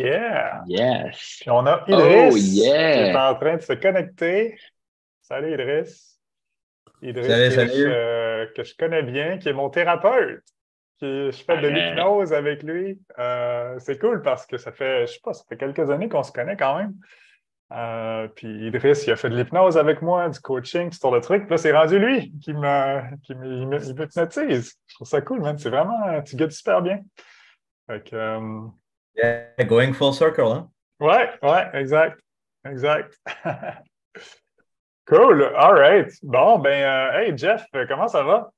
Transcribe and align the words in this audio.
yeah! 0.00 0.62
Yes! 0.66 1.38
Puis 1.40 1.50
on 1.50 1.66
a 1.66 1.84
Idriss 1.86 2.32
Oh, 2.34 2.36
yeah. 2.36 2.92
qui 2.92 2.98
est 3.10 3.16
en 3.16 3.34
train 3.34 3.56
de 3.56 3.62
se 3.62 3.72
connecter. 3.74 4.58
Salut 5.22 5.52
Idriss. 5.54 6.20
Idriss 7.02 7.26
Salut, 7.26 7.48
que, 7.48 7.54
salut. 7.54 7.70
Je, 7.82 8.52
que 8.54 8.64
je 8.64 8.74
connais 8.76 9.02
bien, 9.02 9.38
qui 9.38 9.48
est 9.48 9.52
mon 9.52 9.70
thérapeute. 9.70 10.42
Qui, 10.98 11.32
je 11.32 11.44
fais 11.44 11.58
de 11.60 11.68
l'hypnose 11.68 12.32
avec 12.32 12.62
lui. 12.62 13.00
Euh, 13.18 13.76
c'est 13.78 13.98
cool 13.98 14.22
parce 14.22 14.46
que 14.46 14.56
ça 14.58 14.70
fait, 14.72 15.06
je 15.06 15.12
sais 15.14 15.20
pas, 15.22 15.32
ça 15.32 15.44
fait 15.48 15.56
quelques 15.56 15.90
années 15.90 16.08
qu'on 16.08 16.22
se 16.22 16.32
connaît 16.32 16.56
quand 16.56 16.78
même. 16.78 16.94
Euh, 17.72 18.28
puis 18.28 18.68
Idriss, 18.68 19.06
il 19.06 19.12
a 19.12 19.16
fait 19.16 19.28
de 19.30 19.36
l'hypnose 19.36 19.76
avec 19.76 20.02
moi, 20.02 20.28
du 20.28 20.38
coaching, 20.38 20.92
ce 20.92 21.00
genre 21.00 21.12
de 21.12 21.18
trucs. 21.18 21.42
Puis 21.42 21.50
là, 21.50 21.56
c'est 21.58 21.72
rendu 21.72 21.98
lui 21.98 22.32
qui 22.40 22.52
me- 22.52 23.16
qui 23.22 23.34
me- 23.34 23.64
m'hypnotise. 23.66 24.74
Je 24.86 24.94
trouve 24.94 25.08
ça 25.08 25.20
cool, 25.22 25.40
man. 25.40 25.58
C'est 25.58 25.70
vraiment, 25.70 26.22
tu 26.22 26.36
guides 26.36 26.52
super 26.52 26.80
bien. 26.82 27.00
Fait 27.88 28.08
que, 28.08 28.14
euh, 28.14 28.60
Yeah, 29.16 29.64
going 29.66 29.92
full 29.92 30.12
circle, 30.12 30.46
hein? 30.52 30.70
Ouais, 31.00 31.30
ouais, 31.42 31.70
exact. 31.74 32.20
Exact. 32.64 33.18
cool. 35.06 35.42
All 35.56 35.74
right. 35.74 36.10
Bon, 36.22 36.58
ben, 36.58 36.82
euh, 36.82 37.18
hey, 37.18 37.36
Jeff, 37.36 37.66
comment 37.88 38.08
ça 38.08 38.22
va? 38.22 38.50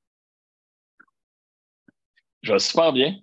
Je 2.43 2.53
vais 2.53 2.59
super 2.59 2.93
bien. 2.93 3.17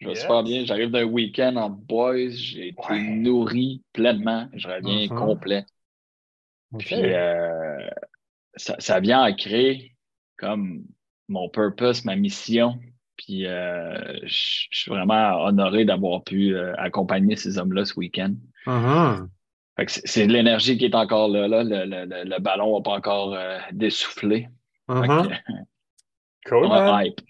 Je 0.00 0.06
vais 0.06 0.12
Yes. 0.14 0.22
super 0.22 0.42
bien. 0.42 0.64
J'arrive 0.64 0.90
d'un 0.90 1.04
week-end 1.04 1.56
en 1.56 1.68
boys. 1.68 2.30
J'ai 2.30 2.68
été 2.68 2.82
Ouais. 2.90 3.02
nourri 3.02 3.82
pleinement. 3.92 4.48
Je 4.54 4.66
reviens 4.68 5.06
Mhm. 5.10 5.18
complet. 5.18 5.64
Puis 6.78 6.94
euh, 7.12 7.88
ça, 8.56 8.76
ça 8.78 9.00
vient 9.00 9.22
ancrer 9.28 9.94
comme 10.38 10.84
mon 11.28 11.48
purpose, 11.50 12.04
ma 12.04 12.16
mission. 12.16 12.80
Puis 13.30 13.46
euh, 13.46 13.94
je 14.24 14.66
suis 14.72 14.90
vraiment 14.90 15.44
honoré 15.44 15.84
d'avoir 15.84 16.24
pu 16.24 16.56
euh, 16.56 16.74
accompagner 16.78 17.36
ces 17.36 17.58
hommes-là 17.58 17.84
ce 17.84 17.94
week-end. 17.94 18.34
Que 18.66 19.84
c'est 19.86 20.02
c'est 20.04 20.26
de 20.26 20.32
l'énergie 20.32 20.76
qui 20.76 20.86
est 20.86 20.94
encore 20.96 21.28
là. 21.28 21.46
là. 21.46 21.62
Le, 21.62 21.84
le- 21.84 22.04
le- 22.06 22.28
le 22.28 22.38
ballon 22.40 22.76
n'a 22.76 22.82
pas 22.82 22.90
encore 22.96 23.34
euh, 23.34 23.58
dessoufflé. 23.70 24.48
Que, 24.88 24.94
Cool, 26.48 26.66
on 26.70 26.98
hype. 26.98 27.20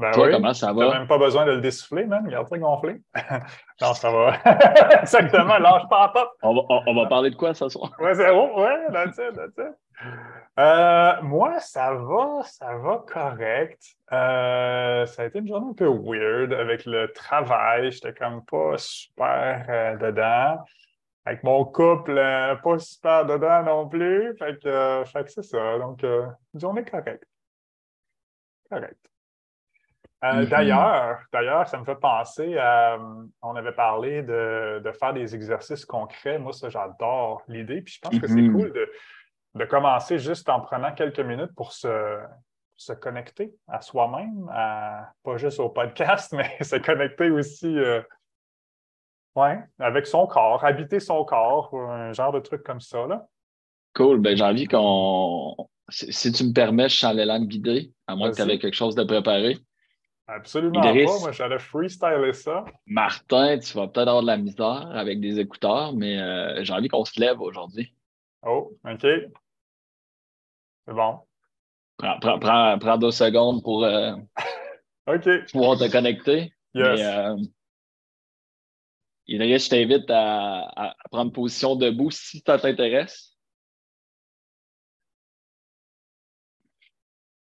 Ben 0.00 0.10
Toi, 0.10 0.26
oui. 0.26 0.32
comment 0.32 0.52
ça 0.54 0.72
va? 0.72 0.98
même 0.98 1.06
pas 1.06 1.18
besoin 1.18 1.46
de 1.46 1.52
le 1.52 1.60
dessouffler, 1.60 2.04
man. 2.04 2.26
Garde 2.28 2.48
ça 2.48 2.58
gonflé. 2.58 3.00
non, 3.80 3.94
ça 3.94 4.10
va. 4.10 4.36
Exactement. 5.02 5.56
Lâche 5.58 5.88
pas 5.88 6.00
la 6.00 6.08
pop. 6.08 6.30
On 6.42 6.52
va, 6.52 6.62
on- 6.68 6.82
on 6.88 6.94
va 6.96 7.06
parler 7.06 7.30
de 7.30 7.36
quoi 7.36 7.54
ce 7.54 7.68
soir? 7.68 7.92
Ouais, 8.00 8.12
zéro. 8.14 8.60
Ouais, 8.60 8.86
that's 8.92 9.16
it, 9.18 9.36
that's 9.36 9.56
it. 9.56 9.72
Euh, 10.58 11.20
moi, 11.22 11.58
ça 11.58 11.94
va, 11.94 12.42
ça 12.44 12.76
va 12.76 13.04
correct. 13.12 13.82
Euh, 14.12 15.04
ça 15.06 15.22
a 15.22 15.24
été 15.26 15.40
une 15.40 15.48
journée 15.48 15.70
un 15.70 15.74
peu 15.74 15.88
weird 15.88 16.52
avec 16.52 16.84
le 16.84 17.12
travail. 17.12 17.90
J'étais 17.90 18.14
comme 18.14 18.44
pas 18.44 18.74
super 18.78 19.66
euh, 19.68 19.96
dedans. 19.96 20.64
Avec 21.26 21.42
mon 21.42 21.64
couple, 21.64 22.14
pas 22.62 22.78
super 22.78 23.24
dedans 23.26 23.62
non 23.64 23.88
plus. 23.88 24.36
Fait 24.38 24.62
que, 24.62 25.02
c'est 25.26 25.42
ça. 25.42 25.78
Donc, 25.78 26.02
une 26.02 26.60
journée 26.60 26.84
correcte. 26.84 27.24
Correct. 28.70 28.98
Euh, 30.24 30.42
Mhm. 30.42 30.44
D'ailleurs, 30.46 31.18
d'ailleurs, 31.32 31.68
ça 31.68 31.78
me 31.78 31.84
fait 31.84 31.96
penser 31.96 32.56
à. 32.58 32.98
On 33.42 33.56
avait 33.56 33.72
parlé 33.72 34.22
de, 34.22 34.80
de 34.82 34.92
faire 34.92 35.12
des 35.12 35.34
exercices 35.34 35.84
concrets. 35.84 36.38
Moi, 36.38 36.52
ça, 36.52 36.68
j'adore 36.70 37.42
l'idée. 37.48 37.82
Puis 37.82 37.94
je 37.94 38.00
pense 38.00 38.18
que 38.18 38.26
c'est 38.26 38.40
Mhm. 38.40 38.52
cool 38.52 38.72
de, 38.72 38.90
de 39.54 39.64
commencer 39.64 40.18
juste 40.18 40.48
en 40.48 40.60
prenant 40.60 40.92
quelques 40.92 41.20
minutes 41.20 41.54
pour 41.54 41.72
se, 41.72 42.20
se 42.76 42.92
connecter 42.92 43.54
à 43.68 43.80
soi-même, 43.80 44.48
à, 44.52 45.12
pas 45.22 45.36
juste 45.36 45.60
au 45.60 45.68
podcast, 45.68 46.32
mais 46.36 46.62
se 46.62 46.76
connecter 46.76 47.30
aussi 47.30 47.78
euh, 47.78 48.02
ouais, 49.36 49.58
avec 49.78 50.06
son 50.06 50.26
corps, 50.26 50.64
habiter 50.64 51.00
son 51.00 51.24
corps, 51.24 51.74
un 51.74 52.12
genre 52.12 52.32
de 52.32 52.40
truc 52.40 52.62
comme 52.62 52.80
ça. 52.80 53.06
Là. 53.06 53.26
Cool. 53.94 54.20
Ben, 54.20 54.36
j'ai 54.36 54.44
envie 54.44 54.66
qu'on. 54.66 55.54
Si, 55.88 56.12
si 56.12 56.32
tu 56.32 56.44
me 56.44 56.52
permets, 56.52 56.88
je 56.88 56.96
suis 56.96 57.14
l'élan 57.14 57.38
de 57.40 57.46
guider, 57.46 57.92
à 58.06 58.16
moins 58.16 58.30
que 58.30 58.36
tu 58.36 58.42
avais 58.42 58.58
quelque 58.58 58.74
chose 58.74 58.94
de 58.94 59.04
préparé. 59.04 59.58
Absolument 60.26 60.82
Idriss. 60.82 61.10
pas. 61.10 61.18
Moi, 61.20 61.32
j'allais 61.32 61.58
freestyler 61.58 62.32
ça. 62.32 62.64
Martin, 62.86 63.58
tu 63.58 63.76
vas 63.76 63.86
peut-être 63.88 64.08
avoir 64.08 64.22
de 64.22 64.26
la 64.26 64.38
misère 64.38 64.88
avec 64.94 65.20
des 65.20 65.38
écouteurs, 65.38 65.92
mais 65.92 66.18
euh, 66.18 66.64
j'ai 66.64 66.72
envie 66.72 66.88
qu'on 66.88 67.04
se 67.04 67.20
lève 67.20 67.40
aujourd'hui. 67.40 67.94
Oh, 68.42 68.72
OK. 68.90 69.06
C'est 70.86 70.94
bon. 70.94 71.20
Prends, 71.96 72.18
prends, 72.20 72.38
prends, 72.38 72.78
prends 72.78 72.98
deux 72.98 73.10
secondes 73.10 73.62
pour 73.62 73.84
euh, 73.84 74.14
pouvoir 75.52 75.78
te 75.78 75.90
connecter. 75.90 76.52
Yes. 76.74 76.98
Mais, 76.98 77.04
euh, 77.04 77.36
Idriss, 79.26 79.64
je 79.64 79.70
t'invite 79.70 80.10
à, 80.10 80.60
à- 80.68 80.90
à 80.90 81.08
prendre 81.10 81.32
position 81.32 81.76
debout 81.76 82.10
si 82.10 82.42
ça 82.46 82.58
t'intéresse. 82.58 83.36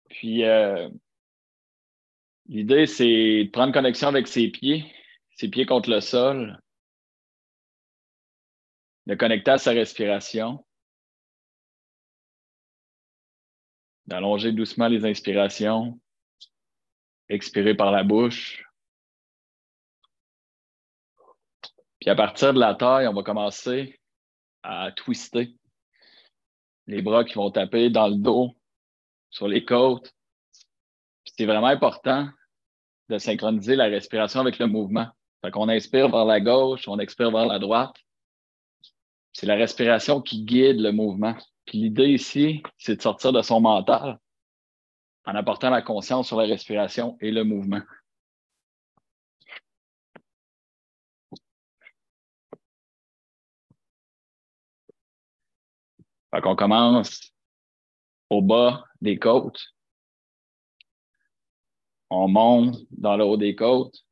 Puis, 0.09 0.43
euh, 0.43 0.89
l'idée, 2.47 2.85
c'est 2.87 3.45
de 3.45 3.49
prendre 3.51 3.73
connexion 3.73 4.09
avec 4.09 4.27
ses 4.27 4.49
pieds, 4.49 4.91
ses 5.37 5.47
pieds 5.49 5.65
contre 5.65 5.89
le 5.89 6.01
sol, 6.01 6.59
de 9.07 9.15
connecter 9.15 9.51
à 9.51 9.57
sa 9.57 9.71
respiration, 9.71 10.65
d'allonger 14.11 14.51
doucement 14.51 14.89
les 14.89 15.05
inspirations, 15.05 15.97
expirer 17.29 17.75
par 17.75 17.93
la 17.93 18.03
bouche. 18.03 18.65
Puis 22.01 22.09
à 22.09 22.15
partir 22.15 22.53
de 22.53 22.59
la 22.59 22.75
taille, 22.75 23.07
on 23.07 23.13
va 23.13 23.23
commencer 23.23 24.01
à 24.63 24.91
twister. 24.91 25.55
Les 26.87 27.01
bras 27.01 27.23
qui 27.23 27.35
vont 27.35 27.51
taper 27.51 27.89
dans 27.89 28.09
le 28.09 28.17
dos, 28.17 28.53
sur 29.29 29.47
les 29.47 29.63
côtes. 29.63 30.13
C'est 31.23 31.45
vraiment 31.45 31.67
important 31.67 32.27
de 33.07 33.17
synchroniser 33.17 33.77
la 33.77 33.85
respiration 33.85 34.41
avec 34.41 34.59
le 34.59 34.67
mouvement. 34.67 35.07
Fait 35.41 35.51
qu'on 35.51 35.69
inspire 35.69 36.09
vers 36.09 36.25
la 36.25 36.41
gauche, 36.41 36.85
on 36.89 36.99
expire 36.99 37.31
vers 37.31 37.45
la 37.45 37.59
droite. 37.59 37.95
C'est 39.31 39.45
la 39.45 39.55
respiration 39.55 40.21
qui 40.21 40.43
guide 40.43 40.81
le 40.81 40.91
mouvement. 40.91 41.37
Puis 41.65 41.79
l'idée 41.79 42.09
ici, 42.09 42.63
c'est 42.77 42.97
de 42.97 43.01
sortir 43.01 43.31
de 43.33 43.41
son 43.41 43.61
mental 43.61 44.19
en 45.25 45.35
apportant 45.35 45.69
la 45.69 45.81
conscience 45.81 46.27
sur 46.27 46.37
la 46.37 46.47
respiration 46.47 47.17
et 47.21 47.31
le 47.31 47.43
mouvement. 47.43 47.81
Fait 56.33 56.41
qu'on 56.41 56.55
commence 56.55 57.33
au 58.29 58.41
bas 58.41 58.85
des 59.01 59.19
côtes. 59.19 59.73
On 62.09 62.27
monte 62.27 62.77
dans 62.91 63.17
le 63.17 63.23
haut 63.25 63.37
des 63.37 63.55
côtes. 63.55 64.05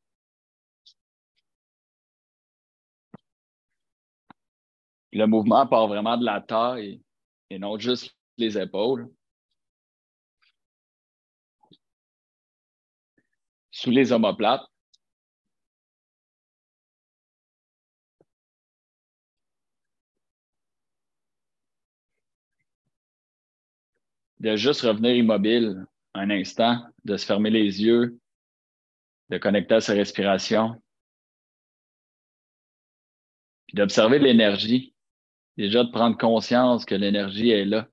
Le 5.12 5.26
mouvement 5.26 5.66
part 5.66 5.88
vraiment 5.88 6.16
de 6.16 6.24
la 6.24 6.40
taille 6.40 7.02
et 7.50 7.58
non 7.58 7.78
juste 7.78 8.16
les 8.38 8.56
épaules. 8.58 9.08
Sous 13.70 13.90
les 13.90 14.12
omoplates. 14.12 14.66
de 24.40 24.56
juste 24.56 24.80
revenir 24.80 25.14
immobile 25.14 25.86
un 26.14 26.30
instant, 26.30 26.82
de 27.04 27.16
se 27.16 27.26
fermer 27.26 27.50
les 27.50 27.82
yeux, 27.82 28.18
de 29.28 29.38
connecter 29.38 29.74
à 29.74 29.80
sa 29.80 29.92
respiration, 29.92 30.82
puis 33.66 33.76
d'observer 33.76 34.18
l'énergie. 34.18 34.94
Déjà 35.56 35.84
de 35.84 35.90
prendre 35.90 36.16
conscience 36.16 36.84
que 36.84 36.94
l'énergie 36.94 37.50
est 37.50 37.64
là. 37.64 37.88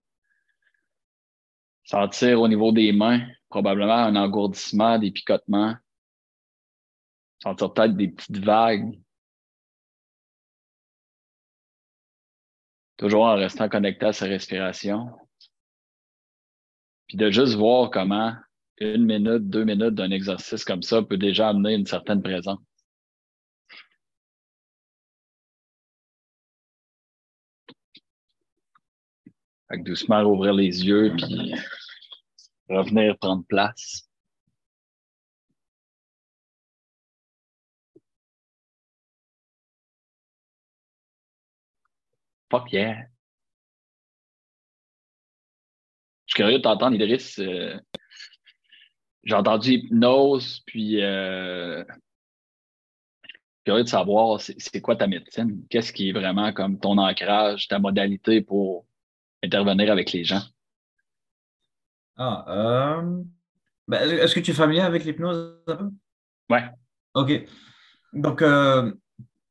Sentir 1.83 2.41
au 2.41 2.47
niveau 2.47 2.71
des 2.71 2.91
mains, 2.91 3.25
probablement 3.49 3.93
un 3.93 4.15
engourdissement, 4.15 4.99
des 4.99 5.11
picotements. 5.11 5.75
Sentir 7.41 7.73
peut-être 7.73 7.95
des 7.95 8.09
petites 8.09 8.39
vagues. 8.39 8.99
Toujours 12.97 13.25
en 13.25 13.35
restant 13.35 13.69
connecté 13.69 14.07
à 14.07 14.13
sa 14.13 14.25
respiration. 14.25 15.11
Puis 17.07 17.17
de 17.17 17.29
juste 17.29 17.55
voir 17.55 17.89
comment 17.91 18.33
une 18.79 19.05
minute, 19.05 19.49
deux 19.49 19.63
minutes 19.63 19.95
d'un 19.95 20.11
exercice 20.11 20.65
comme 20.65 20.83
ça 20.83 21.01
peut 21.01 21.17
déjà 21.17 21.49
amener 21.49 21.73
une 21.73 21.85
certaine 21.85 22.21
présence. 22.21 22.59
Fait 29.69 29.77
que 29.79 29.83
doucement 29.83 30.21
ouvrir 30.23 30.53
les 30.53 30.85
yeux 30.85 31.13
puis 31.17 31.53
revenir 32.69 33.17
prendre 33.17 33.45
place. 33.47 34.07
Fuck 42.49 42.71
yeah. 42.71 43.07
Je 46.27 46.33
suis 46.33 46.43
curieux 46.43 46.57
de 46.57 46.63
t'entendre, 46.63 46.95
Idriss. 46.95 47.39
Euh, 47.39 47.77
j'ai 49.23 49.35
entendu 49.35 49.73
hypnose, 49.73 50.61
puis 50.65 51.01
euh, 51.01 51.83
curieux 53.65 53.83
de 53.83 53.89
savoir 53.89 54.39
c'est 54.39 54.81
quoi 54.81 54.95
ta 54.95 55.07
médecine, 55.07 55.65
qu'est-ce 55.69 55.91
qui 55.91 56.09
est 56.09 56.13
vraiment 56.13 56.53
comme 56.53 56.79
ton 56.79 56.97
ancrage, 56.97 57.67
ta 57.67 57.79
modalité 57.79 58.41
pour 58.41 58.85
intervenir 59.43 59.91
avec 59.91 60.11
les 60.11 60.23
gens? 60.23 60.41
Ah, 62.17 62.45
euh, 62.47 63.23
ben, 63.87 64.09
est-ce 64.09 64.33
que 64.33 64.39
tu 64.39 64.51
es 64.51 64.53
familier 64.53 64.81
avec 64.81 65.05
l'hypnose 65.05 65.63
Ouais. 66.49 66.63
OK. 67.13 67.45
Donc, 68.13 68.41
euh, 68.41 68.91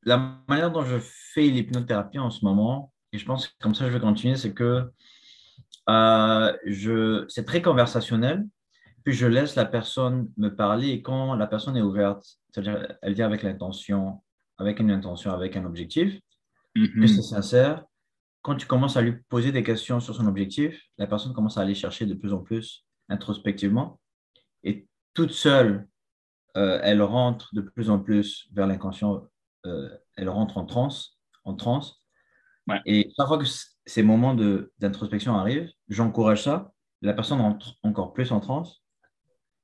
la 0.02 0.40
manière 0.48 0.70
dont 0.70 0.84
je 0.84 0.98
fais 0.98 1.42
l'hypnothérapie 1.42 2.18
en 2.18 2.30
ce 2.30 2.44
moment, 2.44 2.92
et 3.12 3.18
je 3.18 3.24
pense 3.24 3.48
que 3.48 3.54
comme 3.60 3.74
ça 3.74 3.86
je 3.86 3.92
vais 3.92 4.00
continuer, 4.00 4.36
c'est 4.36 4.54
que 4.54 4.90
euh, 5.88 6.56
je, 6.64 7.24
c'est 7.28 7.44
très 7.44 7.62
conversationnel, 7.62 8.46
puis 9.04 9.14
je 9.14 9.26
laisse 9.26 9.54
la 9.54 9.64
personne 9.64 10.28
me 10.36 10.48
parler 10.48 10.88
et 10.88 11.02
quand 11.02 11.34
la 11.34 11.46
personne 11.46 11.76
est 11.76 11.82
ouverte, 11.82 12.24
c'est-à-dire 12.50 12.96
elle 13.02 13.14
vient 13.14 13.26
avec 13.26 13.42
l'intention, 13.42 14.22
avec 14.58 14.80
une 14.80 14.90
intention, 14.90 15.32
avec 15.32 15.56
un 15.56 15.64
objectif, 15.64 16.18
que 16.74 17.06
c'est 17.06 17.22
sincère, 17.22 17.84
quand 18.46 18.54
tu 18.54 18.68
commences 18.68 18.96
à 18.96 19.02
lui 19.02 19.16
poser 19.28 19.50
des 19.50 19.64
questions 19.64 19.98
sur 19.98 20.14
son 20.14 20.28
objectif, 20.28 20.80
la 20.98 21.08
personne 21.08 21.32
commence 21.32 21.58
à 21.58 21.62
aller 21.62 21.74
chercher 21.74 22.06
de 22.06 22.14
plus 22.14 22.32
en 22.32 22.38
plus 22.38 22.86
introspectivement 23.08 23.98
et 24.62 24.86
toute 25.14 25.32
seule, 25.32 25.88
euh, 26.56 26.78
elle 26.84 27.02
rentre 27.02 27.52
de 27.56 27.60
plus 27.60 27.90
en 27.90 27.98
plus 27.98 28.46
vers 28.52 28.68
l'inconscient, 28.68 29.26
euh, 29.66 29.88
elle 30.14 30.28
rentre 30.28 30.58
en 30.58 30.64
transe, 30.64 31.18
en 31.42 31.54
transe. 31.54 32.04
Et 32.84 33.12
chaque 33.16 33.26
fois 33.26 33.38
que 33.38 33.48
ces 33.84 34.04
moments 34.04 34.36
d'introspection 34.78 35.34
arrivent, 35.34 35.68
j'encourage 35.88 36.44
ça, 36.44 36.72
la 37.02 37.14
personne 37.14 37.40
rentre 37.40 37.74
encore 37.82 38.12
plus 38.12 38.30
en 38.30 38.38
transe. 38.38 38.80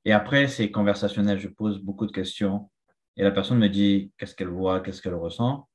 Et 0.04 0.12
après, 0.12 0.48
c'est 0.48 0.72
conversationnel, 0.72 1.38
je 1.38 1.46
pose 1.46 1.78
beaucoup 1.78 2.06
de 2.06 2.12
questions 2.12 2.68
et 3.16 3.22
la 3.22 3.30
personne 3.30 3.58
me 3.58 3.68
dit 3.68 4.10
qu'est-ce 4.18 4.34
qu'elle 4.34 4.48
voit, 4.48 4.80
qu'est-ce 4.80 5.00
qu'elle 5.00 5.14
ressent. 5.14 5.68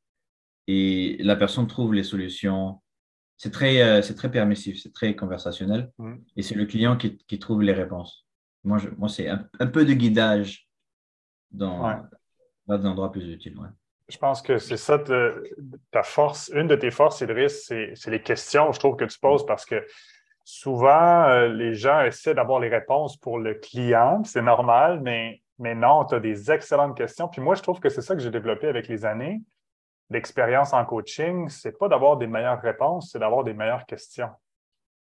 Et 0.67 1.15
la 1.21 1.37
personne 1.37 1.67
trouve 1.67 1.93
les 1.93 2.03
solutions. 2.03 2.81
C'est 3.37 3.51
très, 3.51 3.81
euh, 3.81 4.01
c'est 4.01 4.15
très 4.15 4.31
permissif, 4.31 4.81
c'est 4.81 4.91
très 4.91 5.15
conversationnel. 5.15 5.91
Et 6.35 6.41
c'est 6.41 6.55
le 6.55 6.65
client 6.65 6.97
qui, 6.97 7.17
qui 7.17 7.37
trouve 7.37 7.61
les 7.61 7.73
réponses. 7.73 8.27
Moi, 8.63 8.79
je, 8.79 8.89
moi 8.97 9.09
c'est 9.09 9.29
un, 9.29 9.67
peu 9.67 9.85
de 9.85 9.93
guidage 9.93 10.67
dans, 11.51 12.01
dans 12.65 12.77
des 12.77 12.85
endroits 12.85 13.11
plus 13.11 13.31
utiles. 13.31 13.55
Je 14.09 14.17
pense 14.17 14.41
que 14.41 14.57
c'est 14.57 14.77
ça 14.77 14.99
ta 15.91 16.03
force. 16.03 16.49
Une 16.55 16.67
de 16.67 16.75
tes 16.75 16.91
forces, 16.91 17.21
Idriss, 17.21 17.65
c'est 17.67 18.09
les 18.09 18.21
questions, 18.21 18.71
je 18.71 18.79
trouve, 18.79 18.95
que 18.95 19.05
tu 19.05 19.19
poses 19.19 19.45
parce 19.45 19.65
que 19.65 19.85
souvent, 20.43 21.25
euh, 21.25 21.49
les 21.49 21.73
gens 21.73 22.01
essaient 22.01 22.33
d'avoir 22.33 22.59
les 22.59 22.69
réponses 22.69 23.17
pour 23.17 23.37
le 23.37 23.55
client. 23.55 24.23
C'est 24.23 24.41
normal, 24.41 25.01
mais, 25.03 25.41
mais 25.59 25.75
non, 25.75 26.05
tu 26.05 26.15
as 26.15 26.19
des 26.21 26.49
excellentes 26.49 26.97
questions. 26.97 27.27
Puis 27.27 27.41
moi, 27.41 27.53
je 27.55 27.61
trouve 27.61 27.79
que 27.79 27.89
c'est 27.89 28.01
ça 28.01 28.15
que 28.15 28.21
j'ai 28.21 28.31
développé 28.31 28.67
avec 28.67 28.87
les 28.87 29.05
années. 29.05 29.41
L'expérience 30.09 30.73
en 30.73 30.85
coaching, 30.85 31.49
c'est 31.49 31.77
pas 31.77 31.89
d'avoir 31.89 32.17
des 32.17 32.27
meilleures 32.27 32.61
réponses, 32.61 33.11
c'est 33.11 33.19
d'avoir 33.19 33.43
des 33.43 33.53
meilleures 33.53 33.85
questions. 33.85 34.29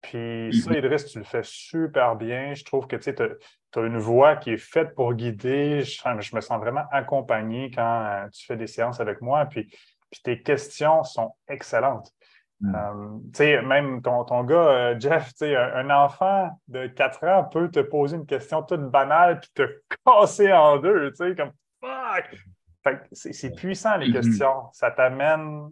Puis 0.03 0.63
ça, 0.63 0.71
mhm. 0.71 0.77
Idriss, 0.77 1.07
tu 1.07 1.19
le 1.19 1.25
fais 1.25 1.43
super 1.43 2.17
bien. 2.17 2.55
Je 2.55 2.65
trouve 2.65 2.87
que 2.87 2.97
tu 2.97 3.11
as, 3.11 3.81
une 3.81 3.99
voix 3.99 4.37
qui 4.37 4.53
est 4.53 4.59
faite 4.59 4.95
pour 4.95 5.13
guider. 5.13 5.83
Je, 5.83 6.35
me 6.35 6.41
sens 6.41 6.59
vraiment 6.59 6.85
accompagné 6.91 7.71
quand 7.71 8.07
euh, 8.07 8.29
tu 8.31 8.47
fais 8.47 8.57
des 8.57 8.67
séances 8.67 9.01
avec 9.01 9.21
moi. 9.21 9.45
Puis, 9.47 9.65
puis 10.11 10.21
tes 10.23 10.43
questions 10.43 11.03
sont 11.05 11.35
excellentes. 11.49 12.11
Mm. 12.61 12.75
Euh, 13.39 13.63
même 13.63 14.01
ton, 14.01 14.25
ton 14.25 14.45
gars, 14.45 14.57
euh, 14.57 14.97
Jeff, 14.99 15.33
un, 15.43 15.91
un, 15.91 15.91
enfant 15.91 16.59
de 16.69 16.87
4 16.87 17.25
ans 17.25 17.45
peut 17.45 17.71
te 17.71 17.81
poser 17.81 18.17
une 18.17 18.25
question 18.25 18.63
toute 18.63 18.89
banale 18.91 19.41
puis 19.41 19.51
te 19.55 19.83
casser 20.07 20.53
en 20.53 20.79
deux, 20.79 21.13
comme 21.37 21.53
fuck! 21.81 22.39
C'est 23.13 23.55
puissant 23.55 23.97
les 23.97 24.09
mm-hmm. 24.09 24.13
questions. 24.13 24.63
Ça 24.73 24.91
t'amène 24.91 25.71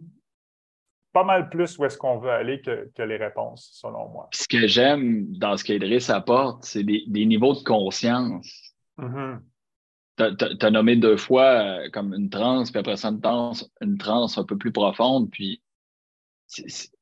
pas 1.13 1.23
mal 1.23 1.49
plus 1.49 1.77
où 1.77 1.85
est-ce 1.85 1.97
qu'on 1.97 2.17
veut 2.17 2.29
aller 2.29 2.61
que, 2.61 3.01
les 3.01 3.17
réponses, 3.17 3.69
selon 3.73 4.09
moi. 4.09 4.27
Ce 4.33 4.47
que 4.47 4.67
j'aime 4.67 5.25
dans 5.37 5.55
ce 5.55 5.63
qu'Idriss 5.63 6.09
apporte, 6.09 6.65
c'est 6.65 6.83
des, 6.83 7.25
niveaux 7.25 7.53
de 7.53 7.63
conscience. 7.63 8.73
Mm-hmm. 8.97 9.39
Tu 10.17 10.65
as, 10.65 10.71
nommé 10.71 10.95
deux 10.97 11.17
fois 11.17 11.43
euh, 11.43 11.89
comme 11.91 12.13
une 12.13 12.29
transe, 12.29 12.71
puis 12.71 12.79
après 12.79 12.97
ça, 12.97 13.09
une 13.09 13.21
transe, 13.21 13.69
une 13.81 13.97
transe 13.97 14.37
un 14.37 14.43
peu 14.43 14.57
plus 14.57 14.71
profonde. 14.71 15.29
Puis 15.31 15.61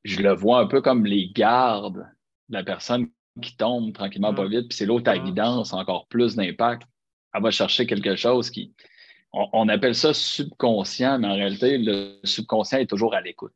je 0.04 0.22
le 0.22 0.34
vois 0.34 0.60
un 0.60 0.68
peu 0.68 0.82
comme 0.82 1.06
les 1.06 1.32
gardes 1.32 2.08
de 2.50 2.54
la 2.54 2.64
personne 2.64 3.10
qui 3.42 3.56
tombe 3.58 3.94
tranquillement 3.94 4.34
pas 4.34 4.46
mm. 4.46 4.50
vite, 4.50 4.68
puis 4.70 4.78
c'est 4.78 4.86
l'autre 4.86 5.10
à 5.10 5.16
mm. 5.16 5.24
guidance, 5.24 5.74
encore 5.74 6.08
plus 6.08 6.36
d'impact. 6.36 6.84
Elle 7.34 7.42
va 7.42 7.52
chercher 7.52 7.88
quelque 7.88 8.16
chose 8.16 8.50
qui. 8.50 8.74
On, 9.34 9.68
appelle 9.68 9.96
ça 9.96 10.14
subconscient, 10.14 11.18
mais 11.18 11.28
en 11.28 11.34
réalité, 11.34 11.80
le 11.80 12.20
subconscient 12.24 12.78
est 12.78 12.86
toujours 12.86 13.16
à 13.16 13.22
l'écoute. 13.22 13.54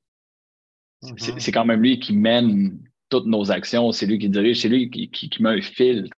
Mm-hmm. 1.04 1.40
C'est 1.40 1.52
quand 1.52 1.66
même 1.66 1.82
lui 1.82 2.00
qui 2.00 2.14
mène 2.14 2.80
toutes 3.10 3.28
nos 3.28 3.52
actions, 3.52 3.92
c'est 3.92 4.08
lui 4.08 4.18
qui 4.18 4.30
dirige, 4.30 4.62
c'est 4.62 4.70
lui 4.70 4.90
qui, 4.90 5.10
qui, 5.10 5.44
met 5.44 5.50
un 5.50 5.62
fil 5.62 6.04
de 6.04 6.10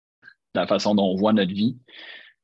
la 0.55 0.67
façon 0.67 0.95
dont 0.95 1.11
on 1.11 1.17
voit 1.17 1.33
notre 1.33 1.53
vie. 1.53 1.77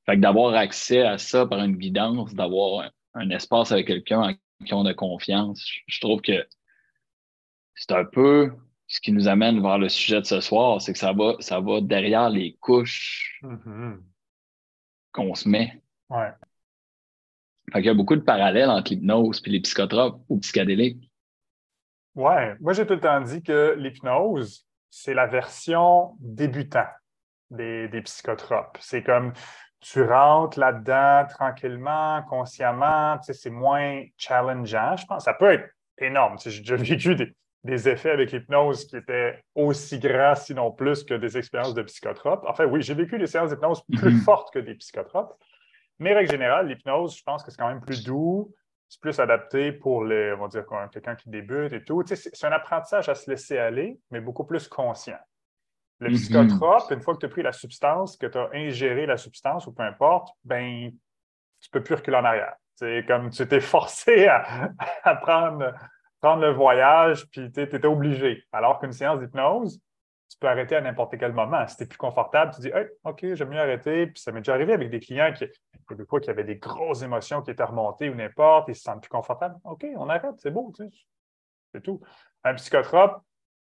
Fait 0.06 0.16
que 0.16 0.20
d'avoir 0.20 0.54
accès 0.54 1.02
à 1.02 1.16
ça 1.18 1.46
par 1.46 1.60
une 1.60 1.76
guidance, 1.76 2.34
d'avoir 2.34 2.90
un, 3.14 3.30
espace 3.30 3.70
avec 3.72 3.86
quelqu'un 3.86 4.20
en 4.20 4.34
qui 4.64 4.74
on 4.74 4.84
a 4.86 4.94
confiance, 4.94 5.64
je 5.86 6.00
trouve 6.00 6.20
que 6.20 6.46
c'est 7.74 7.92
un 7.92 8.04
peu 8.04 8.52
ce 8.86 9.00
qui 9.00 9.12
nous 9.12 9.28
amène 9.28 9.62
vers 9.62 9.78
le 9.78 9.88
sujet 9.88 10.20
de 10.20 10.26
ce 10.26 10.40
soir, 10.40 10.80
c'est 10.80 10.92
que 10.92 10.98
ça 10.98 11.12
va, 11.12 11.36
ça 11.40 11.60
va 11.60 11.80
derrière 11.80 12.28
les 12.28 12.54
couches 12.60 13.40
mm-hmm. 13.42 14.00
qu'on 15.12 15.34
se 15.34 15.48
met. 15.48 15.80
Ouais. 16.10 16.30
Fait 17.72 17.80
qu'il 17.80 17.86
y 17.86 17.90
a 17.90 17.94
beaucoup 17.94 18.16
de 18.16 18.20
parallèles 18.20 18.70
entre 18.70 18.92
l'hypnose 18.92 19.42
et 19.46 19.50
les 19.50 19.60
psychotropes 19.60 20.20
ou 20.28 20.38
psychédéliques. 20.38 21.10
Ouais, 22.14 22.54
moi 22.60 22.72
j'ai 22.72 22.86
tout 22.86 22.94
le 22.94 23.00
temps 23.00 23.20
dit 23.20 23.42
que 23.42 23.74
l'hypnose, 23.78 24.66
c'est 24.90 25.14
la 25.14 25.26
version 25.26 26.14
débutant 26.20 26.86
des, 27.50 27.88
des 27.88 28.02
psychotropes. 28.02 28.78
C'est 28.80 29.02
comme 29.02 29.32
tu 29.80 30.02
rentres 30.02 30.58
là-dedans 30.58 31.26
tranquillement, 31.28 32.22
consciemment, 32.28 33.18
tu 33.18 33.26
sais, 33.26 33.32
c'est 33.34 33.50
moins 33.50 34.02
challengeant, 34.16 34.96
je 34.96 35.04
pense. 35.04 35.24
Ça 35.24 35.34
peut 35.34 35.52
être 35.52 35.68
énorme. 35.98 36.36
Tu 36.36 36.44
sais, 36.44 36.50
j'ai 36.50 36.60
déjà 36.60 36.76
vécu 36.82 37.14
des, 37.14 37.34
des 37.64 37.88
effets 37.88 38.10
avec 38.10 38.32
l'hypnose 38.32 38.86
qui 38.86 38.96
étaient 38.96 39.42
aussi 39.54 39.98
grands, 39.98 40.34
sinon 40.36 40.70
plus, 40.70 41.04
que 41.04 41.14
des 41.14 41.36
expériences 41.36 41.74
de 41.74 41.82
psychotropes. 41.82 42.44
Enfin, 42.46 42.64
oui, 42.64 42.82
j'ai 42.82 42.94
vécu 42.94 43.18
des 43.18 43.26
séances 43.26 43.50
d'hypnose 43.50 43.82
plus 43.94 44.12
mhm. 44.12 44.20
fortes 44.20 44.52
que 44.54 44.58
des 44.58 44.74
psychotropes. 44.74 45.34
Mais 45.98 46.12
règle 46.12 46.30
générale, 46.30 46.68
l'hypnose, 46.68 47.16
je 47.16 47.22
pense 47.22 47.42
que 47.42 47.50
c'est 47.50 47.56
quand 47.56 47.68
même 47.68 47.80
plus 47.80 48.04
doux, 48.04 48.52
c'est 48.88 49.00
plus 49.00 49.18
adapté 49.18 49.72
pour 49.72 50.04
les, 50.04 50.32
on 50.32 50.42
va 50.42 50.48
dire, 50.48 50.64
quelqu'un 50.92 51.14
qui 51.14 51.30
débute 51.30 51.72
et 51.72 51.84
tout. 51.84 52.02
c'est 52.06 52.44
un 52.44 52.52
apprentissage 52.52 53.08
à 53.08 53.14
se 53.14 53.30
laisser 53.30 53.58
aller, 53.58 53.98
mais 54.10 54.20
beaucoup 54.20 54.44
plus 54.44 54.68
conscient. 54.68 55.18
Le 56.00 56.10
mhm. 56.10 56.16
psychotrope, 56.16 56.90
une 56.90 57.00
fois 57.00 57.14
que 57.14 57.20
tu 57.20 57.26
as 57.26 57.28
pris 57.28 57.42
la 57.42 57.52
substance, 57.52 58.16
que 58.16 58.26
tu 58.26 58.38
as 58.38 58.50
ingéré 58.52 59.06
la 59.06 59.16
substance 59.16 59.66
ou 59.66 59.72
peu 59.72 59.82
importe, 59.82 60.34
ben, 60.44 60.90
tu 61.60 61.68
ne 61.68 61.70
peux 61.72 61.82
plus 61.82 61.94
reculer 61.94 62.16
en 62.16 62.24
arrière. 62.24 62.54
C'est 62.74 63.04
comme 63.06 63.30
tu 63.30 63.46
t'es 63.46 63.60
forcé 63.60 64.26
à, 64.26 64.70
à 65.04 65.14
prendre 65.14 65.72
prendre 66.24 66.40
le 66.40 66.52
voyage, 66.52 67.26
puis 67.30 67.52
tu 67.52 67.60
étais 67.60 67.86
obligé. 67.86 68.42
Alors 68.50 68.80
qu'une 68.80 68.92
séance 68.92 69.20
d'hypnose, 69.20 69.78
tu 70.30 70.38
peux 70.40 70.48
arrêter 70.48 70.74
à 70.74 70.80
n'importe 70.80 71.18
quel 71.18 71.34
moment. 71.34 71.66
Si 71.68 71.76
tu 71.76 71.86
plus 71.86 71.98
confortable, 71.98 72.54
tu 72.54 72.62
dis 72.62 72.70
OK, 73.04 73.26
j'aime 73.34 73.50
mieux 73.50 73.60
arrêter. 73.60 74.06
Puis 74.06 74.22
ça 74.22 74.32
m'est 74.32 74.40
déjà 74.40 74.54
arrivé 74.54 74.72
avec 74.72 74.88
des 74.88 75.00
clients 75.00 75.34
qui, 75.34 75.44
qui 75.86 76.30
avaient 76.30 76.44
des 76.44 76.56
grosses 76.56 77.02
émotions 77.02 77.42
qui 77.42 77.50
étaient 77.50 77.64
remontées 77.64 78.08
ou 78.08 78.14
n'importe, 78.14 78.68
ils 78.68 78.74
se 78.74 78.82
sentent 78.82 79.02
plus 79.02 79.10
confortables. 79.10 79.56
OK, 79.64 79.86
on 79.96 80.08
arrête, 80.08 80.34
c'est 80.38 80.50
beau, 80.50 80.72
tu 80.76 80.84
sais. 80.84 80.90
c'est 81.72 81.82
tout. 81.82 82.00
Un 82.42 82.54
psychotrope, 82.54 83.22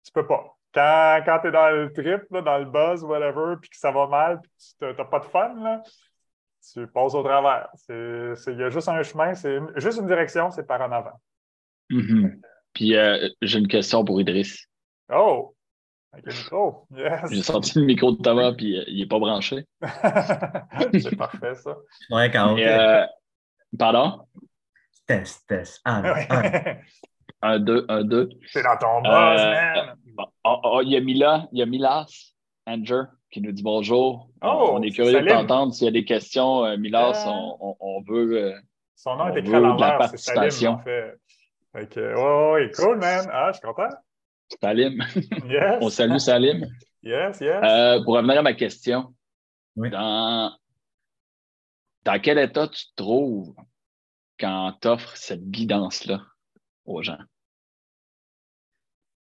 tu 0.05 0.13
peux 0.13 0.27
pas. 0.27 0.57
Quand, 0.73 1.23
quand 1.25 1.39
tu 1.41 1.49
es 1.49 1.51
dans 1.51 1.71
le 1.71 1.93
trip, 1.93 2.23
dans 2.31 2.59
le 2.59 2.67
buzz, 2.67 3.03
whatever, 3.03 3.57
puis 3.61 3.71
que 3.71 3.77
ça 3.77 3.91
va 3.91 4.07
mal, 4.07 4.41
puis 4.41 4.51
tu 4.79 4.85
n'as 4.85 5.05
pas 5.05 5.21
de 5.21 5.25
fun, 5.25 5.55
là, 5.63 5.83
tu 6.73 6.87
passes 6.89 7.15
au 7.15 7.23
travers. 7.23 7.69
Il 7.89 8.35
y 8.59 8.63
a 8.63 8.71
juste 8.71 8.89
un 8.89 9.03
chemin, 9.03 9.35
c'est 9.35 9.59
juste 9.77 9.99
une 9.99 10.07
direction, 10.07 10.51
c'est 10.51 10.67
par 10.67 10.81
en 10.81 10.93
avant. 10.93 11.21
Mm-hmm. 11.91 12.41
Puis 12.73 12.97
euh, 12.97 13.29
j'ai 13.41 13.59
une 13.59 13.69
question 13.69 14.05
pour 14.05 14.21
Idriss. 14.21 14.67
Oh! 15.11 15.56
Avec 16.17 16.27
le 16.27 16.33
micro, 16.33 16.87
yes! 16.97 17.31
J'ai 17.31 17.43
sorti 17.43 17.79
le 17.79 17.85
micro 17.85 18.13
de 18.13 18.23
Thomas, 18.23 18.53
puis 18.53 18.79
euh, 18.79 18.85
il 18.87 19.01
n'est 19.01 19.07
pas 19.07 19.19
branché. 19.19 19.67
c'est 20.93 21.17
parfait, 21.17 21.55
ça. 21.55 21.77
Ouais, 22.11 22.31
quand 22.31 22.57
euh, 22.57 23.05
Pardon? 23.79 24.23
Test, 25.07 25.47
test. 25.47 25.83
Un, 25.85 26.03
un. 27.43 27.59
deux, 27.59 27.85
un, 27.91 28.03
deux. 28.03 28.31
C'est 28.47 28.63
dans 28.63 28.79
ton 28.79 29.03
buzz, 29.03 29.11
man! 29.11 29.97
Oh, 30.45 30.59
oh, 30.65 30.81
il 30.83 30.91
y 30.91 30.97
a 30.97 31.01
Mila, 31.01 31.49
il 31.53 31.59
y 31.59 31.63
a 31.63 31.67
Milas, 31.67 32.33
Andrew, 32.67 33.05
qui 33.31 33.43
nous 33.43 33.53
dit 33.53 33.63
bonjour. 33.63 34.31
Oh, 34.43 34.71
on 34.73 34.83
est 34.83 34.91
curieux 34.91 35.21
de 35.21 35.29
t'entendre. 35.29 35.75
S'il 35.75 35.85
y 35.85 35.89
a 35.89 35.93
des 35.93 36.07
questions, 36.07 36.77
Milas, 36.79 37.27
on, 37.27 37.77
on, 37.79 38.03
veut. 38.09 38.55
Son 38.95 39.17
nom 39.17 39.29
est 39.29 39.39
écrit 39.39 39.55
à 39.55 39.61
l'envers, 39.61 40.09
c'est 40.09 40.17
Salim, 40.17 40.71
en 40.71 40.79
fait. 40.79 41.21
Fait 41.73 41.87
que, 41.87 42.01
ouais, 42.01 42.65
ouais, 42.65 42.71
cool, 42.75 42.97
man. 42.97 43.29
Ah, 43.31 43.51
je 43.53 43.59
suis 43.59 43.67
content. 43.67 43.91
Salim. 44.63 45.03
Yes. 45.49 45.79
On 45.81 45.91
salue 45.91 46.19
Salim. 46.19 46.67
Yes, 47.03 47.41
yes. 47.41 47.61
Euh, 47.65 48.03
pour 48.05 48.15
revenir 48.15 48.39
à 48.39 48.43
ma 48.43 48.53
question, 48.55 49.15
Oui. 49.77 49.91
dans, 49.91 50.57
dans 52.05 52.21
quel 52.21 52.39
état 52.39 52.69
tu 52.69 52.85
te 52.87 52.95
trouves 52.97 53.55
quand 54.39 54.77
tu 54.81 54.89
offres 54.89 55.17
cette 55.17 55.49
guidance-là 55.51 56.23
aux 56.85 57.03
gens? 57.03 57.19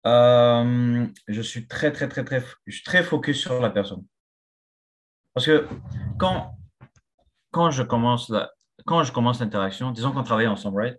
Euh, 0.08 1.08
je 1.28 1.42
suis 1.42 1.68
très, 1.68 1.92
très, 1.92 2.08
très, 2.08 2.24
très, 2.24 2.44
je 2.66 2.74
suis 2.76 2.84
très 2.84 3.04
focus 3.04 3.40
sur 3.42 3.60
la 3.62 3.70
personne. 3.70 4.04
Parce 5.34 5.46
que 5.46 5.68
quand, 6.18 6.56
quand 7.52 7.70
je 7.72 7.84
commence 7.84 8.30
la- 8.30 8.52
quand 8.86 9.04
je 9.04 9.12
commence 9.12 9.40
l'interaction, 9.40 9.92
disons 9.92 10.12
qu'on 10.12 10.24
travaille 10.24 10.48
ensemble, 10.48 10.82
right? 10.82 10.98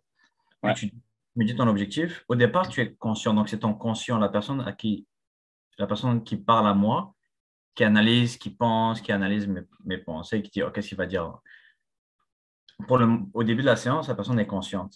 Et 0.63 0.67
Ouais. 0.69 0.75
tu 0.75 0.93
me 1.37 1.45
dis 1.45 1.55
ton 1.55 1.69
objectif. 1.69 2.25
Au 2.29 2.35
départ, 2.35 2.69
tu 2.69 2.81
es 2.81 2.95
conscient. 2.95 3.35
Donc, 3.35 3.49
c'est 3.49 3.61
ton 3.61 3.75
conscient, 3.75 4.19
la 4.19 4.29
personne 4.29 4.61
à 4.63 4.73
qui, 4.73 5.07
la 5.79 5.87
personne 5.87 6.23
qui 6.25 6.37
parle 6.37 6.67
à 6.67 6.75
moi, 6.75 7.15
qui 7.75 7.85
analyse, 7.85 8.37
qui 8.37 8.51
pense, 8.51 9.01
qui 9.01 9.13
analyse 9.13 9.49
mes, 9.85 9.99
pensées, 9.99 10.43
qui 10.43 10.51
dit, 10.51 10.63
oh, 10.63 10.71
qu'est-ce 10.71 10.89
qu'il 10.89 10.99
va 10.99 11.07
dire? 11.07 11.39
Pour 12.87 12.99
le, 12.99 13.19
au 13.33 13.45
début 13.45 13.63
de 13.63 13.67
la 13.67 13.77
séance, 13.77 14.09
la 14.09 14.15
personne 14.15 14.39
est 14.39 14.47
consciente. 14.47 14.95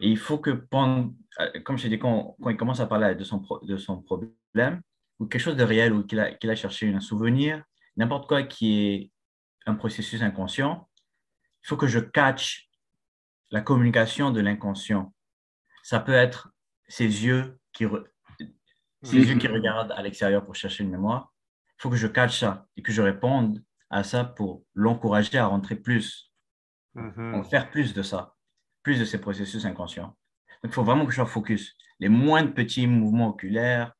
Et 0.00 0.08
il 0.08 0.18
faut 0.18 0.38
que, 0.38 0.50
pendant, 0.50 1.14
euh, 1.40 1.60
comme 1.64 1.78
je 1.78 1.84
t'ai 1.84 1.88
dit, 1.88 1.98
quand, 1.98 2.36
quand 2.40 2.50
il 2.50 2.56
commence 2.56 2.80
à 2.80 2.86
parler 2.86 3.14
de 3.14 3.24
son, 3.24 3.42
de 3.62 3.76
son 3.76 4.02
problème, 4.02 4.82
ou 5.18 5.26
quelque 5.26 5.40
chose 5.40 5.56
de 5.56 5.64
réel, 5.64 5.92
ou 5.92 6.04
qu'il 6.04 6.20
a, 6.20 6.32
qu'il 6.32 6.50
a 6.50 6.54
cherché 6.54 6.92
un 6.92 7.00
souvenir, 7.00 7.62
n'importe 7.96 8.28
quoi 8.28 8.42
qui 8.42 8.80
est 8.80 9.12
un 9.66 9.74
processus 9.74 10.22
inconscient, 10.22 10.88
il 11.64 11.68
faut 11.68 11.76
que 11.76 11.86
je 11.86 12.00
catch 12.00 12.68
la 13.50 13.60
communication 13.60 14.30
de 14.30 14.40
l'inconscient. 14.40 15.12
Ça 15.82 16.00
peut 16.00 16.12
être 16.14 16.52
ses 16.88 17.04
yeux 17.24 17.58
qui, 17.72 17.84
re- 17.86 18.06
ses 19.02 19.16
yeux 19.18 19.36
qui 19.38 19.48
regardent 19.48 19.92
à 19.92 20.02
l'extérieur 20.02 20.44
pour 20.44 20.54
chercher 20.54 20.84
une 20.84 20.90
mémoire. 20.90 21.32
Il 21.78 21.82
faut 21.82 21.90
que 21.90 21.96
je 21.96 22.06
catch 22.06 22.38
ça 22.38 22.66
et 22.76 22.82
que 22.82 22.92
je 22.92 23.02
réponde 23.02 23.62
à 23.90 24.04
ça 24.04 24.24
pour 24.24 24.64
l'encourager 24.74 25.38
à 25.38 25.46
rentrer 25.46 25.76
plus, 25.76 26.32
en 26.94 27.42
faire 27.42 27.70
plus 27.70 27.94
de 27.94 28.02
ça, 28.02 28.34
plus 28.82 28.98
de 29.00 29.04
ces 29.04 29.20
processus 29.20 29.64
inconscients. 29.64 30.16
Donc, 30.62 30.70
il 30.70 30.72
faut 30.72 30.84
vraiment 30.84 31.04
que 31.04 31.10
je 31.10 31.16
sois 31.16 31.26
focus. 31.26 31.74
Les 31.98 32.08
moindres 32.08 32.54
petits 32.54 32.86
mouvements 32.86 33.28
oculaires, 33.28 33.92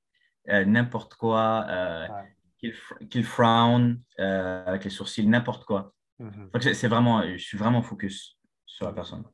euh, 0.49 0.65
n'importe 0.65 1.15
quoi, 1.15 1.67
euh, 1.69 2.09
Ouais. 2.09 2.37
qu'il 2.59 2.73
fr- 2.73 3.23
frown 3.25 4.01
euh, 4.21 4.65
avec 4.67 4.85
les 4.85 4.91
sourcils, 4.91 5.27
n'importe 5.27 5.65
quoi. 5.65 5.95
Mhm. 6.21 6.51
C'est 6.75 6.89
vraiment, 6.89 7.23
je 7.29 7.37
suis 7.39 7.59
vraiment 7.59 7.83
focus 7.83 8.39
sur 8.67 8.87
la 8.87 8.93
personne. 8.93 9.25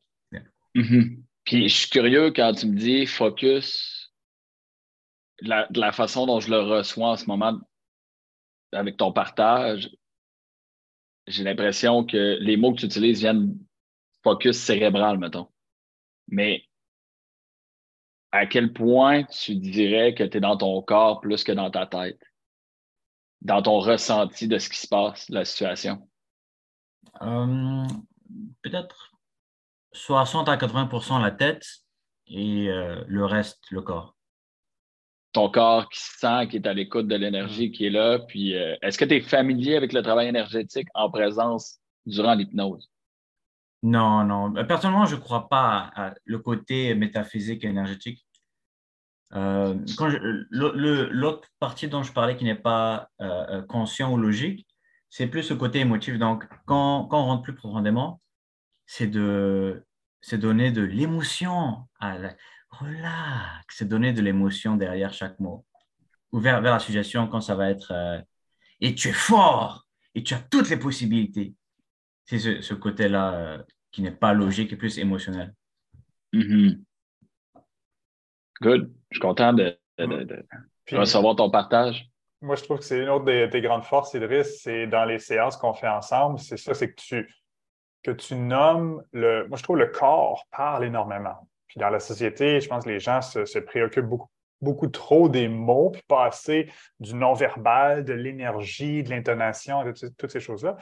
Mhm. 0.74 1.24
Puis 1.48 1.70
je 1.70 1.76
suis 1.78 1.88
curieux 1.88 2.30
quand 2.30 2.52
tu 2.52 2.66
me 2.66 2.76
dis 2.76 3.06
focus, 3.06 4.12
la, 5.40 5.66
de 5.68 5.80
la 5.80 5.92
façon 5.92 6.26
dont 6.26 6.40
je 6.40 6.50
le 6.50 6.60
reçois 6.60 7.12
en 7.12 7.16
ce 7.16 7.24
moment 7.24 7.58
avec 8.70 8.98
ton 8.98 9.14
partage, 9.14 9.88
j'ai 11.26 11.44
l'impression 11.44 12.04
que 12.04 12.36
les 12.38 12.58
mots 12.58 12.74
que 12.74 12.80
tu 12.80 12.84
utilises 12.84 13.20
viennent 13.20 13.58
focus 14.22 14.58
cérébral, 14.58 15.16
mettons. 15.16 15.48
Mais 16.26 16.64
à 18.30 18.44
quel 18.44 18.74
point 18.74 19.24
tu 19.24 19.54
dirais 19.54 20.14
que 20.14 20.24
tu 20.24 20.36
es 20.36 20.40
dans 20.40 20.58
ton 20.58 20.82
corps 20.82 21.22
plus 21.22 21.44
que 21.44 21.52
dans 21.52 21.70
ta 21.70 21.86
tête? 21.86 22.20
Dans 23.40 23.62
ton 23.62 23.78
ressenti 23.78 24.48
de 24.48 24.58
ce 24.58 24.68
qui 24.68 24.76
se 24.76 24.88
passe, 24.88 25.30
de 25.30 25.36
la 25.36 25.46
situation? 25.46 26.10
Euh, 27.22 27.86
Peut-être 28.62 29.07
60 29.98 30.48
à 30.48 30.56
80% 30.56 31.20
la 31.20 31.30
tête 31.30 31.66
et 32.26 32.68
euh, 32.68 33.02
le 33.06 33.24
reste, 33.24 33.58
le 33.70 33.82
corps. 33.82 34.14
ton 35.32 35.50
corps 35.50 35.88
qui 35.88 36.00
se 36.00 36.18
sent, 36.18 36.48
qui 36.48 36.56
est 36.56 36.66
à 36.66 36.74
l'écoute 36.74 37.08
de 37.08 37.16
l'énergie 37.16 37.70
qui 37.70 37.86
est 37.86 37.90
là. 37.90 38.18
Puis, 38.18 38.54
euh, 38.56 38.76
est-ce 38.82 38.98
que 38.98 39.04
tu 39.04 39.14
es 39.16 39.20
familier 39.20 39.76
avec 39.76 39.92
le 39.92 40.02
travail 40.02 40.28
énergétique 40.28 40.88
en 40.94 41.10
présence 41.10 41.78
durant 42.06 42.34
l'hypnose? 42.34 42.90
Non, 43.82 44.24
non. 44.24 44.56
Euh, 44.56 44.64
Personnellement, 44.64 45.06
je 45.06 45.16
ne 45.16 45.20
crois 45.20 45.48
pas 45.48 45.90
à, 45.94 46.14
le 46.24 46.38
côté 46.38 46.94
métaphysique 46.94 47.64
et 47.64 47.68
énergétique. 47.68 48.24
Euh, 49.34 49.74
L'autre 50.50 51.48
partie 51.60 51.88
dont 51.88 52.02
je 52.02 52.12
parlais 52.12 52.36
qui 52.36 52.44
n'est 52.44 52.54
pas 52.54 53.08
euh, 53.20 53.62
conscient 53.62 54.12
ou 54.12 54.16
logique, 54.16 54.66
c'est 55.10 55.26
plus 55.26 55.50
le 55.50 55.56
côté 55.56 55.80
émotif. 55.80 56.18
Donc, 56.18 56.46
quand, 56.66 57.06
quand 57.06 57.20
on 57.22 57.26
rentre 57.26 57.42
plus 57.42 57.54
profondément, 57.54 58.20
c'est 58.86 59.06
de 59.06 59.84
c'est 60.20 60.38
donner 60.38 60.70
de 60.70 60.82
l'émotion. 60.82 61.86
à 62.00 62.18
la- 62.18 62.34
Relax, 62.70 63.64
c'est 63.78 63.88
donner 63.88 64.12
de 64.12 64.20
l'émotion 64.20 64.76
derrière 64.76 65.12
chaque 65.14 65.38
mot. 65.40 65.64
Ou 66.32 66.38
vers, 66.38 66.60
vers 66.60 66.72
la 66.74 66.78
suggestion 66.78 67.26
quand 67.26 67.40
ça 67.40 67.54
va 67.54 67.70
être 67.70 67.92
euh, 67.92 68.20
et 68.80 68.94
tu 68.94 69.08
es 69.08 69.12
fort 69.12 69.86
et 70.14 70.22
tu 70.22 70.34
as 70.34 70.38
toutes 70.38 70.68
les 70.68 70.76
possibilités. 70.76 71.54
C'est 72.26 72.38
ce, 72.38 72.60
ce 72.60 72.74
côté-là 72.74 73.34
euh, 73.34 73.62
qui 73.90 74.02
n'est 74.02 74.10
pas 74.12 74.34
logique 74.34 74.70
et 74.72 74.76
plus 74.76 74.98
émotionnel. 74.98 75.54
Mhm. 76.34 76.84
Good. 78.60 78.92
Je 79.10 79.16
suis 79.16 79.20
content 79.20 79.52
de, 79.52 79.78
de- 79.98 80.06
de- 80.06 80.24
de 80.24 80.46
Puis, 80.84 80.96
recevoir 80.96 81.36
ton 81.36 81.50
partage. 81.50 82.10
moi, 82.42 82.56
je 82.56 82.64
trouve 82.64 82.78
que 82.78 82.84
c'est 82.84 83.00
une 83.02 83.08
autre 83.08 83.24
des, 83.24 83.48
des 83.48 83.60
grandes 83.60 83.84
forces, 83.84 84.14
Idriss, 84.14 84.60
c'est 84.62 84.86
dans 84.86 85.04
les 85.04 85.18
séances 85.18 85.56
qu'on 85.56 85.72
fait 85.74 85.88
ensemble, 85.88 86.38
c'est 86.38 86.56
ça, 86.56 86.74
c'est 86.74 86.90
que 86.92 87.00
tu, 87.00 87.34
que 88.08 88.16
tu 88.22 88.34
nommes 88.34 89.02
le. 89.12 89.46
Moi, 89.48 89.58
je 89.58 89.62
trouve 89.62 89.76
le 89.76 89.86
corps 89.86 90.46
parle 90.50 90.84
énormément. 90.84 91.48
Puis 91.66 91.78
dans 91.78 91.90
la 91.90 92.00
société, 92.00 92.60
je 92.60 92.68
pense 92.68 92.84
que 92.84 92.90
les 92.90 93.00
gens 93.00 93.20
se, 93.20 93.58
préoccupent 93.58 94.06
beaucoup, 94.06 94.30
beaucoup 94.60 94.88
trop 94.88 95.28
des 95.28 95.48
mots, 95.48 95.90
puis 95.90 96.02
pas 96.08 96.24
assez 96.24 96.70
du 96.98 97.14
non-verbal, 97.14 98.04
de 98.04 98.14
l'énergie, 98.14 99.02
de 99.02 99.10
l'intonation, 99.10 99.84
de 99.84 99.92
toutes- 99.92 100.30
ces 100.30 100.40
choses-là. 100.40 100.76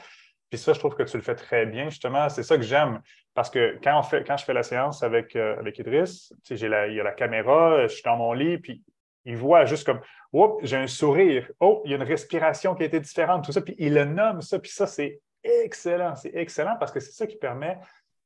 Puis 0.49 0.57
ça, 0.57 0.71
je 0.71 0.79
trouve 0.79 0.95
que 0.95 1.03
tu 1.03 1.17
le 1.17 1.23
fais 1.23 1.35
très 1.35 1.65
bien, 1.65 1.89
justement. 1.89 2.29
C'est 2.29 2.43
ça 2.43 2.55
que 2.55 2.63
j'aime. 2.63 3.01
Parce 3.33 3.49
que 3.49 3.77
quand, 3.83 3.99
on 3.99 4.03
fait, 4.03 4.25
quand 4.25 4.37
je 4.37 4.45
fais 4.45 4.53
la 4.53 4.63
séance 4.63 5.03
avec, 5.03 5.35
euh, 5.35 5.61
Idriss, 5.77 6.33
la- 6.49 6.87
il 6.87 6.95
y 6.95 7.01
a 7.01 7.03
la 7.03 7.11
caméra, 7.11 7.83
je 7.83 7.93
suis 7.93 8.03
dans 8.03 8.15
mon 8.15 8.31
lit, 8.31 8.57
puis 8.57 8.81
il 9.25 9.35
voit 9.35 9.65
juste 9.65 9.85
comme 9.85 9.99
Oups, 10.31 10.63
j'ai 10.63 10.77
un 10.77 10.87
sourire. 10.87 11.49
Oh, 11.59 11.81
il 11.83 11.91
y 11.91 11.93
a 11.93 11.97
une 11.97 12.03
respiration 12.03 12.75
qui 12.75 12.83
a 12.83 12.85
été 12.85 12.99
différente, 12.99 13.43
tout 13.43 13.51
ça. 13.51 13.61
Puis 13.61 13.75
il 13.77 13.93
le 13.93 14.05
nomme 14.05 14.41
ça. 14.41 14.57
Puis 14.59 14.71
ça, 14.71 14.87
c'est 14.87 15.19
excellent. 15.43 16.15
C'est 16.15 16.31
excellent 16.35 16.75
parce 16.79 16.91
que 16.91 16.99
c'est 16.99 17.11
ça 17.11 17.27
qui 17.27 17.37
permet 17.37 17.79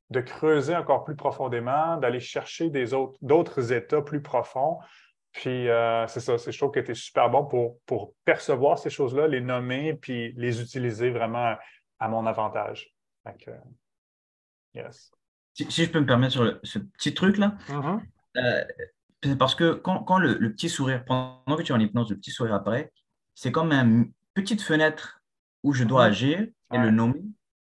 de 0.10 0.20
creuser 0.22 0.75
encore 0.75 1.03
plus 1.06 1.15
profondément, 1.15 1.98
d'aller 1.98 2.20
chercher 2.20 2.70
des 2.70 2.94
autres, 2.94 3.18
d'autres 3.22 3.72
états 3.72 4.01
plus 4.01 4.22
profonds. 4.22 4.77
Puis 5.32 5.70
euh, 5.70 6.06
c'est 6.08 6.20
ça, 6.20 6.38
c'est- 6.38 6.51
je 6.51 6.58
trouve 6.58 6.72
que 6.72 6.82
tu 6.82 6.91
es 6.91 6.96
super 6.96 7.30
bon 7.30 7.46
pour, 7.46 7.80
pour 7.86 8.13
percevoir 8.25 8.77
ces 8.77 8.89
choses-là, 8.89 9.27
les 9.27 9.39
nommer, 9.39 9.94
puis 9.94 10.34
les 10.36 10.62
utiliser 10.62 11.10
vraiment 11.12 11.56
à 12.00 12.08
mon 12.10 12.25
avantage. 12.25 12.94
Yes. 14.74 15.12
Si, 15.53 15.70
si 15.72 15.86
je 15.86 15.91
peux 15.91 16.00
me 16.00 16.06
permettre 16.06 16.34
sur 16.34 16.44
le- 16.44 16.60
ce 16.63 16.80
petit 16.80 17.13
truc-là, 17.13 17.56
euh, 18.38 18.63
c'est 19.24 19.38
parce 19.38 19.56
que 19.56 19.74
quand, 19.74 20.03
quand 20.03 20.18
le, 20.18 20.34
le 20.34 20.51
petit 20.51 20.70
sourire, 20.70 21.03
pendant 21.06 21.56
que 21.58 21.62
tu 21.62 21.72
es 21.72 21.75
en 21.75 21.80
hypnose, 21.80 22.10
le 22.10 22.18
petit 22.18 22.32
sourire 22.32 22.56
apparaît, 22.56 22.91
c'est 23.36 23.51
comme 23.51 23.72
une 23.72 24.12
petite 24.34 24.62
fenêtre 24.62 25.22
où 25.63 25.74
je 25.74 25.84
dois 25.84 26.06
Mhm. 26.06 26.10
agir 26.12 26.48
et 26.74 26.78
Ouais. 26.78 26.86
le 26.86 26.92
nommer. 26.92 27.22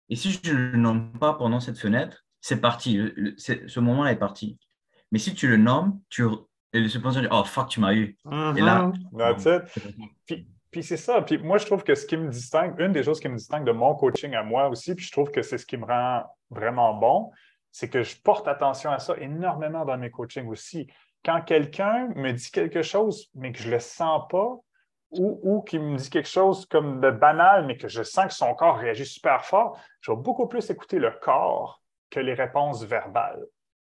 Et 0.09 0.15
si 0.15 0.31
je 0.43 0.51
ne 0.53 0.57
le 0.71 0.77
nomme 0.77 1.11
pas 1.19 1.33
pendant 1.33 1.59
cette 1.59 1.77
fenêtre, 1.79 2.25
c'est 2.41 2.59
parti. 2.59 2.97
Le- 2.97 3.13
le- 3.15 3.33
c'est- 3.37 3.67
ce 3.67 3.79
moment-là 3.79 4.11
est 4.11 4.17
parti. 4.19 4.57
Mais 5.11 5.19
si 5.19 5.33
tu 5.33 5.47
le 5.47 5.57
nommes, 5.57 5.99
tu, 6.09 6.23
et 6.73 6.79
le 6.79 6.87
subconscient 6.89 7.21
dit 7.21 7.27
Oh 7.31 7.43
fuck, 7.43 7.69
tu 7.69 7.79
m'as 7.79 7.93
eu. 7.93 8.17
Et 8.57 8.61
là- 8.61 8.91
That's 9.17 9.45
it. 9.45 9.83
Puis, 10.25 10.47
puis 10.71 10.83
c'est 10.83 10.97
ça. 10.97 11.21
Puis 11.21 11.37
moi, 11.37 11.57
je 11.57 11.65
trouve 11.65 11.83
que 11.83 11.95
ce 11.95 12.05
qui 12.05 12.17
me 12.17 12.29
distingue, 12.29 12.79
une 12.79 12.91
des 12.93 13.03
choses 13.03 13.19
qui 13.19 13.27
me 13.29 13.35
distingue 13.37 13.65
de 13.65 13.71
mon 13.71 13.93
coaching 13.95 14.33
à 14.35 14.43
moi 14.43 14.69
aussi, 14.69 14.95
puis 14.95 15.05
je 15.05 15.11
trouve 15.11 15.31
que 15.31 15.41
c'est 15.41 15.57
ce 15.57 15.65
qui 15.65 15.77
me 15.77 15.85
rend 15.85 16.23
vraiment 16.49 16.93
bon, 16.93 17.31
c'est 17.71 17.89
que 17.89 18.03
je 18.03 18.15
porte 18.21 18.47
attention 18.47 18.91
à 18.91 18.99
ça 18.99 19.15
énormément 19.17 19.85
dans 19.85 19.97
mes 19.97 20.09
coachings 20.11 20.47
aussi. 20.47 20.87
Quand 21.23 21.41
quelqu'un 21.41 22.09
me 22.15 22.31
dit 22.31 22.49
quelque 22.51 22.81
chose, 22.81 23.29
mais 23.35 23.51
que 23.51 23.59
je 23.59 23.67
ne 23.67 23.73
le 23.73 23.79
sens 23.79 24.23
pas, 24.29 24.55
ou, 25.11 25.39
ou 25.43 25.61
qui 25.61 25.79
me 25.79 25.97
dit 25.97 26.09
quelque 26.09 26.29
chose 26.29 26.65
comme 26.65 26.99
de 27.01 27.11
banal, 27.11 27.65
mais 27.65 27.77
que 27.77 27.87
je 27.87 28.03
sens 28.03 28.27
que 28.27 28.33
son 28.33 28.53
corps 28.55 28.77
réagit 28.77 29.05
super 29.05 29.45
fort, 29.45 29.79
je 30.01 30.11
vais 30.11 30.17
beaucoup 30.17 30.47
plus 30.47 30.69
écouter 30.69 30.99
le 30.99 31.11
corps 31.11 31.81
que 32.09 32.19
les 32.19 32.33
réponses 32.33 32.83
verbales. 32.83 33.45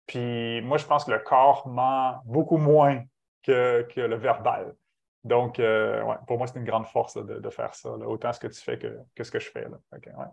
Puis 0.08 0.62
moi, 0.62 0.78
je 0.78 0.86
pense 0.86 1.06
que 1.06 1.12
le 1.12 1.20
corps 1.20 1.68
ment 1.68 2.22
beaucoup 2.26 2.58
moins 2.58 3.04
que, 3.44 3.84
que 3.94 4.02
le 4.02 4.16
verbal. 4.16 4.76
Donc, 5.24 5.60
euh, 5.60 6.04
pour 6.28 6.38
moi, 6.38 6.48
c'est 6.48 6.58
une 6.58 6.66
grande 6.66 6.88
force 6.88 7.16
de, 7.16 7.40
de 7.40 7.50
faire 7.50 7.76
ça, 7.76 7.92
autant 7.92 8.34
ce 8.34 8.40
que 8.40 8.48
tu 8.48 8.60
fais 8.60 8.78
que, 8.78 8.98
que 9.16 9.24
ce 9.24 9.32
que 9.32 9.40
je 9.40 9.50
fais. 9.50 9.64
Là. 9.64 9.78
Ouais. 9.92 10.26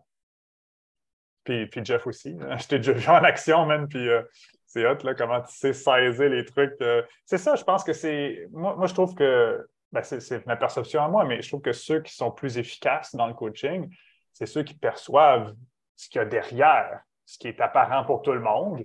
puis, 1.45 1.67
puis 1.67 1.85
Jeff 1.85 2.07
aussi. 2.07 2.37
Je 2.59 2.67
t'ai 2.67 2.79
déjà 2.79 2.93
vu 2.93 3.09
en 3.09 3.23
action, 3.23 3.67
man, 3.67 3.87
puis 3.87 4.09
euh, 4.09 4.23
c'est 4.67 4.87
hot, 4.87 4.97
comment 5.17 5.41
tu 5.43 5.55
sais 5.55 5.73
saisir 5.73 6.29
les 6.31 6.45
trucs. 6.45 6.75
euh. 6.81 7.03
c'est 7.25 7.39
ça, 7.39 7.55
je 7.55 7.65
pense 7.65 7.85
que 7.85 7.93
c'est. 7.93 8.49
Moi, 8.51 8.77
moi, 8.77 8.87
je 8.87 8.95
trouve 8.95 9.15
que. 9.15 9.67
Ben, 9.93 10.03
c'est, 10.03 10.47
ma 10.47 10.57
perception 10.57 11.03
à 11.03 11.09
moi, 11.09 11.25
mais 11.25 11.41
je 11.43 11.49
trouve 11.49 11.63
que 11.63 11.73
ceux 11.73 12.01
qui 12.03 12.15
sont 12.15 12.31
plus 12.31 12.59
efficaces 12.59 13.15
dans 13.15 13.27
le 13.27 13.35
coaching, 13.35 13.89
c'est 14.33 14.47
ceux 14.47 14.63
qui 14.63 14.75
perçoivent 14.75 15.55
ce 15.97 16.09
qu'il 16.09 16.19
y 16.21 16.23
a 16.23 16.27
derrière, 16.27 17.01
ce 17.25 17.39
qui 17.39 17.49
est 17.49 17.61
apparent 17.61 18.05
pour 18.05 18.23
tout 18.23 18.33
le 18.33 18.41
monde, 18.41 18.85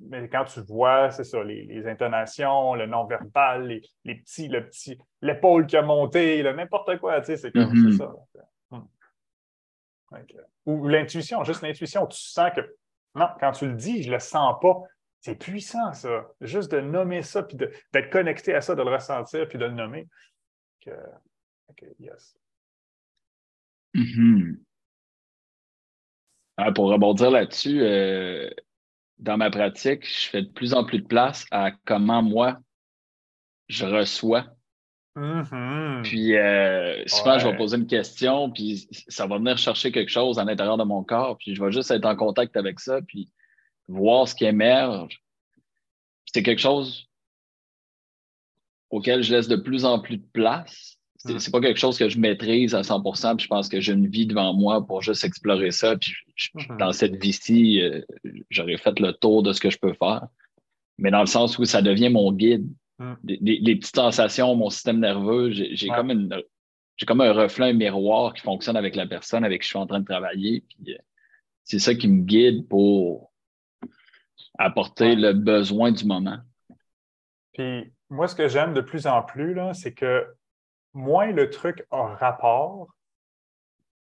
mais 0.00 0.28
quand 0.28 0.44
tu 0.44 0.60
vois, 0.60 1.10
c'est 1.10 1.24
ça, 1.24 1.42
les, 1.42 1.86
intonations, 1.86 2.74
le 2.74 2.86
non-verbal, 2.86 3.80
les, 4.04 4.14
petits, 4.14 4.48
le 4.48 4.66
petit, 4.66 4.98
l'épaule 5.22 5.66
qui 5.66 5.76
a 5.76 5.82
monté, 5.82 6.42
n'importe 6.42 6.98
quoi, 6.98 7.20
tu 7.20 7.26
sais, 7.26 7.36
c'est 7.36 7.52
comme 7.52 7.72
Mhm. 7.72 7.92
ça. 7.92 8.12
Hmm. 8.70 8.82
Ok. 10.12 10.34
Ou 10.66 10.86
l'intuition, 10.88 11.42
juste 11.44 11.62
l'intuition, 11.62 12.06
tu 12.06 12.18
sens 12.18 12.50
que, 12.54 12.60
non, 13.14 13.28
quand 13.40 13.52
tu 13.52 13.66
le 13.66 13.74
dis, 13.74 14.02
je 14.02 14.10
le 14.10 14.18
sens 14.18 14.56
pas. 14.60 14.82
C'est 15.20 15.34
puissant, 15.34 15.92
ça. 15.92 16.28
Juste 16.40 16.70
de 16.70 16.80
nommer 16.80 17.22
ça, 17.22 17.42
puis 17.42 17.56
d'être 17.56 18.10
connecté 18.10 18.54
à 18.54 18.60
ça, 18.60 18.74
de 18.74 18.82
le 18.82 18.90
ressentir, 18.90 19.48
puis 19.48 19.58
de 19.58 19.64
le 19.64 19.72
nommer. 19.72 20.06
Que- 20.80 20.90
ok, 21.68 21.84
yes. 21.98 22.36
Mhm. 23.94 24.62
Ah, 26.56 26.72
pour 26.72 26.90
rebondir 26.90 27.30
là-dessus, 27.30 27.80
euh, 27.82 28.50
dans 29.18 29.36
ma 29.36 29.50
pratique, 29.50 30.06
je 30.06 30.28
fais 30.28 30.42
de 30.42 30.48
plus 30.50 30.74
en 30.74 30.84
plus 30.84 31.00
de 31.00 31.06
place 31.06 31.46
à 31.50 31.72
comment 31.84 32.22
moi 32.22 32.58
je 33.68 33.84
reçois. 33.86 34.46
Mhm. 35.16 36.02
Puis 36.04 36.36
euh, 36.36 37.02
souvent, 37.06 37.38
je 37.38 37.48
vais 37.48 37.56
poser 37.56 37.76
une 37.76 37.86
question, 37.86 38.50
puis 38.52 38.88
ça 39.08 39.26
va 39.26 39.38
venir 39.38 39.58
chercher 39.58 39.90
quelque 39.90 40.10
chose 40.10 40.38
à 40.38 40.44
l'intérieur 40.44 40.76
de 40.76 40.84
mon 40.84 41.02
corps, 41.02 41.36
puis 41.38 41.54
je 41.56 41.62
vais 41.62 41.72
juste 41.72 41.90
être 41.90 42.06
en 42.06 42.14
contact 42.14 42.56
avec 42.56 42.78
ça, 42.78 43.00
puis 43.02 43.28
voir 43.88 44.28
ce 44.28 44.34
qui 44.34 44.44
émerge. 44.44 45.22
C'est 46.26 46.42
quelque 46.42 46.60
chose 46.60 47.06
auquel 48.90 49.22
je 49.22 49.34
laisse 49.34 49.48
de 49.48 49.56
plus 49.56 49.84
en 49.84 49.98
plus 49.98 50.16
de 50.18 50.26
place. 50.32 50.96
C'est 51.16 51.34
Mm. 51.34 51.38
c'est 51.40 51.50
pas 51.50 51.60
quelque 51.60 51.80
chose 51.80 51.98
que 51.98 52.08
je 52.08 52.18
maîtrise 52.18 52.74
à 52.74 52.82
100%, 52.82 53.34
puis 53.36 53.44
je 53.44 53.48
pense 53.48 53.68
que 53.68 53.80
j'ai 53.80 53.92
une 53.92 54.06
vie 54.06 54.26
devant 54.26 54.54
moi 54.54 54.86
pour 54.86 55.02
juste 55.02 55.24
explorer 55.24 55.72
ça, 55.72 55.96
puis 55.96 56.12
je- 56.36 56.46
je- 56.58 56.68
dans 56.78 56.92
cette 56.92 57.16
vie-ci, 57.20 57.80
euh, 57.80 58.02
j'aurais 58.50 58.76
fait 58.78 58.98
le 59.00 59.12
tour 59.12 59.42
de 59.42 59.52
ce 59.52 59.60
que 59.60 59.68
je 59.70 59.78
peux 59.78 59.94
faire. 59.94 60.28
Mais 60.96 61.10
dans 61.10 61.20
le 61.20 61.26
sens 61.26 61.58
où 61.58 61.64
ça 61.64 61.82
devient 61.82 62.08
mon 62.08 62.32
guide. 62.32 62.68
Mm. 62.98 63.12
Les, 63.24 63.38
les- 63.40 63.58
les 63.60 63.76
petites 63.76 63.96
sensations, 63.96 64.54
mon 64.54 64.70
système 64.70 65.00
nerveux, 65.00 65.50
j'ai 65.50 65.88
Ouais. 65.90 65.96
comme 65.96 66.10
une 66.10 66.42
j'ai 67.00 67.06
comme 67.06 67.20
un 67.20 67.32
reflet, 67.32 67.66
un 67.66 67.72
miroir 67.74 68.34
qui 68.34 68.42
fonctionne 68.42 68.76
avec 68.76 68.96
la 68.96 69.06
personne 69.06 69.44
avec 69.44 69.60
qui 69.62 69.66
je 69.66 69.68
suis 69.70 69.78
en 69.78 69.86
train 69.86 70.00
de 70.00 70.04
travailler. 70.04 70.62
Puis 70.62 70.94
euh, 70.94 70.98
c'est 71.62 71.78
ça 71.78 71.94
qui 71.94 72.08
me 72.08 72.22
guide 72.22 72.66
pour 72.66 73.30
apporter 74.58 75.10
Ouais. 75.10 75.14
le 75.14 75.32
besoin 75.32 75.92
du 75.92 76.04
moment. 76.04 76.38
Puis 77.54 77.92
moi, 78.10 78.28
ce 78.28 78.34
que 78.34 78.48
j'aime 78.48 78.74
de 78.74 78.80
plus 78.80 79.06
en 79.06 79.22
plus, 79.22 79.56
c'est 79.74 79.94
que 79.94 80.26
moins 80.92 81.30
le 81.32 81.50
truc 81.50 81.86
a 81.90 82.02
rapport, 82.14 82.88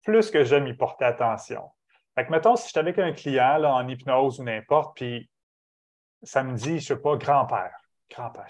plus 0.03 0.31
que 0.31 0.45
j'aime 0.45 0.67
y 0.67 0.75
porter 0.75 1.05
attention. 1.05 1.71
Fait 2.15 2.25
que, 2.27 2.31
mettons, 2.31 2.57
si 2.57 2.65
je 2.65 2.69
suis 2.71 2.79
avec 2.79 2.99
un 2.99 3.13
client 3.13 3.59
là, 3.59 3.75
en 3.75 3.87
hypnose 3.89 4.41
ou 4.41 4.45
n'importe, 4.45 4.97
puis 4.97 5.29
ça 6.23 6.43
me 6.43 6.57
dit, 6.57 6.79
je 6.79 6.87
sais 6.87 6.97
pas, 6.97 7.17
grand-père. 7.17 7.73
Grand-père. 8.11 8.47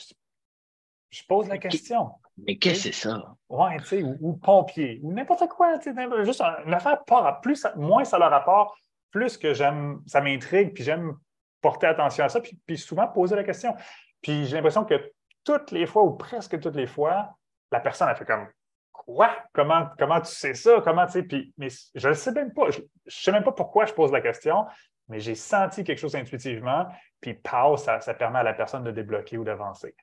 Je, 1.11 1.23
pose 1.27 1.49
la 1.49 1.59
question. 1.59 2.13
Mais 2.37 2.59
qu'est-ce 2.59 2.89
que 2.89 2.93
c'est 2.95 3.09
ça? 3.09 3.35
Ouais, 3.49 3.79
tu 3.79 3.85
sais, 3.87 4.03
ou, 4.03 4.17
ou 4.21 4.37
pompier, 4.37 5.01
ou 5.03 5.13
n'importe 5.13 5.49
quoi, 5.49 5.79
tu 5.79 5.85
sais, 5.85 5.93
n'importe- 5.95 6.25
juste 6.25 6.43
un- 6.43 6.63
une 6.67 6.75
affaire 6.75 7.03
pas 7.05 7.41
plus, 7.43 7.67
moins 7.77 8.05
ça 8.05 8.17
a 8.17 8.19
le 8.19 8.27
rapport, 8.27 8.77
plus 9.11 9.39
que 9.39 9.55
j'aime, 9.55 10.03
ça 10.07 10.21
m'intrigue, 10.21 10.75
puis 10.75 10.85
j'aime 10.85 11.17
porter 11.61 11.87
attention 11.87 12.25
à 12.25 12.29
ça, 12.29 12.41
puis, 12.41 12.79
souvent 12.79 13.09
poser 13.09 13.37
la 13.37 13.45
question. 13.45 13.75
Puis 14.23 14.47
j'ai 14.47 14.57
l'impression 14.57 14.85
que 14.85 15.13
toutes 15.45 15.71
les 15.71 15.87
fois, 15.87 16.03
ou 16.03 16.17
presque 16.17 16.59
toutes 16.61 16.77
les 16.77 16.87
fois, 16.87 17.37
la 17.71 17.81
personne 17.81 18.09
a 18.09 18.15
fait 18.15 18.25
comme 18.25 18.49
Quoi? 18.93 19.31
Comment, 19.53 19.89
comment 19.99 20.21
tu 20.21 20.33
sais 20.33 20.55
ça? 20.55 20.81
Comment 20.83 21.07
tu 21.07 21.13
sais? 21.13 21.23
Puis, 21.23 21.55
mais 21.59 21.69
je 21.95 22.09
ne 22.09 22.15
sais 22.15 22.33
même 22.33 22.53
pas. 22.53 22.71
Je 22.71 22.81
ne 22.81 22.87
sais 23.07 23.31
même 23.31 23.45
pas 23.45 23.53
pourquoi 23.53 23.87
je 23.87 23.93
pose 23.93 24.11
la 24.11 24.21
question, 24.21 24.67
mais 25.09 25.21
j'ai 25.21 25.37
senti 25.37 25.85
quelque 25.85 25.99
chose 25.99 26.17
intuitivement, 26.17 26.89
puis 27.21 27.35
pow, 27.35 27.77
ça, 27.77 28.01
permet 28.15 28.41
à 28.41 28.43
la 28.43 28.55
personne 28.55 28.83
de 28.83 28.91
débloquer 28.91 29.39
ou 29.39 29.45
d'avancer. 29.45 29.95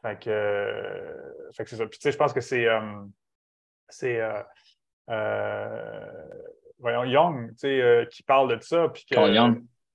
Fait 0.00 0.18
que, 0.18 0.30
euh, 0.30 1.52
fait 1.52 1.64
que 1.64 1.70
c'est 1.70 1.76
ça. 1.76 1.86
Puis 1.86 1.98
tu 1.98 2.02
sais, 2.04 2.12
je 2.12 2.16
pense 2.16 2.32
que 2.32 2.40
c'est. 2.40 2.66
euh, 2.66 4.42
euh, 5.10 6.28
voyons, 6.78 7.04
Young, 7.04 7.50
tu 7.50 7.58
sais, 7.58 8.08
qui 8.10 8.22
parle 8.22 8.56
de 8.56 8.62
ça. 8.62 8.88
Puis 8.88 9.04
que, 9.04 9.16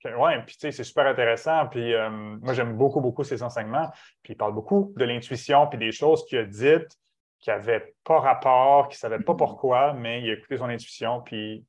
Ouais, 0.05 0.41
puis 0.43 0.55
tu 0.55 0.61
sais, 0.61 0.71
c'est 0.71 0.83
super 0.83 1.05
intéressant. 1.07 1.67
Puis 1.67 1.93
euh, 1.93 2.09
moi, 2.09 2.53
j'aime 2.53 2.75
beaucoup, 2.75 3.01
beaucoup 3.01 3.23
ses 3.23 3.43
enseignements. 3.43 3.89
Puis 4.23 4.33
il 4.33 4.35
parle 4.35 4.53
beaucoup 4.53 4.93
de 4.97 5.05
l'intuition, 5.05 5.67
puis 5.67 5.77
des 5.77 5.91
choses 5.91 6.25
qu'il 6.25 6.39
a 6.39 6.45
dites 6.45 6.97
qui 7.39 7.49
n'avaient 7.49 7.95
pas 8.03 8.19
rapport, 8.19 8.87
qui 8.87 8.95
ne 8.95 8.99
savaient 8.99 9.23
pas 9.23 9.35
pourquoi, 9.35 9.93
mais 9.93 10.21
il 10.21 10.29
a 10.29 10.33
écouté 10.33 10.57
son 10.57 10.69
intuition, 10.69 11.21
puis, 11.21 11.65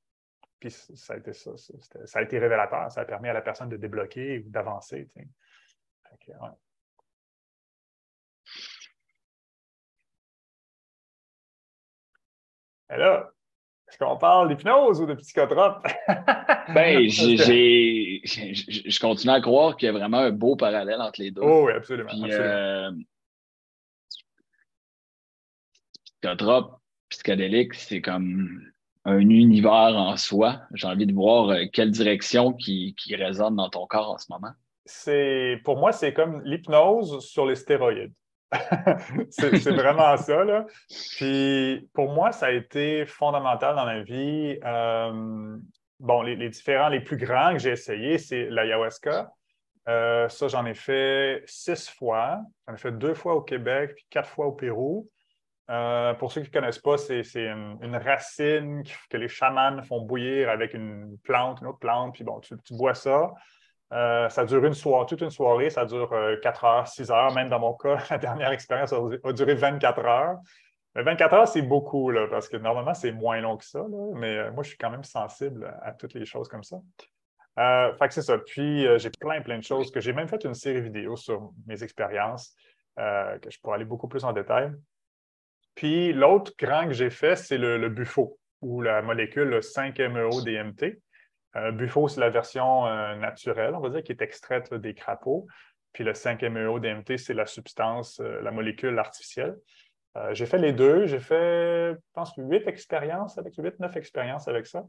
puis 0.61 0.71
ça 0.71 1.15
a 1.15 1.17
été 1.17 1.33
ça. 1.33 1.51
ça, 1.57 2.19
a 2.19 2.23
été 2.23 2.39
révélateur. 2.39 2.91
Ça 2.91 3.01
a 3.01 3.05
permis 3.05 3.29
à 3.29 3.33
la 3.33 3.41
personne 3.41 3.69
de 3.69 3.77
débloquer 3.77 4.41
ou 4.41 4.51
d'avancer. 4.51 5.09
tu 5.15 5.23
sais. 5.23 6.37
Ouais. 6.41 6.51
Et 12.91 12.97
là, 12.99 13.33
est-ce 13.93 13.99
qu'on 13.99 14.17
parle 14.17 14.49
d'hypnose 14.49 15.03
ou 15.03 15.07
de 15.07 15.15
psychotrope? 15.15 15.87
Ben, 16.75 17.09
j'ai, 17.09 18.23
je 18.25 19.01
continue 19.01 19.33
à 19.33 19.41
croire 19.41 19.77
qu'il 19.77 19.87
y 19.87 19.89
a 19.89 19.93
vraiment 19.93 20.19
un 20.19 20.31
beau 20.31 20.57
parallèle 20.57 21.01
entre 21.01 21.21
les 21.21 21.31
deux. 21.31 21.43
Oh 21.43 21.65
oui, 21.67 21.73
absolument. 21.73 22.09
Puis, 22.09 22.25
absolument. 22.25 22.49
euh, 22.49 22.91
psychotrope, 26.23 26.81
psychédélique, 27.11 27.75
c'est 27.75 28.01
comme 28.01 28.63
un 29.05 29.19
univers 29.19 29.97
en 29.97 30.17
soi. 30.17 30.63
J'ai 30.73 30.87
envie 30.87 31.07
de 31.07 31.13
voir 31.13 31.51
euh, 31.51 31.65
quelle 31.71 31.91
direction 31.91 32.53
qui, 32.55 32.95
qui 32.97 33.15
résonne 33.17 33.57
dans 33.57 33.69
ton 33.69 33.87
corps 33.87 34.13
en 34.13 34.19
ce 34.19 34.27
moment. 34.31 34.53
c'est 34.87 35.61
pour 35.65 35.77
moi, 35.77 35.93
c'est 35.93 36.15
comme 36.15 36.43
l'hypnose 36.45 37.27
sur 37.27 37.45
les 37.45 37.57
stéroïdes. 37.57 38.15
c'est 39.31 39.71
vraiment 39.71 40.17
ça. 40.17 40.45
Là. 40.45 40.67
Puis 41.17 41.89
pour 41.95 42.13
moi, 42.13 42.33
ça 42.33 42.47
a 42.47 42.51
été 42.51 43.07
fondamental 43.07 43.75
dans 43.77 43.87
ma 43.87 44.03
vie. 44.03 44.59
Euh, 44.65 45.57
bon, 45.99 46.23
les, 46.23 46.49
différents, 46.49 46.89
les 46.89 47.01
plus 47.01 47.17
grands 47.17 47.53
que 47.53 47.59
j'ai 47.59 47.71
essayés, 47.71 48.19
c'est 48.19 48.51
l'ayahuasca. 48.51 49.31
Euh, 49.89 50.29
ça, 50.29 50.49
j'en 50.49 50.67
ai 50.67 50.75
fait 50.75 51.43
six 51.47 51.89
fois. 51.89 52.41
J'en 52.67 52.75
ai 52.75 52.79
fait 52.79 52.93
deux 52.93 53.15
fois 53.15 53.35
au 53.35 53.43
Québec, 53.43 53.93
puis 53.95 54.07
quatre 54.11 54.29
fois 54.29 54.47
au 54.47 54.53
Pérou. 54.53 55.09
Euh, 55.71 56.13
pour 56.15 56.31
ceux 56.31 56.43
qui 56.43 56.49
ne 56.49 56.53
connaissent 56.53 56.79
pas, 56.79 56.99
c'est 56.99 57.23
une, 57.35 57.97
racine 57.97 58.83
que 59.09 59.17
les 59.17 59.29
chamans 59.29 59.83
font 59.83 60.03
bouillir 60.03 60.51
avec 60.51 60.75
une 60.75 61.17
plante, 61.23 61.61
une 61.61 61.69
autre 61.69 61.79
plante, 61.79 62.15
puis 62.15 62.25
bon, 62.25 62.41
tu 62.41 62.57
bois 62.75 62.95
ça. 62.95 63.31
Euh, 63.93 64.29
ça 64.31 64.45
dure 64.45 64.65
une 64.65 64.75
soirée, 64.75 65.07
toute 65.07 65.21
une 65.21 65.31
soirée, 65.31 65.69
ça 65.69 65.85
dure 65.85 66.13
euh, 66.13 66.37
4 66.43 66.65
heures, 66.65 66.89
6 66.89 67.11
heures. 67.11 67.35
Même 67.35 67.49
dans 67.49 67.61
mon 67.61 67.75
cas, 67.75 67.99
la 68.11 68.19
dernière 68.19 68.51
expérience 68.53 68.93
a, 68.93 69.33
duré 69.33 69.55
24 69.55 69.99
heures. 70.05 70.39
Mais 70.95 71.03
24 71.03 71.35
heures, 71.35 71.49
c'est 71.49 71.63
beaucoup, 71.63 72.13
parce 72.31 72.49
que 72.49 72.57
normalement, 72.57 72.95
c'est 72.95 73.13
moins 73.13 73.41
long 73.41 73.57
que 73.57 73.65
ça. 73.65 73.85
mais 74.15 74.37
euh, 74.37 74.53
moi, 74.53 74.63
je 74.63 74.71
suis 74.71 74.79
quand 74.79 74.91
même 74.91 75.05
sensible 75.05 75.75
à 75.83 75.93
toutes 75.93 76.15
les 76.15 76.27
choses 76.27 76.49
comme 76.49 76.63
ça. 76.63 76.79
Euh, 77.59 77.93
c'est 78.11 78.23
ça. 78.23 78.39
Puis, 78.39 78.87
euh, 78.87 78.99
j'ai 78.99 79.11
plein, 79.11 79.41
plein 79.43 79.59
de 79.59 79.65
choses 79.65 79.91
que 79.91 80.01
j'ai 80.01 80.13
même 80.13 80.29
fait 80.29 80.45
une 80.45 80.55
série 80.55 80.81
vidéo 80.81 81.17
sur 81.17 81.53
mes 81.67 81.83
expériences, 81.83 82.55
euh, 82.99 83.39
que 83.39 83.51
je 83.51 83.61
pourrais 83.61 83.77
aller 83.77 83.85
beaucoup 83.85 84.09
plus 84.09 84.25
en 84.25 84.33
détail. 84.33 84.73
Puis, 85.75 86.13
l'autre 86.13 86.53
grand 86.59 86.87
que 86.87 86.93
j'ai 86.93 87.11
fait, 87.11 87.37
c'est 87.37 87.59
le, 87.59 87.79
le 87.79 87.89
Bufo, 87.89 88.39
ou 88.61 88.81
la 88.81 89.03
molécule 89.03 89.49
le 89.49 89.61
5-MeO-DMT. 89.61 91.01
Euh, 91.57 91.71
Bufo, 91.71 92.09
c'est 92.09 92.21
la 92.21 92.31
version 92.31 92.87
euh, 92.87 93.15
naturelle, 93.17 93.75
on 93.75 93.81
va 93.81 93.91
dire, 93.91 94.03
qui 94.03 94.13
est 94.13 94.23
extraite 94.23 94.73
des 94.75 94.95
crapauds. 94.95 95.47
Puis 95.93 96.05
le 96.05 96.13
5-MeO-DMT, 96.13 97.19
c'est 97.19 97.35
la 97.35 97.47
substance, 97.47 98.21
euh, 98.21 98.41
la 98.41 98.51
molécule 98.51 98.99
artificielle. 98.99 99.57
J'ai 100.33 100.45
fait 100.45 100.59
les 100.59 100.75
deux. 100.75 101.07
J'ai 101.07 101.21
fait, 101.21 101.95
je 101.95 101.99
pense, 102.13 102.35
huit 102.37 102.69
expériences 102.69 103.39
avec, 103.39 103.55
huit, 103.57 103.81
neuf 103.81 103.97
expériences 103.97 104.47
avec 104.47 104.67
ça. 104.67 104.85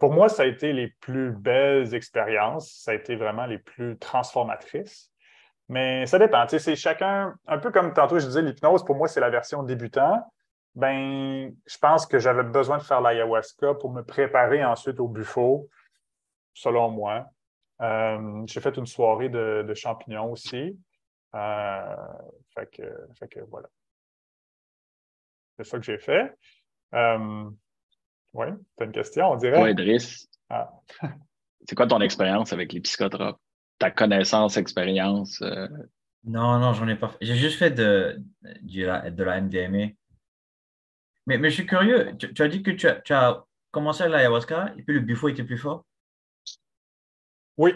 Pour 0.00 0.12
moi, 0.12 0.28
ça 0.28 0.42
a 0.42 0.46
été 0.46 0.72
les 0.72 0.88
plus 0.98 1.30
belles 1.30 1.94
expériences. 1.94 2.72
Ça 2.82 2.90
a 2.90 2.94
été 2.94 3.14
vraiment 3.14 3.46
les 3.46 3.58
plus 3.58 3.96
transformatrices. 3.98 5.12
Mais 5.68 6.06
ça 6.06 6.18
dépend. 6.18 6.44
C'est 6.48 6.74
chacun, 6.74 7.36
un 7.46 7.58
peu 7.58 7.70
comme 7.70 7.92
tantôt 7.92 8.18
je 8.18 8.26
disais, 8.26 8.42
l'hypnose, 8.42 8.84
pour 8.84 8.96
moi, 8.96 9.06
c'est 9.06 9.20
la 9.20 9.30
version 9.30 9.62
débutant. 9.62 10.20
Ben, 10.76 11.54
je 11.66 11.78
pense 11.78 12.06
que 12.06 12.18
j'avais 12.18 12.42
besoin 12.42 12.76
de 12.78 12.82
faire 12.82 13.00
l'ayahuasca 13.00 13.74
pour 13.74 13.90
me 13.90 14.02
préparer 14.02 14.62
ensuite 14.64 15.00
au 15.00 15.08
buffo, 15.08 15.68
selon 16.52 16.90
moi. 16.90 17.26
Euh, 17.80 18.42
j'ai 18.46 18.60
fait 18.60 18.76
une 18.76 18.86
soirée 18.86 19.28
de, 19.30 19.64
de 19.66 19.74
champignons 19.74 20.30
aussi. 20.32 20.78
Euh, 21.34 21.96
fait, 22.54 22.70
que, 22.70 22.82
fait 23.18 23.28
que 23.28 23.40
voilà. 23.50 23.68
C'est 25.58 25.64
ça 25.64 25.78
que 25.78 25.84
j'ai 25.84 25.98
fait. 25.98 26.34
Euh, 26.94 27.50
oui, 28.34 28.46
tu 28.76 28.82
as 28.82 28.86
une 28.86 28.92
question, 28.92 29.30
on 29.32 29.36
dirait? 29.36 29.56
Toi, 29.56 29.70
Idriss, 29.70 30.28
Ah. 30.50 30.70
c'est 31.66 31.74
quoi 31.74 31.86
ton 31.86 32.00
expérience 32.02 32.52
avec 32.52 32.72
les 32.74 32.80
psychotropes? 32.80 33.40
Ta 33.78 33.90
connaissance, 33.90 34.56
expérience? 34.58 35.40
euh, 35.42 35.68
Non, 36.24 36.58
non, 36.58 36.74
j'en 36.74 36.86
ai 36.88 36.96
pas 36.96 37.08
fait. 37.08 37.18
J'ai 37.22 37.34
juste 37.36 37.58
fait 37.58 37.70
de, 37.70 38.22
du- 38.60 38.84
de 38.84 39.24
la 39.24 39.40
MDMA. 39.40 39.88
Mais, 41.26 41.38
mais 41.38 41.50
je 41.50 41.54
suis 41.54 41.66
curieux. 41.66 42.16
Tu, 42.16 42.42
as 42.42 42.48
dit 42.48 42.62
que 42.62 42.70
tu 42.70 42.86
as, 42.86 42.96
tu 42.96 43.12
as 43.12 43.44
commencé 43.70 44.04
à 44.04 44.08
l'ayahuasca 44.08 44.72
et 44.76 44.82
puis 44.82 44.94
le 44.94 45.00
buffo 45.00 45.28
était 45.28 45.44
plus 45.44 45.58
fort. 45.58 45.84
Oui. 47.56 47.74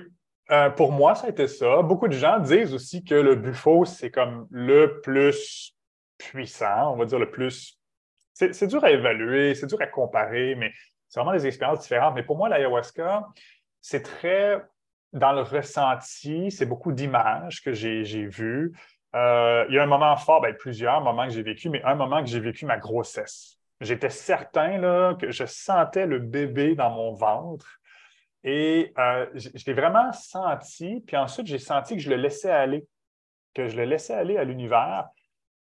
Euh, 0.50 0.70
pour 0.70 0.92
moi, 0.92 1.14
ça 1.14 1.26
a 1.26 1.30
été 1.30 1.46
ça. 1.46 1.82
Beaucoup 1.82 2.08
de 2.08 2.14
gens 2.14 2.38
disent 2.40 2.74
aussi 2.74 3.04
que 3.04 3.14
le 3.14 3.36
buffo, 3.36 3.84
c'est 3.84 4.10
comme 4.10 4.48
le 4.50 5.00
plus 5.00 5.76
puissant, 6.18 6.92
on 6.92 6.96
va 6.96 7.04
dire 7.04 7.18
le 7.18 7.30
plus. 7.30 7.78
C'est 8.32 8.66
dur 8.66 8.82
à 8.82 8.90
évaluer, 8.90 9.54
c'est 9.54 9.66
dur 9.66 9.80
à 9.80 9.86
comparer, 9.86 10.54
mais 10.54 10.72
c'est 11.08 11.20
vraiment 11.20 11.36
des 11.36 11.46
expériences 11.46 11.82
différentes. 11.82 12.14
Mais 12.14 12.22
pour 12.22 12.36
moi, 12.36 12.48
l'ayahuasca, 12.48 13.28
c'est 13.80 14.02
très 14.02 14.62
dans 15.12 15.32
le 15.32 15.42
ressenti, 15.42 16.50
c'est 16.50 16.66
beaucoup 16.66 16.92
d'images 16.92 17.62
que 17.62 17.72
j'ai 17.72 18.26
vues. 18.26 18.72
Euh, 19.14 19.64
il 19.68 19.74
y 19.74 19.78
a 19.78 19.82
un 19.82 19.86
moment 19.86 20.16
fort, 20.16 20.40
ben, 20.40 20.54
plusieurs 20.54 21.00
moments 21.00 21.26
que 21.26 21.32
j'ai 21.32 21.42
vécu, 21.42 21.68
mais 21.68 21.82
un 21.82 21.94
moment 21.94 22.22
que 22.22 22.28
j'ai 22.28 22.40
vécu 22.40 22.64
ma 22.64 22.78
grossesse. 22.78 23.58
J'étais 23.80 24.10
certain 24.10 24.78
là, 24.78 25.14
que 25.14 25.30
je 25.30 25.44
sentais 25.46 26.06
le 26.06 26.18
bébé 26.18 26.74
dans 26.74 26.90
mon 26.90 27.14
ventre 27.14 27.80
et 28.44 28.92
euh, 28.98 29.26
je 29.34 29.64
l'ai 29.66 29.72
vraiment 29.72 30.12
senti. 30.12 31.02
Puis 31.06 31.16
ensuite, 31.16 31.46
j'ai 31.46 31.58
senti 31.58 31.96
que 31.96 32.02
je 32.02 32.10
le 32.10 32.16
laissais 32.16 32.50
aller, 32.50 32.86
que 33.54 33.68
je 33.68 33.76
le 33.76 33.84
laissais 33.84 34.14
aller 34.14 34.36
à 34.36 34.44
l'univers. 34.44 35.08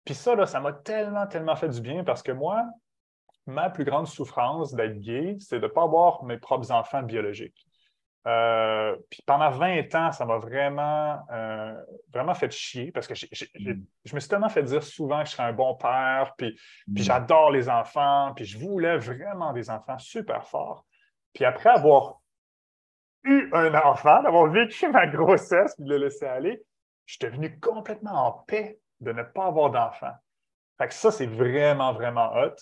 Puis 0.06 0.16
ça, 0.16 0.36
là, 0.36 0.46
ça 0.46 0.60
m'a 0.60 0.74
tellement, 0.74 1.28
tellement 1.28 1.56
fait 1.56 1.70
du 1.70 1.82
bien 1.82 2.04
parce 2.04 2.22
que 2.22 2.32
moi, 2.32 2.66
ma 3.46 3.70
plus 3.70 3.86
grande 3.86 4.08
souffrance 4.08 4.74
d'être 4.74 5.00
gay, 5.00 5.38
c'est 5.40 5.60
de 5.60 5.66
ne 5.66 5.72
pas 5.72 5.84
avoir 5.84 6.24
mes 6.24 6.38
propres 6.38 6.72
enfants 6.72 7.04
biologiques. 7.04 7.68
Euh, 8.26 8.96
puis 9.10 9.22
pendant 9.26 9.50
20 9.50 9.94
ans, 9.96 10.12
ça 10.14 10.26
m'a 10.26 10.38
vraiment, 10.38 11.20
euh, 11.32 11.76
vraiment 12.14 12.34
fait 12.34 12.52
chier 12.52 12.92
parce 12.92 13.06
que 13.06 13.14
mm. 13.14 13.84
je 14.06 14.16
me 14.16 14.20
suis 14.20 14.30
tellement 14.30 14.50
fait 14.50 14.64
dire 14.64 14.82
souvent 14.82 15.24
que 15.24 15.30
je 15.30 15.34
serais 15.34 15.44
un 15.44 15.54
bon 15.54 15.76
père, 15.76 16.34
puis, 16.38 16.54
puis 16.86 17.02
mm. 17.02 17.06
j'adore 17.06 17.52
les 17.52 17.68
enfants, 17.68 18.32
puis 18.34 18.46
je 18.46 18.58
voulais 18.58 18.98
vraiment 18.98 19.52
des 19.52 19.70
enfants 19.70 20.00
super 20.00 20.48
forts. 20.48 20.86
Puis 21.34 21.44
après 21.44 21.70
avoir 21.70 22.22
eu 23.26 23.50
un 23.54 23.74
enfant, 23.74 24.24
d'avoir 24.24 24.48
vécu 24.48 24.88
ma 24.88 25.06
grossesse 25.08 25.76
puis 25.76 25.86
de 25.86 25.90
le 25.90 25.98
laisser 25.98 26.26
aller, 26.26 26.62
je 27.06 27.16
suis 27.16 27.20
devenu 27.30 27.60
complètement 27.60 28.28
en 28.28 28.32
paix 28.48 28.80
de 29.02 29.12
ne 29.12 29.24
pas 29.24 29.48
avoir 29.48 29.70
d'enfant. 29.70 30.14
Fait 30.78 30.88
que 30.88 30.94
ça, 30.94 31.12
c'est 31.12 31.28
vraiment, 31.28 31.94
vraiment 31.94 32.34
hot. 32.36 32.56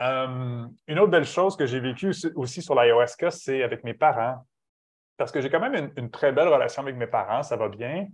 Euh, 0.00 0.66
une 0.88 0.98
autre 0.98 1.10
belle 1.10 1.26
chose 1.26 1.56
que 1.56 1.66
j'ai 1.66 1.78
vécue 1.78 2.12
aussi 2.34 2.62
sur 2.62 2.74
l'ayahuasca, 2.74 3.30
c'est 3.30 3.62
avec 3.62 3.84
mes 3.84 3.94
parents. 3.94 4.44
Parce 5.16 5.30
que 5.30 5.40
j'ai 5.40 5.50
quand 5.50 5.60
même 5.60 5.92
une, 5.96 6.10
très 6.10 6.32
belle 6.32 6.48
relation 6.48 6.82
avec 6.82 6.96
mes 6.96 7.06
parents, 7.06 7.42
ça 7.42 7.56
va 7.56 7.68
bien. 7.68 8.06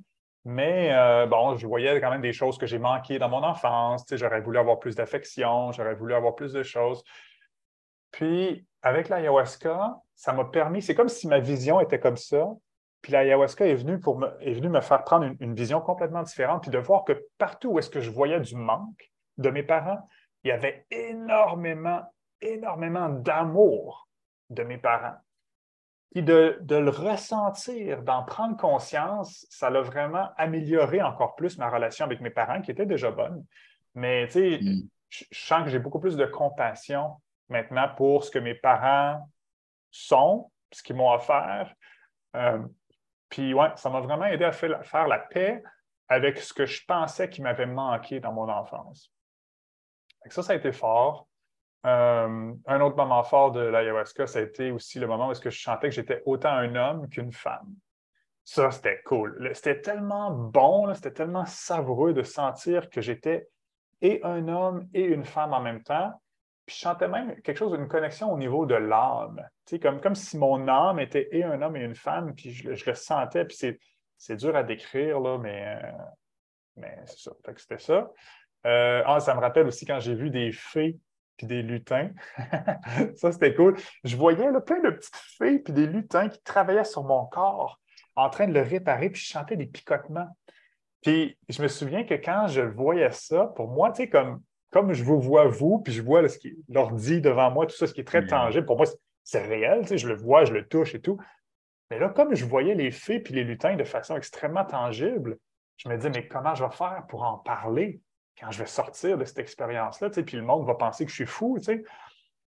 Mais 0.44 0.90
euh, 0.92 1.26
bon, 1.26 1.56
je 1.56 1.66
voyais 1.66 2.00
quand 2.00 2.10
même 2.10 2.20
des 2.22 2.32
choses 2.32 2.58
que 2.58 2.66
j'ai 2.66 2.78
manquées 2.78 3.18
dans 3.18 3.28
mon 3.28 3.42
enfance. 3.42 4.04
J'aurais 4.10 4.40
voulu 4.40 4.58
avoir 4.58 4.78
plus 4.78 4.96
d'affection, 4.96 5.72
j'aurais 5.72 5.94
voulu 5.94 6.14
avoir 6.14 6.34
plus 6.34 6.52
de 6.52 6.62
choses. 6.62 7.02
Puis, 8.10 8.66
avec 8.82 9.08
l'ayahuasca, 9.08 9.96
ça 10.14 10.32
m'a 10.32 10.44
permis, 10.44 10.82
c'est 10.82 10.94
comme 10.94 11.08
si 11.08 11.28
ma 11.28 11.38
vision 11.38 11.80
était 11.80 12.00
comme 12.00 12.16
ça, 12.16 12.46
puis 13.02 13.12
l'ayahuasca 13.12 13.66
est 13.66 13.74
venu 13.74 13.98
pour 13.98 14.18
me, 14.18 14.28
est 14.40 14.60
me 14.60 14.80
faire 14.80 15.04
prendre 15.04 15.30
une, 15.40 15.54
vision 15.54 15.80
complètement 15.80 16.22
différente, 16.22 16.62
puis 16.62 16.70
de 16.70 16.78
voir 16.78 17.04
que 17.04 17.26
partout 17.38 17.70
où 17.70 17.78
est-ce 17.78 17.90
que 17.90 18.00
je 18.00 18.10
voyais 18.10 18.40
du 18.40 18.56
manque 18.56 19.10
de 19.38 19.50
mes 19.50 19.62
parents, 19.62 19.98
il 20.44 20.48
y 20.48 20.52
avait 20.52 20.86
énormément, 20.90 22.02
énormément 22.40 23.08
d'amour 23.08 24.08
de 24.50 24.62
mes 24.62 24.78
parents. 24.78 25.16
Puis 26.12 26.22
de, 26.22 26.58
de, 26.62 26.76
le 26.76 26.90
ressentir, 26.90 28.02
d'en 28.02 28.24
prendre 28.24 28.56
conscience, 28.56 29.46
ça 29.48 29.70
l'a 29.70 29.80
vraiment 29.80 30.28
amélioré 30.36 31.00
encore 31.02 31.36
plus 31.36 31.56
ma 31.56 31.70
relation 31.70 32.04
avec 32.04 32.20
mes 32.20 32.30
parents, 32.30 32.60
qui 32.60 32.72
était 32.72 32.86
déjà 32.86 33.10
bonne. 33.10 33.44
Mais 33.94 34.26
tu 34.26 34.32
sais, 34.32 34.58
mm. 34.60 34.88
je 35.08 35.24
sens 35.30 35.64
que 35.64 35.70
j'ai 35.70 35.78
beaucoup 35.78 36.00
plus 36.00 36.16
de 36.16 36.26
compassion 36.26 37.16
maintenant 37.48 37.88
pour 37.96 38.24
ce 38.24 38.30
que 38.30 38.38
mes 38.38 38.54
parents 38.54 39.28
sont, 39.90 40.50
ce 40.72 40.82
qu'ils 40.82 40.96
m'ont 40.96 41.12
offert. 41.12 41.72
Euh, 42.36 42.60
puis 43.28 43.54
ouais, 43.54 43.70
ça 43.76 43.90
m'a 43.90 44.00
vraiment 44.00 44.26
aidé 44.26 44.44
à 44.44 44.52
faire 44.52 45.08
la 45.08 45.18
paix 45.18 45.62
avec 46.08 46.38
ce 46.38 46.52
que 46.52 46.66
je 46.66 46.84
pensais 46.84 47.30
qui 47.30 47.40
m'avait 47.40 47.66
manqué 47.66 48.18
dans 48.18 48.32
mon 48.32 48.48
enfance. 48.48 49.12
Ça, 50.26 50.42
ça 50.42 50.52
a 50.52 50.56
été 50.56 50.72
fort. 50.72 51.28
Euh, 51.86 52.52
un 52.66 52.80
autre 52.80 52.96
moment 52.96 53.22
fort 53.22 53.52
de 53.52 53.60
l'ayahuasca, 53.60 54.26
ça 54.26 54.40
a 54.40 54.42
été 54.42 54.70
aussi 54.70 54.98
le 54.98 55.06
moment 55.06 55.28
où 55.28 55.32
est-ce 55.32 55.40
que 55.40 55.50
je 55.50 55.60
sentais 55.60 55.88
que 55.88 55.94
j'étais 55.94 56.22
autant 56.26 56.50
un 56.50 56.74
homme 56.76 57.08
qu'une 57.08 57.32
femme. 57.32 57.74
Ça, 58.44 58.70
c'était 58.70 59.00
cool. 59.04 59.50
C'était 59.54 59.80
tellement 59.80 60.30
bon, 60.30 60.92
c'était 60.94 61.12
tellement 61.12 61.46
savoureux 61.46 62.12
de 62.12 62.22
sentir 62.22 62.90
que 62.90 63.00
j'étais 63.00 63.48
et 64.02 64.20
un 64.24 64.48
homme 64.48 64.88
et 64.92 65.04
une 65.04 65.24
femme 65.24 65.52
en 65.52 65.60
même 65.60 65.82
temps. 65.82 66.12
Puis 66.66 66.76
je 66.76 66.80
sentais 66.82 67.08
même 67.08 67.40
quelque 67.42 67.56
chose, 67.56 67.78
une 67.78 67.88
connexion 67.88 68.32
au 68.32 68.38
niveau 68.38 68.66
de 68.66 68.74
l'âme. 68.74 69.40
Comme, 69.80 70.00
comme 70.00 70.14
si 70.14 70.36
mon 70.36 70.68
âme 70.68 70.98
était 70.98 71.28
et 71.32 71.44
un 71.44 71.62
homme 71.62 71.76
et 71.76 71.80
une 71.80 71.94
femme, 71.94 72.34
puis 72.34 72.50
je, 72.52 72.68
le 72.68 72.94
sentais. 72.94 73.44
Puis 73.44 73.78
c'est 74.18 74.36
dur 74.36 74.54
à 74.54 74.62
décrire, 74.62 75.20
là, 75.20 75.38
mais, 75.38 75.78
euh, 75.82 75.92
mais 76.76 76.98
c'est 77.06 77.30
ça. 77.30 77.32
c'était 77.56 77.78
ça. 77.78 78.10
Euh, 78.66 79.02
ah, 79.06 79.20
ça 79.20 79.34
me 79.34 79.40
rappelle 79.40 79.66
aussi 79.66 79.86
quand 79.86 80.00
j'ai 80.00 80.14
vu 80.14 80.28
des 80.28 80.52
fées 80.52 80.98
puis 81.40 81.46
des 81.46 81.62
lutins. 81.62 82.10
ça, 83.16 83.32
c'était 83.32 83.54
cool. 83.54 83.78
Je 84.04 84.14
voyais 84.14 84.52
là, 84.52 84.60
plein 84.60 84.80
de 84.80 84.90
petites 84.90 85.16
fées 85.38 85.58
puis 85.58 85.72
des 85.72 85.86
lutins 85.86 86.28
qui 86.28 86.40
travaillaient 86.42 86.84
sur 86.84 87.02
mon 87.02 87.24
corps 87.24 87.80
en 88.14 88.28
train 88.28 88.46
de 88.46 88.52
le 88.52 88.60
réparer, 88.60 89.08
puis 89.08 89.22
je 89.22 89.28
chantais 89.28 89.56
des 89.56 89.64
picotements. 89.64 90.28
Puis 91.00 91.38
je 91.48 91.62
me 91.62 91.68
souviens 91.68 92.04
que 92.04 92.12
quand 92.12 92.46
je 92.48 92.60
voyais 92.60 93.10
ça, 93.12 93.46
pour 93.56 93.68
moi, 93.68 93.90
tu 93.90 94.02
sais, 94.02 94.08
comme 94.10 94.42
comme 94.70 94.92
je 94.92 95.02
vous 95.02 95.18
vois 95.18 95.46
vous, 95.48 95.78
puis 95.78 95.92
je 95.92 96.02
vois 96.02 96.22
l'ordi 96.68 97.20
devant 97.20 97.50
moi, 97.50 97.66
tout 97.66 97.74
ça, 97.74 97.86
ce 97.86 97.94
qui 97.94 98.02
est 98.02 98.04
très 98.04 98.24
tangible, 98.26 98.66
pour 98.66 98.76
moi, 98.76 98.86
c'est 99.24 99.44
réel, 99.44 99.84
je 99.84 100.06
le 100.06 100.14
vois, 100.14 100.44
je 100.44 100.52
le 100.52 100.68
touche 100.68 100.94
et 100.94 101.00
tout. 101.00 101.18
Mais 101.90 101.98
là, 101.98 102.10
comme 102.10 102.36
je 102.36 102.44
voyais 102.44 102.74
les 102.74 102.92
fées 102.92 103.18
puis 103.18 103.34
les 103.34 103.42
lutins 103.42 103.74
de 103.74 103.82
façon 103.82 104.16
extrêmement 104.16 104.64
tangible, 104.64 105.38
je 105.76 105.88
me 105.88 105.96
disais, 105.96 106.10
mais 106.10 106.28
comment 106.28 106.54
je 106.54 106.62
vais 106.62 106.70
faire 106.70 107.04
pour 107.08 107.24
en 107.24 107.38
parler? 107.38 108.00
Quand 108.40 108.50
je 108.50 108.58
vais 108.58 108.66
sortir 108.66 109.18
de 109.18 109.24
cette 109.24 109.38
expérience-là? 109.38 110.10
Puis 110.10 110.36
le 110.36 110.42
monde 110.42 110.66
va 110.66 110.74
penser 110.74 111.04
que 111.04 111.10
je 111.10 111.16
suis 111.16 111.26
fou. 111.26 111.58
sais. 111.60 111.82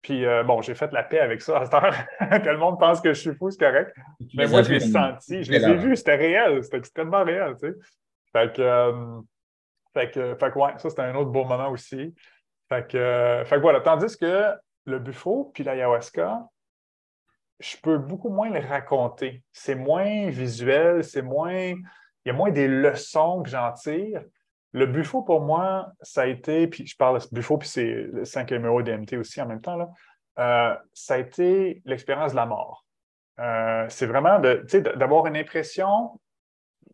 Puis 0.03 0.27
euh, 0.27 0.43
bon, 0.43 0.61
j'ai 0.61 0.75
fait 0.75 0.93
la 0.93 1.03
paix 1.03 1.21
avec 1.21 1.41
ça 1.41 1.59
à 1.59 1.65
cette 1.65 1.75
heure. 1.75 1.95
que 2.43 2.49
le 2.49 2.59
monde 2.59 2.79
pense 2.79 3.01
que 3.01 3.15
je 3.15 3.21
suis 3.21 3.35
fou, 3.35 3.51
c'est 3.51 3.59
correct. 3.59 3.97
Mais 4.35 4.47
moi, 4.47 4.63
je 4.63 4.73
l'ai 4.73 4.81
senti, 4.81 5.43
je 5.43 5.51
les 5.51 5.65
ai 5.65 5.75
vus, 5.75 5.97
c'était 5.97 6.17
réel, 6.17 6.63
c'était 6.63 6.79
extrêmement 6.79 7.25
réel. 7.25 7.55
sais. 7.59 7.73
Fait 8.33 8.55
que, 8.55 8.61
euh, 8.61 9.21
fait 9.95 10.11
que, 10.11 10.35
fait 10.35 10.55
ouais, 10.55 10.73
ça, 10.77 10.91
c'était 10.91 11.03
un 11.03 11.15
autre 11.15 11.31
beau 11.31 11.45
moment 11.45 11.71
aussi. 11.71 12.15
Fait 12.69 12.87
que, 12.87 13.45
fait 13.47 13.57
que 13.57 13.61
voilà, 13.61 13.81
tandis 13.81 14.17
que 14.19 14.53
le 14.85 14.99
buffo 14.99 15.51
puis 15.55 15.65
l'ayahuasca, 15.65 16.47
je 17.61 17.77
peux 17.83 17.97
beaucoup 17.97 18.29
moins 18.29 18.51
le 18.51 18.61
raconter. 18.61 19.43
C'est 19.53 19.75
moins 19.75 20.29
visuel, 20.29 21.03
c'est 21.03 21.23
moins. 21.23 21.73
Il 22.27 22.29
y 22.29 22.31
a 22.31 22.35
moins 22.35 22.51
des 22.51 22.69
leçons 22.69 23.43
que 23.43 23.49
j'en 23.49 23.73
tire. 23.73 24.23
Le 24.75 24.87
buffo, 24.87 25.23
pour 25.23 25.41
moi, 25.41 25.93
ça 26.03 26.23
a 26.23 26.27
été, 26.27 26.67
puis 26.67 26.85
je 26.85 26.97
parle 26.97 27.21
de 27.21 27.27
buffo, 27.33 27.59
puis 27.59 27.69
c'est 27.69 27.85
le 27.85 28.25
5 28.25 28.51
MO 28.53 28.83
DMT 28.83 29.17
aussi 29.17 29.41
en 29.41 29.47
même 29.47 29.61
temps, 29.61 29.77
là, 29.77 29.89
euh, 30.41 30.77
ça 30.93 31.15
a 31.15 31.19
été 31.19 31.81
l'expérience 31.85 32.33
de 32.33 32.37
la 32.37 32.47
mort. 32.47 32.85
Euh, 33.39 33.87
c'est 33.89 34.07
vraiment 34.07 34.41
d'avoir 34.41 35.27
une 35.29 35.37
impression 35.37 36.21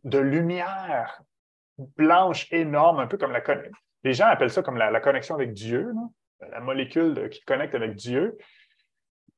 de 0.04 0.18
lumière 0.18 1.22
blanche 1.96 2.52
énorme, 2.52 3.00
un 3.00 3.06
peu 3.06 3.16
comme 3.16 3.32
la 3.32 3.42
Les 4.04 4.12
gens 4.12 4.26
appellent 4.26 4.50
ça 4.50 4.62
comme 4.62 4.76
la, 4.76 5.00
connexion 5.00 5.34
avec 5.34 5.54
Dieu, 5.54 5.94
la 6.40 6.60
molécule 6.60 7.30
qui 7.30 7.40
te 7.40 7.46
connecte 7.46 7.74
avec 7.74 7.94
Dieu. 7.94 8.36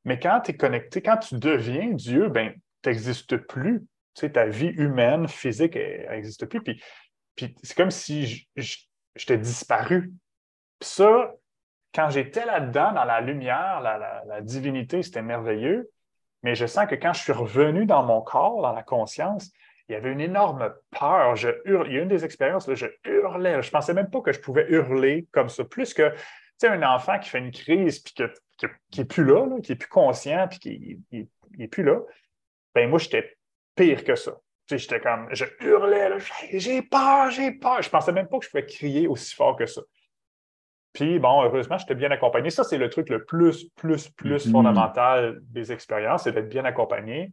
Mais 0.04 0.18
quand 0.18 0.40
tu 0.40 0.50
es 0.50 0.56
connecté, 0.56 1.00
quand 1.00 1.18
tu 1.18 1.36
deviens 1.36 1.90
Dieu, 1.90 2.28
ben, 2.28 2.52
tu 2.82 2.88
n'existes 2.88 3.36
plus. 3.36 3.80
Tu 4.14 4.20
sais, 4.20 4.32
ta 4.32 4.46
vie 4.46 4.66
humaine, 4.66 5.28
physique, 5.28 5.76
elle 5.76 6.10
n'existe 6.10 6.46
plus. 6.46 6.60
Puis, 6.60 6.82
puis 7.36 7.54
c'est 7.62 7.76
comme 7.76 7.90
si 7.90 8.46
je, 8.56 8.76
t'ai 9.26 9.38
disparu. 9.38 10.12
Puis 10.78 10.88
ça, 10.88 11.34
quand 11.94 12.10
j'étais 12.10 12.44
là-dedans, 12.44 12.92
dans 12.92 13.04
la 13.04 13.20
lumière, 13.20 13.80
la, 13.80 14.22
la 14.26 14.40
divinité, 14.40 15.02
c'était 15.02 15.22
merveilleux. 15.22 15.90
Mais 16.42 16.54
je 16.54 16.66
sens 16.66 16.86
que 16.86 16.94
quand 16.94 17.12
je 17.12 17.22
suis 17.22 17.32
revenu 17.32 17.86
dans 17.86 18.02
mon 18.02 18.20
corps, 18.20 18.62
dans 18.62 18.72
la 18.72 18.82
conscience, 18.82 19.52
il 19.88 19.92
y 19.92 19.94
avait 19.94 20.10
une 20.10 20.20
énorme 20.20 20.72
peur. 20.90 21.36
Je. 21.36 21.50
Il 21.66 21.92
y 21.92 21.98
a 21.98 22.02
une 22.02 22.08
des 22.08 22.24
expériences, 22.24 22.66
là, 22.66 22.74
je 22.74 22.86
hurlais. 23.04 23.62
Je 23.62 23.68
ne 23.68 23.72
pensais 23.72 23.94
même 23.94 24.10
pas 24.10 24.20
que 24.20 24.32
je 24.32 24.40
pouvais 24.40 24.66
hurler 24.68 25.26
comme 25.32 25.48
ça. 25.48 25.64
Plus 25.64 25.94
que 25.94 26.12
un 26.64 26.82
enfant 26.82 27.18
qui 27.18 27.28
fait 27.28 27.38
une 27.38 27.50
crise 27.50 27.98
puis 27.98 28.14
qui 28.14 29.00
n'est 29.00 29.04
plus 29.04 29.24
là, 29.24 29.46
qui 29.62 29.72
n'est 29.72 29.76
plus 29.76 29.88
conscient 29.88 30.46
puis 30.48 30.58
qui 30.58 31.28
n'est 31.58 31.68
plus 31.68 31.82
là. 31.82 31.98
Ben 32.74 32.88
moi, 32.88 32.98
j'étais 32.98 33.36
pire 33.74 34.04
que 34.04 34.14
ça. 34.14 34.32
J'étais 34.70 35.00
comme, 35.00 35.28
je 35.32 35.44
hurlais, 35.60 36.10
j'ai 36.52 36.82
peur, 36.82 37.30
j'ai 37.30 37.52
peur. 37.52 37.82
Je 37.82 37.88
ne 37.88 37.92
pensais 37.92 38.12
même 38.12 38.28
pas 38.28 38.38
que 38.38 38.44
je 38.44 38.50
pouvais 38.50 38.64
crier 38.64 39.06
aussi 39.06 39.34
fort 39.34 39.56
que 39.56 39.66
ça. 39.66 39.82
Puis, 40.92 41.18
bon, 41.18 41.42
heureusement, 41.42 41.78
j'étais 41.78 41.94
bien 41.94 42.10
accompagné. 42.10 42.50
Ça, 42.50 42.64
c'est 42.64 42.78
le 42.78 42.88
truc 42.90 43.08
le 43.08 43.24
plus, 43.24 43.68
plus, 43.76 44.08
plus 44.08 44.46
mm-hmm. 44.46 44.52
fondamental 44.52 45.38
des 45.42 45.72
expériences, 45.72 46.24
c'est 46.24 46.32
d'être 46.32 46.48
bien 46.48 46.64
accompagné. 46.64 47.32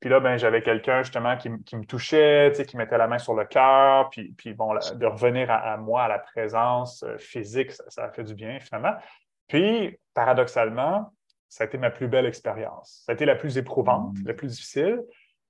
Puis 0.00 0.10
là, 0.10 0.20
ben, 0.20 0.36
j'avais 0.36 0.62
quelqu'un 0.62 1.02
justement 1.02 1.36
qui, 1.36 1.48
me 1.48 1.84
touchait, 1.84 2.52
qui 2.66 2.76
mettait 2.76 2.98
la 2.98 3.08
main 3.08 3.18
sur 3.18 3.34
le 3.34 3.44
cœur, 3.44 4.10
puis, 4.10 4.32
puis 4.32 4.54
bon, 4.54 4.74
de 4.74 5.06
revenir 5.06 5.50
à, 5.50 5.76
moi, 5.76 6.04
à 6.04 6.08
la 6.08 6.20
présence 6.20 7.02
euh, 7.02 7.18
physique, 7.18 7.72
ça, 7.72 8.04
a 8.04 8.10
fait 8.10 8.22
du 8.22 8.34
bien 8.34 8.60
finalement. 8.60 8.94
Puis, 9.48 9.98
paradoxalement, 10.14 11.12
ça 11.48 11.64
a 11.64 11.66
été 11.66 11.78
ma 11.78 11.90
plus 11.90 12.06
belle 12.06 12.26
expérience. 12.26 13.02
Ça 13.06 13.12
a 13.12 13.14
été 13.14 13.24
la 13.24 13.34
plus 13.34 13.58
éprouvante, 13.58 14.16
mmh. 14.18 14.26
la 14.26 14.34
plus 14.34 14.48
difficile, 14.48 15.02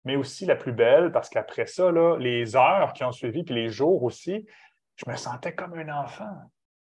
mais 0.04 0.16
aussi 0.16 0.46
la 0.46 0.56
plus 0.56 0.72
belle, 0.72 1.12
parce 1.12 1.28
qu'après 1.28 1.66
ça, 1.66 1.90
là, 1.90 2.16
les 2.18 2.56
heures 2.56 2.92
qui 2.92 3.04
ont 3.04 3.12
suivi, 3.12 3.42
puis 3.42 3.54
les 3.54 3.68
jours 3.68 4.02
aussi, 4.02 4.46
je 4.96 5.10
me 5.10 5.16
sentais 5.16 5.54
comme 5.54 5.74
un 5.74 6.02
enfant. 6.02 6.30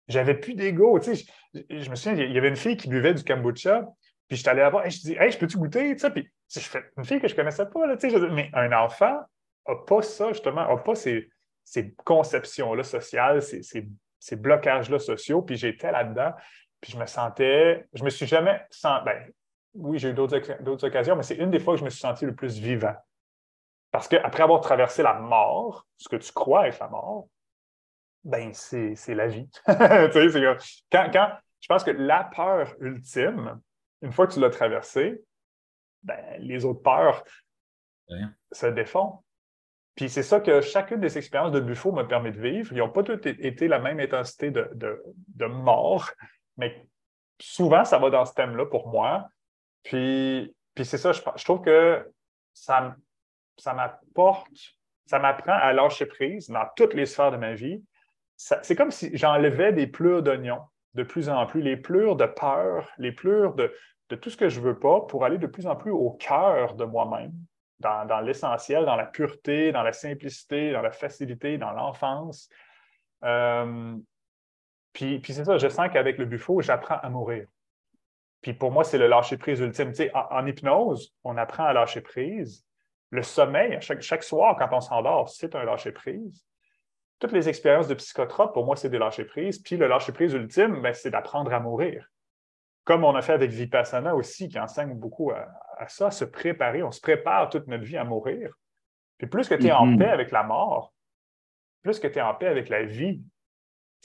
J'avais 0.07 0.33
plus 0.33 0.55
d'ego. 0.55 0.99
Sais, 1.01 1.13
je, 1.53 1.89
me 1.89 1.95
souviens, 1.95 2.23
il 2.23 2.33
y 2.33 2.37
avait 2.37 2.49
une 2.49 2.55
fille 2.55 2.77
qui 2.77 2.87
buvait 2.87 3.13
du 3.13 3.23
kombucha, 3.23 3.87
puis 4.27 4.37
je 4.37 4.41
suis 4.41 4.49
allé 4.49 4.61
la 4.61 4.69
voir, 4.69 4.85
et 4.85 4.89
je 4.89 4.99
dis 5.01 5.15
Hey, 5.19 5.31
je 5.31 5.37
peux-tu 5.37 5.57
goûter? 5.57 5.93
Tu 5.93 5.99
sais, 5.99 6.09
puis 6.09 6.29
je 6.49 6.59
une 6.97 7.05
fille 7.05 7.19
que 7.19 7.27
je 7.27 7.33
ne 7.33 7.37
connaissais 7.37 7.65
pas, 7.65 7.85
là, 7.85 7.97
sais, 7.97 8.09
mais 8.31 8.49
un 8.53 8.71
enfant 8.71 9.19
n'a 9.67 9.75
pas 9.75 10.01
ça, 10.01 10.29
justement, 10.29 10.67
n'a 10.67 10.77
pas 10.77 10.95
ces, 10.95 11.29
ces 11.63 11.93
conceptions-là 11.93 12.83
sociales, 12.83 13.41
ces, 13.41 13.61
ces, 13.61 14.35
blocages-là 14.35 14.97
sociaux, 14.97 15.41
puis 15.43 15.55
j'étais 15.55 15.91
là-dedans, 15.91 16.33
puis 16.81 16.93
je 16.93 16.97
me 16.97 17.05
sentais, 17.05 17.85
je 17.93 18.03
me 18.03 18.09
suis 18.09 18.25
jamais 18.25 18.59
senti, 18.71 19.05
ben, 19.05 19.31
oui, 19.75 19.99
j'ai 19.99 20.09
eu 20.09 20.13
d'autres 20.13 20.85
occasions, 20.85 21.15
mais 21.15 21.23
c'est 21.23 21.35
une 21.35 21.51
des 21.51 21.59
fois 21.59 21.75
que 21.75 21.79
je 21.79 21.85
me 21.85 21.89
suis 21.89 21.99
senti 21.99 22.25
le 22.25 22.35
plus 22.35 22.59
vivant. 22.59 22.95
Parce 23.91 24.07
qu'après 24.07 24.43
avoir 24.43 24.61
traversé 24.61 25.01
la 25.01 25.13
mort, 25.15 25.87
ce 25.97 26.09
que 26.09 26.15
tu 26.15 26.31
crois 26.31 26.67
être 26.67 26.79
la 26.79 26.89
mort, 26.89 27.27
ben 28.23 28.53
c'est 28.53 28.95
la 29.09 29.27
vie. 29.27 29.49
quand, 30.91 31.09
quand, 31.11 31.31
je 31.61 31.67
pense 31.67 31.83
que 31.83 31.91
la 31.91 32.23
peur 32.23 32.75
ultime, 32.79 33.59
une 34.01 34.11
fois 34.11 34.27
que 34.27 34.33
tu 34.33 34.39
l'as 34.39 34.49
traversée, 34.49 35.21
ben, 36.03 36.37
les 36.39 36.65
autres 36.65 36.81
peurs 36.81 37.23
se 38.51 38.67
défont. 38.67 39.19
Puis 39.95 40.09
c'est 40.09 40.23
ça 40.23 40.39
que 40.39 40.61
chacune 40.61 41.01
des 41.01 41.17
expériences 41.17 41.51
de 41.51 41.59
Buffo 41.59 41.91
m'a 41.91 42.05
permis 42.05 42.31
de 42.31 42.39
vivre. 42.39 42.71
Ils 42.71 42.77
n'ont 42.77 42.89
pas 42.89 43.03
toutes 43.03 43.25
été 43.25 43.67
la 43.67 43.79
même 43.79 43.99
intensité 43.99 44.49
de, 44.49 44.71
de, 44.73 45.45
mort, 45.45 46.09
mais 46.57 46.87
souvent, 47.39 47.83
ça 47.83 47.99
va 47.99 48.09
dans 48.09 48.25
ce 48.25 48.33
thème-là 48.33 48.65
pour 48.65 48.87
moi. 48.87 49.29
Puis, 49.83 50.55
puis 50.75 50.85
c'est 50.85 50.97
ça, 50.97 51.11
je, 51.11 51.43
trouve 51.43 51.61
que 51.61 52.09
ça, 52.53 52.95
ça 53.57 53.73
m'apporte, 53.73 54.47
ça 55.05 55.19
m'apprend 55.19 55.53
à 55.53 55.73
lâcher 55.73 56.05
prise 56.05 56.49
dans 56.49 56.65
toutes 56.75 56.93
les 56.93 57.05
sphères 57.05 57.31
de 57.31 57.37
ma 57.37 57.53
vie. 57.53 57.83
C'est 58.35 58.75
comme 58.75 58.91
si 58.91 59.15
j'enlevais 59.17 59.73
des 59.73 59.87
pleurs 59.87 60.23
d'oignons 60.23 60.61
de 60.93 61.03
plus 61.03 61.29
en 61.29 61.45
plus, 61.45 61.61
les 61.61 61.77
pleurs 61.77 62.15
de 62.15 62.25
peur, 62.25 62.89
les 62.97 63.11
pleurs 63.11 63.53
de, 63.53 63.73
de 64.09 64.15
tout 64.15 64.29
ce 64.29 64.37
que 64.37 64.49
je 64.49 64.59
ne 64.59 64.65
veux 64.65 64.79
pas 64.79 65.01
pour 65.01 65.23
aller 65.23 65.37
de 65.37 65.47
plus 65.47 65.67
en 65.67 65.75
plus 65.75 65.91
au 65.91 66.11
cœur 66.11 66.75
de 66.75 66.85
moi-même, 66.85 67.33
dans, 67.79 68.21
l'essentiel, 68.21 68.85
dans 68.85 68.95
la 68.95 69.05
pureté, 69.05 69.71
dans 69.71 69.83
la 69.83 69.93
simplicité, 69.93 70.71
dans 70.71 70.81
la 70.81 70.91
facilité, 70.91 71.57
dans 71.57 71.71
l'enfance. 71.71 72.49
Euh, 73.23 73.95
puis, 74.93 75.19
puis 75.19 75.33
c'est 75.33 75.45
ça, 75.45 75.57
je 75.57 75.69
sens 75.69 75.89
qu'avec 75.91 76.17
le 76.17 76.25
buffo, 76.25 76.61
j'apprends 76.61 76.97
à 76.97 77.09
mourir. 77.09 77.47
Puis 78.41 78.53
pour 78.53 78.71
moi, 78.71 78.83
c'est 78.83 78.97
le 78.97 79.07
lâcher-prise 79.07 79.59
ultime. 79.59 79.89
Tu 79.89 79.95
sais, 79.95 80.11
en, 80.13 80.45
hypnose, 80.45 81.13
on 81.23 81.37
apprend 81.37 81.65
à 81.65 81.73
lâcher 81.73 82.01
prise. 82.01 82.65
Le 83.09 83.21
sommeil, 83.21 83.77
chaque, 83.81 84.01
chaque 84.01 84.23
soir, 84.23 84.55
quand 84.57 84.69
on 84.71 84.81
s'endort, 84.81 85.29
c'est 85.29 85.55
un 85.55 85.63
lâcher-prise. 85.63 86.45
Toutes 87.19 87.33
les 87.33 87.49
expériences 87.49 87.87
de 87.87 87.95
psychotrope, 87.95 88.53
pour 88.53 88.65
moi, 88.65 88.75
c'est 88.75 88.89
des 88.89 88.97
lâcher-prise. 88.97 89.59
Puis 89.59 89.77
le 89.77 89.87
lâcher-prise 89.87 90.33
ultime, 90.33 90.81
ben, 90.81 90.93
c'est 90.93 91.11
d'apprendre 91.11 91.53
à 91.53 91.59
mourir 91.59 92.09
comme 92.89 93.03
on 93.03 93.13
a 93.13 93.21
fait 93.21 93.33
avec 93.33 93.51
Vipassana 93.51 94.15
aussi, 94.15 94.49
qui 94.49 94.59
enseigne 94.59 94.95
beaucoup 94.95 95.29
à, 95.29 95.87
ça, 95.87 96.09
se 96.09 96.25
préparer. 96.25 96.81
On 96.81 96.89
se 96.89 96.99
prépare 96.99 97.47
toute 97.51 97.67
notre 97.67 97.83
vie 97.83 97.97
à 97.97 98.03
mourir. 98.03 98.51
Puis 99.19 99.27
plus 99.27 99.47
que 99.47 99.53
tu 99.53 99.67
es 99.67 99.71
en 99.71 99.85
mm-hmm. 99.85 99.99
paix 99.99 100.09
avec 100.09 100.31
la 100.31 100.41
mort, 100.41 100.91
plus 101.83 101.99
que 101.99 102.07
tu 102.07 102.17
es 102.17 102.21
en 102.23 102.33
paix 102.33 102.47
avec 102.47 102.67
la 102.67 102.81
vie. 102.81 103.21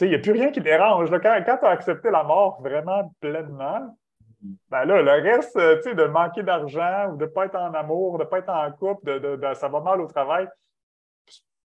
Il 0.03 0.09
n'y 0.09 0.15
a 0.15 0.19
plus 0.19 0.33
rien 0.33 0.51
qui 0.51 0.61
dérange. 0.61 1.09
Quand, 1.11 1.43
quand 1.47 1.57
tu 1.57 1.65
as 1.65 1.71
accepté 1.71 2.11
la 2.11 2.25
mort 2.25 2.61
vraiment 2.61 3.11
pleinement, 3.21 3.97
ben 4.69 4.85
là, 4.85 5.03
le 5.03 5.11
reste, 5.11 5.57
de 5.57 6.05
manquer 6.07 6.43
d'argent 6.43 7.11
ou 7.11 7.17
de 7.17 7.25
ne 7.25 7.31
pas 7.31 7.47
être 7.47 7.57
en 7.57 7.73
amour, 7.75 8.19
de 8.19 8.25
ne 8.25 8.29
pas 8.29 8.39
être 8.39 8.51
en 8.51 8.71
couple, 8.73 9.19
de, 9.19 9.37
de, 9.37 9.55
ça 9.55 9.69
va 9.69 9.81
mal 9.81 10.01
au 10.01 10.07
travail, 10.07 10.49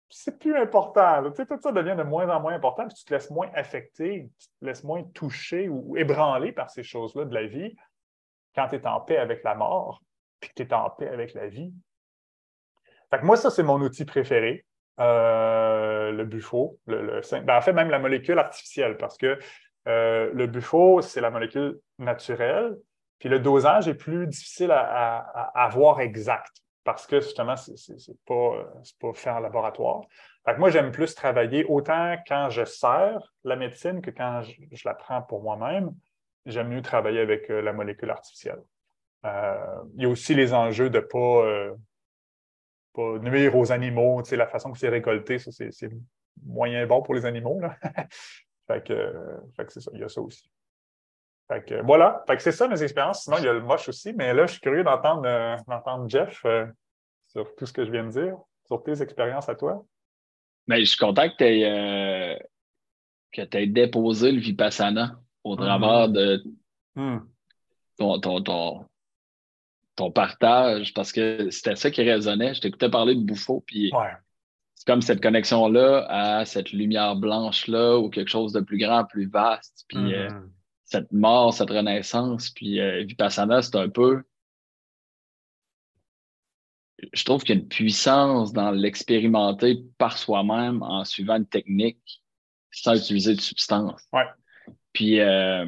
c'est 0.09 0.38
plus 0.38 0.57
important. 0.57 1.31
Tu 1.31 1.37
sais, 1.37 1.46
tout 1.46 1.61
ça 1.61 1.72
devient 1.72 1.94
de 1.96 2.02
moins 2.02 2.29
en 2.29 2.40
moins 2.40 2.55
important, 2.55 2.87
puis 2.87 2.94
tu 2.94 3.05
te 3.05 3.14
laisses 3.14 3.31
moins 3.31 3.50
affecter, 3.55 4.31
tu 4.38 4.48
te 4.48 4.64
laisses 4.64 4.85
moins 4.85 5.02
toucher 5.14 5.68
ou 5.68 5.96
ébranler 5.96 6.52
par 6.52 6.70
ces 6.70 6.83
choses-là 6.83 7.24
de 7.24 7.35
la 7.35 7.46
vie 7.46 7.76
quand 8.55 8.68
tu 8.68 8.76
es 8.76 8.87
en 8.87 9.00
paix 9.00 9.18
avec 9.18 9.42
la 9.44 9.55
mort, 9.55 10.02
puis 10.40 10.50
que 10.50 10.55
tu 10.55 10.62
es 10.62 10.72
en 10.72 10.90
paix 10.90 11.09
avec 11.09 11.35
la 11.35 11.48
vie. 11.48 11.72
Fait 13.11 13.18
que 13.18 13.24
moi, 13.24 13.37
ça, 13.37 13.50
c'est 13.50 13.62
mon 13.62 13.81
outil 13.81 14.05
préféré, 14.05 14.64
euh, 14.98 16.11
le 16.11 16.24
buffo. 16.24 16.79
Le, 16.87 17.20
ben, 17.42 17.57
en 17.57 17.61
fait, 17.61 17.72
même 17.72 17.90
la 17.90 17.98
molécule 17.98 18.38
artificielle, 18.38 18.96
parce 18.96 19.16
que 19.18 19.38
euh, 19.87 20.31
le 20.33 20.46
buffo, 20.46 21.01
c'est 21.03 21.20
la 21.20 21.31
molécule 21.31 21.79
naturelle, 21.99 22.77
puis 23.18 23.29
le 23.29 23.38
dosage 23.38 23.88
est 23.88 23.94
plus 23.94 24.27
difficile 24.27 24.70
à, 24.70 25.18
à 25.55 25.68
voir 25.68 26.01
exact 26.01 26.62
parce 26.87 27.07
que 27.07 27.20
justement, 27.20 27.57
ce 27.57 27.72
n'est 27.72 28.16
pas, 28.25 29.12
fait 29.12 29.29
en 29.29 29.40
laboratoire. 29.40 30.03
moi, 30.57 30.70
j'aime 30.70 30.92
plus 30.92 31.14
travailler 31.16 31.64
autant 31.64 32.16
quand 32.27 32.49
je 32.49 32.64
sers 32.64 33.35
la 33.42 33.57
médecine 33.57 34.01
que 34.01 34.11
quand 34.11 34.42
je, 34.42 34.83
la 34.85 34.94
prends 34.94 35.20
pour 35.20 35.42
moi-même. 35.42 35.90
J'aime 36.46 36.68
mieux 36.68 36.83
travailler 36.83 37.18
avec 37.18 37.51
euh, 37.51 37.61
la 37.61 37.72
molécule 37.72 38.09
artificielle. 38.09 38.62
Euh, 39.25 39.83
il 39.96 40.05
y 40.05 40.07
a 40.07 40.09
aussi 40.09 40.33
les 40.37 40.55
enjeux 40.55 40.88
de 40.88 41.01
ne 41.01 41.75
pas, 42.94 43.18
nuire 43.18 43.57
aux 43.57 43.72
animaux. 43.72 44.22
la 44.31 44.46
façon 44.46 44.70
que 44.70 44.79
c'est 44.79 44.88
récolté, 44.88 45.40
ça, 45.40 45.51
c'est 45.51 45.90
moyen 46.44 46.87
bon 46.87 47.03
pour 47.03 47.14
les 47.14 47.27
animaux. 47.27 47.61
fait 48.66 48.85
que, 48.85 49.12
c'est 49.68 49.81
ça, 49.81 49.90
il 49.94 50.00
y 50.00 50.05
a 50.05 50.09
ça 50.09 50.20
aussi. 50.20 50.50
Fait 51.48 51.64
que, 51.64 51.83
voilà, 51.85 52.24
fait 52.26 52.37
que 52.37 52.42
c'est 52.42 52.52
ça 52.52 52.66
mes 52.66 52.83
expériences. 52.83 53.22
Sinon, 53.22 53.37
il 53.38 53.44
y 53.44 53.48
a 53.48 53.52
le 53.52 53.62
moche 53.62 53.88
aussi, 53.88 54.12
mais 54.12 54.35
là, 54.35 54.46
je 54.46 54.52
suis 54.52 54.61
curieux 54.61 54.83
d'entendre 54.83 55.24
euh, 55.26 56.09
Jeff 56.09 56.44
euh, 56.44 56.66
sur 57.29 57.55
tout 57.55 57.66
ce 57.66 57.72
que 57.72 57.85
je 57.85 57.92
viens 57.92 58.05
de 58.05 58.11
dire, 58.11 58.37
sur 58.66 58.83
tes 58.83 59.00
expériences 59.00 59.48
à 59.48 59.55
toi. 59.55 59.85
Mais 60.66 60.76
ben, 60.76 60.81
je 60.81 60.90
suis 60.90 60.98
content 60.98 61.29
que 61.29 61.37
tu 61.37 61.44
aies, 61.44 62.38
euh, 63.38 63.66
déposé 63.66 64.33
le 64.33 64.40
Vipassana 64.40 65.20
au 65.44 65.55
mm-hmm. 65.55 65.59
travers 65.59 66.09
de 66.09 66.42
mm. 66.96 67.18
ton, 67.98 68.42
ton, 69.94 70.11
partage, 70.11 70.92
parce 70.94 71.12
que 71.12 71.48
c'était 71.50 71.76
ça 71.76 71.92
qui 71.92 72.02
résonnait. 72.02 72.55
Je 72.55 72.61
t'écoutais 72.61 72.90
parler 72.90 73.14
de 73.14 73.20
Bouffo, 73.20 73.62
puis 73.64 73.92
c'est 73.92 74.26
comme 74.87 75.03
cette 75.03 75.22
connexion-là 75.22 76.07
à 76.09 76.44
cette 76.44 76.72
lumière 76.72 77.16
blanche-là 77.16 77.99
ou 77.99 78.09
quelque 78.09 78.31
chose 78.31 78.53
de 78.53 78.61
plus 78.61 78.79
grand, 78.79 79.05
plus 79.05 79.29
vaste. 79.29 79.85
Puis 79.88 79.99
mm-hmm 79.99 80.49
cette 80.87 81.12
mort, 81.12 81.53
cette 81.53 81.70
renaissance. 81.70 82.51
Puis 82.51 82.81
euh, 82.81 83.03
Vipassana, 83.05 83.61
c'est 83.61 83.77
un 83.77 83.90
peu. 83.90 84.22
Je 87.12 87.25
trouve 87.25 87.42
qu'il 87.42 87.55
y 87.55 87.59
a 87.59 87.61
une 87.61 87.68
puissance 87.68 88.53
dans 88.53 88.70
l'expérimenter 88.70 89.83
par 89.99 90.16
soi-même 90.16 90.83
en 90.83 91.05
suivant 91.05 91.37
une 91.37 91.46
technique 91.46 92.22
sans 92.70 92.94
utiliser 92.94 93.35
de 93.35 93.40
substance. 93.40 94.01
Ouais. 94.12 94.25
Puis 94.92 95.20
euh, 95.20 95.66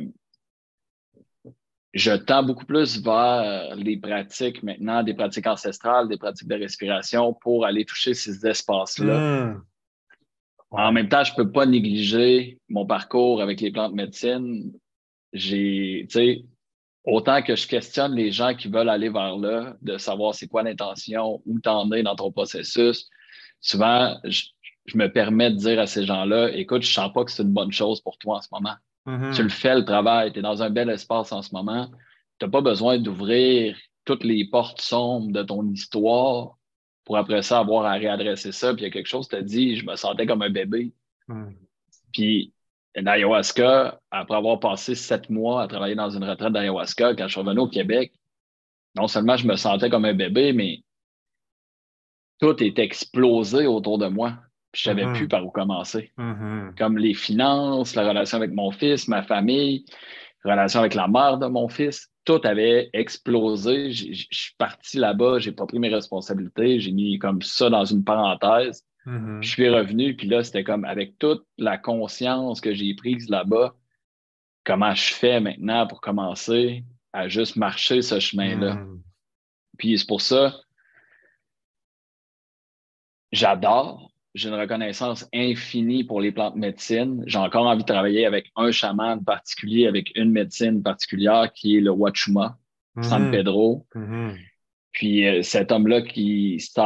je 1.98 2.12
tends 2.12 2.42
beaucoup 2.42 2.64
plus 2.64 3.02
vers 3.02 3.74
les 3.76 3.96
pratiques 3.96 4.62
maintenant, 4.62 5.02
des 5.02 5.14
pratiques 5.14 5.46
ancestrales, 5.46 6.08
des 6.08 6.16
pratiques 6.16 6.48
de 6.48 6.54
respiration 6.54 7.34
pour 7.34 7.66
aller 7.66 7.84
toucher 7.84 8.14
ces 8.14 8.46
espaces-là. 8.46 9.46
Hmm. 9.46 9.62
En 10.70 10.92
même 10.92 11.08
temps, 11.08 11.24
je 11.24 11.32
ne 11.32 11.36
peux 11.36 11.50
pas 11.50 11.66
négliger 11.66 12.58
mon 12.68 12.86
parcours 12.86 13.40
avec 13.40 13.60
les 13.60 13.70
plantes 13.70 13.94
médecine 13.94 14.70
j'ai, 15.32 16.06
tu 16.08 16.18
sais, 16.18 16.44
autant 17.04 17.42
que 17.42 17.56
je 17.56 17.66
questionne 17.66 18.14
les 18.14 18.30
gens 18.30 18.54
qui 18.54 18.68
veulent 18.68 18.88
aller 18.88 19.08
vers 19.08 19.36
là, 19.36 19.76
de 19.82 19.98
savoir 19.98 20.34
c'est 20.34 20.48
quoi 20.48 20.62
l'intention, 20.62 21.42
où 21.46 21.60
t'en 21.60 21.90
es 21.92 22.02
dans 22.02 22.16
ton 22.16 22.32
processus, 22.32 23.08
souvent, 23.60 24.18
je, 24.24 24.42
me 24.94 25.06
permets 25.08 25.50
de 25.50 25.56
dire 25.56 25.80
à 25.80 25.86
ces 25.86 26.06
gens-là, 26.06 26.50
écoute, 26.54 26.82
je 26.82 26.90
sens 26.92 27.12
pas 27.12 27.24
que 27.24 27.30
c'est 27.30 27.42
une 27.42 27.52
bonne 27.52 27.72
chose 27.72 28.00
pour 28.00 28.16
toi 28.16 28.38
en 28.38 28.40
ce 28.40 28.48
moment. 28.50 28.74
Mm-hmm. 29.08 29.34
Tu 29.34 29.42
le 29.42 29.48
fais, 29.48 29.74
le 29.74 29.84
travail, 29.84 30.32
tu 30.32 30.38
es 30.38 30.42
dans 30.42 30.62
un 30.62 30.70
bel 30.70 30.90
espace 30.90 31.32
en 31.32 31.42
ce 31.42 31.54
moment. 31.54 31.88
Tu 32.38 32.44
n'as 32.46 32.50
pas 32.50 32.60
besoin 32.60 32.98
d'ouvrir 32.98 33.76
toutes 34.04 34.22
les 34.22 34.46
portes 34.48 34.80
sombres 34.80 35.32
de 35.32 35.42
ton 35.42 35.66
histoire 35.70 36.56
pour 37.04 37.16
après 37.16 37.42
ça 37.42 37.58
avoir 37.58 37.86
à 37.86 37.94
réadresser 37.94 38.52
ça. 38.52 38.74
Puis 38.74 38.82
il 38.82 38.84
y 38.84 38.88
a 38.88 38.92
quelque 38.92 39.08
chose, 39.08 39.28
tu 39.28 39.36
as 39.36 39.42
dit, 39.42 39.76
je 39.76 39.86
me 39.86 39.96
sentais 39.96 40.26
comme 40.26 40.42
un 40.42 40.50
bébé. 40.50 40.92
Mm. 41.26 41.52
Puis 42.12 42.52
L'ayahuasca, 42.94 44.00
après 44.10 44.36
avoir 44.36 44.60
passé 44.60 44.94
sept 44.94 45.30
mois 45.30 45.62
à 45.62 45.68
travailler 45.68 45.94
dans 45.94 46.10
une 46.10 46.24
retraite 46.24 46.52
d'ayahuasca, 46.52 47.14
quand 47.14 47.28
je 47.28 47.32
suis 47.32 47.40
revenu 47.40 47.60
au 47.60 47.68
Québec, 47.68 48.12
non 48.96 49.08
seulement 49.08 49.36
je 49.36 49.46
me 49.46 49.56
sentais 49.56 49.90
comme 49.90 50.04
un 50.04 50.14
bébé, 50.14 50.52
mais 50.52 50.82
tout 52.40 52.62
est 52.62 52.78
explosé 52.78 53.66
autour 53.66 53.98
de 53.98 54.06
moi. 54.06 54.38
Je 54.74 54.82
savais 54.82 55.04
mm-hmm. 55.04 55.16
plus 55.16 55.28
par 55.28 55.44
où 55.44 55.50
commencer. 55.50 56.12
Mm-hmm. 56.18 56.76
Comme 56.76 56.98
les 56.98 57.14
finances, 57.14 57.94
la 57.94 58.08
relation 58.08 58.36
avec 58.36 58.52
mon 58.52 58.70
fils, 58.70 59.08
ma 59.08 59.22
famille, 59.22 59.84
la 60.44 60.52
relation 60.54 60.80
avec 60.80 60.94
la 60.94 61.08
mère 61.08 61.38
de 61.38 61.46
mon 61.46 61.68
fils, 61.68 62.10
tout 62.24 62.40
avait 62.44 62.90
explosé. 62.92 63.92
Je 63.92 64.26
suis 64.30 64.54
parti 64.58 64.98
là-bas, 64.98 65.38
j'ai 65.38 65.52
pas 65.52 65.66
pris 65.66 65.78
mes 65.78 65.88
responsabilités, 65.88 66.80
j'ai 66.80 66.92
mis 66.92 67.18
comme 67.18 67.42
ça 67.42 67.70
dans 67.70 67.84
une 67.84 68.04
parenthèse. 68.04 68.84
Mm-hmm. 69.06 69.42
Je 69.42 69.48
suis 69.48 69.68
revenu, 69.68 70.14
puis 70.14 70.28
là, 70.28 70.44
c'était 70.44 70.64
comme 70.64 70.84
avec 70.84 71.18
toute 71.18 71.44
la 71.56 71.78
conscience 71.78 72.60
que 72.60 72.74
j'ai 72.74 72.94
prise 72.94 73.30
là-bas, 73.30 73.74
comment 74.64 74.94
je 74.94 75.14
fais 75.14 75.40
maintenant 75.40 75.86
pour 75.86 76.00
commencer 76.02 76.84
à 77.14 77.28
juste 77.28 77.56
marcher 77.56 78.02
ce 78.02 78.20
chemin-là? 78.20 78.84
Puis 79.78 79.98
c'est 79.98 80.06
pour 80.06 80.20
ça, 80.20 80.60
j'adore. 83.32 84.07
J'ai 84.38 84.48
une 84.50 84.54
reconnaissance 84.54 85.28
infinie 85.34 86.04
pour 86.04 86.20
les 86.20 86.30
plantes 86.30 86.54
médecines. 86.54 87.24
J'ai 87.26 87.38
encore 87.38 87.66
envie 87.66 87.82
de 87.82 87.88
travailler 87.88 88.24
avec 88.24 88.52
un 88.54 88.70
chaman 88.70 89.24
particulier, 89.24 89.86
avec 89.88 90.12
une 90.16 90.30
médecine 90.30 90.80
particulière 90.82 91.52
qui 91.52 91.76
est 91.76 91.80
le 91.80 91.90
Wachuma, 91.90 92.56
San 93.02 93.24
Mhm. 93.24 93.30
Pedro. 93.32 93.86
Mhm. 93.96 94.36
Puis 94.92 95.26
euh, 95.26 95.42
cet 95.42 95.72
homme-là 95.72 96.02
qui 96.02 96.58
sert 96.60 96.84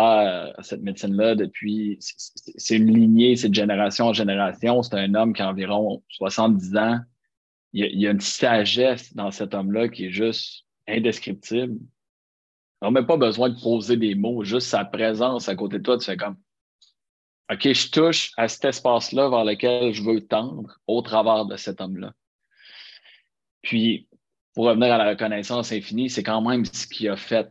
à 0.58 0.62
cette 0.62 0.82
médecine-là 0.82 1.34
depuis, 1.34 1.98
c'est- 2.00 2.76
une 2.76 2.92
lignée, 2.92 3.36
c'est 3.36 3.48
de 3.50 3.54
génération 3.54 4.06
en 4.06 4.12
génération. 4.12 4.82
C'est 4.82 4.96
un 4.96 5.14
homme 5.14 5.34
qui 5.34 5.42
a 5.42 5.48
environ 5.50 6.02
70 6.08 6.76
ans. 6.76 6.98
Il 7.74 7.80
y 7.80 7.84
a, 7.84 7.86
il 7.88 8.00
y 8.00 8.06
a 8.06 8.10
une 8.10 8.20
sagesse 8.20 9.14
dans 9.14 9.30
cet 9.30 9.52
homme-là 9.54 9.88
qui 9.88 10.06
est 10.06 10.10
juste 10.10 10.64
indescriptible. 10.88 11.78
On 12.80 12.86
n'a 12.86 13.00
même 13.00 13.06
pas 13.06 13.16
besoin 13.16 13.48
de 13.50 13.60
poser 13.60 13.96
des 13.96 14.14
mots, 14.14 14.42
juste 14.42 14.66
sa 14.68 14.84
présence 14.84 15.48
à 15.48 15.54
côté 15.54 15.78
de 15.78 15.82
toi, 15.82 15.98
tu 15.98 16.04
fais 16.06 16.16
comme 16.16 16.36
OK, 17.50 17.72
je 17.72 17.90
touche 17.90 18.32
à 18.36 18.48
cet 18.48 18.64
espace-là 18.66 19.28
vers 19.28 19.44
lequel 19.44 19.92
je 19.92 20.02
veux 20.02 20.20
tendre 20.26 20.78
au 20.86 21.02
travers 21.02 21.44
de 21.46 21.56
cet 21.56 21.80
homme-là. 21.80 22.12
Puis, 23.62 24.08
pour 24.54 24.66
revenir 24.66 24.92
à 24.92 24.98
la 24.98 25.08
reconnaissance 25.10 25.72
infinie, 25.72 26.10
c'est 26.10 26.22
quand 26.22 26.40
même 26.42 26.64
ce 26.64 26.86
qui 26.86 27.08
a 27.08 27.16
fait 27.16 27.48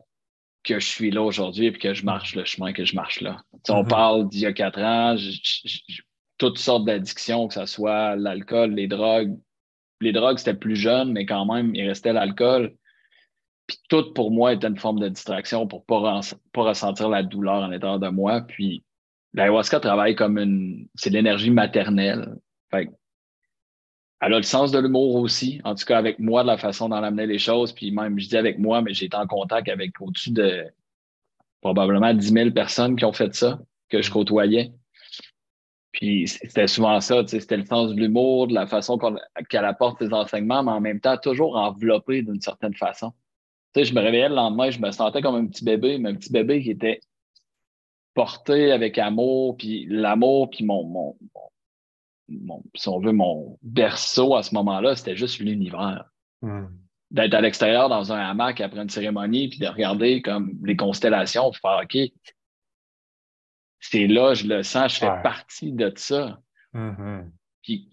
que 0.63 0.79
je 0.79 0.85
suis 0.87 1.09
là 1.11 1.21
aujourd'hui 1.23 1.67
et 1.67 1.73
que 1.73 1.93
je 1.93 2.05
marche 2.05 2.35
le 2.35 2.45
chemin 2.45 2.73
que 2.73 2.85
je 2.85 2.95
marche 2.95 3.21
là. 3.21 3.41
On 3.69 3.83
Mhm. 3.83 3.87
parle 3.89 4.29
d'il 4.29 4.41
y 4.41 4.45
a 4.45 4.53
quatre 4.53 4.79
ans, 4.79 5.15
j- 5.17 5.41
j- 5.43 5.83
j- 5.87 6.01
toutes 6.37 6.57
sortes 6.59 6.85
d'addictions, 6.85 7.47
que 7.47 7.53
ce 7.55 7.65
soit 7.65 8.15
l'alcool, 8.15 8.73
les 8.73 8.87
drogues. 8.87 9.37
Les 10.01 10.11
drogues, 10.11 10.37
c'était 10.37 10.55
plus 10.55 10.75
jeune, 10.75 11.11
mais 11.11 11.25
quand 11.25 11.45
même, 11.45 11.75
il 11.75 11.87
restait 11.87 12.13
l'alcool. 12.13 12.75
Puis 13.67 13.77
tout 13.89 14.13
pour 14.13 14.31
moi 14.31 14.53
était 14.53 14.67
une 14.67 14.77
forme 14.79 14.99
de 14.99 15.09
distraction 15.09 15.67
pour 15.67 15.85
pas, 15.85 15.99
ren- 15.99 16.21
pas 16.53 16.63
ressentir 16.63 17.09
la 17.09 17.23
douleur 17.23 17.63
en 17.63 17.67
l'intérieur 17.67 17.99
de 17.99 18.09
moi. 18.09 18.41
Puis 18.41 18.83
l'ayahuasca 19.33 19.79
travaille 19.79 20.15
comme 20.15 20.37
une. 20.37 20.87
C'est 20.95 21.09
l'énergie 21.09 21.51
maternelle. 21.51 22.35
Fait 22.69 22.89
elle 24.21 24.35
a 24.35 24.37
le 24.37 24.43
sens 24.43 24.71
de 24.71 24.77
l'humour 24.77 25.15
aussi, 25.15 25.59
en 25.63 25.73
tout 25.73 25.83
cas 25.83 25.97
avec 25.97 26.19
moi, 26.19 26.43
de 26.43 26.47
la 26.47 26.57
façon 26.57 26.89
d'en 26.89 27.01
amener 27.01 27.25
les 27.25 27.39
choses. 27.39 27.73
Puis 27.73 27.91
même, 27.91 28.19
je 28.19 28.29
dis 28.29 28.37
avec 28.37 28.59
moi, 28.59 28.81
mais 28.83 28.93
j'ai 28.93 29.05
été 29.05 29.17
en 29.17 29.25
contact 29.25 29.67
avec 29.67 29.99
au-dessus 29.99 30.31
de 30.31 30.63
probablement 31.59 32.13
10 32.13 32.31
000 32.31 32.51
personnes 32.51 32.95
qui 32.95 33.03
ont 33.03 33.13
fait 33.13 33.33
ça, 33.33 33.59
que 33.89 34.01
je 34.01 34.11
côtoyais. 34.11 34.73
Puis 35.91 36.27
c'était 36.27 36.67
souvent 36.67 37.01
ça, 37.01 37.23
c'était 37.25 37.57
le 37.57 37.65
sens 37.65 37.93
de 37.93 37.99
l'humour, 37.99 38.47
de 38.47 38.53
la 38.53 38.67
façon 38.67 38.99
qu'elle 39.49 39.65
apporte 39.65 39.97
ses 40.03 40.13
enseignements, 40.13 40.63
mais 40.63 40.71
en 40.71 40.81
même 40.81 40.99
temps, 40.99 41.17
toujours 41.17 41.55
enveloppé 41.57 42.21
d'une 42.21 42.41
certaine 42.41 42.75
façon. 42.75 43.13
Tu 43.73 43.81
sais, 43.81 43.85
je 43.85 43.95
me 43.95 44.01
réveillais 44.01 44.29
le 44.29 44.35
lendemain, 44.35 44.69
je 44.69 44.79
me 44.79 44.91
sentais 44.91 45.21
comme 45.21 45.35
un 45.35 45.47
petit 45.47 45.65
bébé, 45.65 45.97
mais 45.97 46.09
un 46.09 46.15
petit 46.15 46.31
bébé 46.31 46.61
qui 46.61 46.71
était 46.71 46.99
porté 48.13 48.71
avec 48.71 48.97
amour, 48.97 49.57
puis 49.57 49.85
l'amour, 49.89 50.49
puis 50.49 50.63
mon, 50.65 50.83
mon, 50.83 51.17
mon- 52.29 52.63
si 52.75 52.87
on 52.89 52.99
veut, 52.99 53.11
mon 53.13 53.57
berceau 53.61 54.35
à 54.35 54.43
ce 54.43 54.53
moment-là, 54.55 54.95
c'était 54.95 55.15
juste 55.15 55.39
l'univers. 55.39 56.05
Mhm. 56.41 56.69
D'être 57.11 57.33
à 57.33 57.41
l'extérieur 57.41 57.89
dans 57.89 58.13
un 58.13 58.19
hamac 58.19 58.61
après 58.61 58.81
une 58.81 58.89
cérémonie, 58.89 59.49
puis 59.49 59.59
de 59.59 59.67
regarder 59.67 60.21
comme 60.21 60.53
les 60.63 60.75
constellations, 60.77 61.51
puis 61.51 61.59
faire 61.61 61.81
OK, 61.83 61.97
c'est 63.79 64.07
là, 64.07 64.33
je 64.33 64.47
le 64.47 64.63
sens, 64.63 64.93
je 64.93 64.99
fais 64.99 65.09
Ouais. 65.09 65.21
partie 65.23 65.71
de 65.73 65.91
ça. 65.95 66.39
Mhm. 66.73 67.31
Puis 67.63 67.89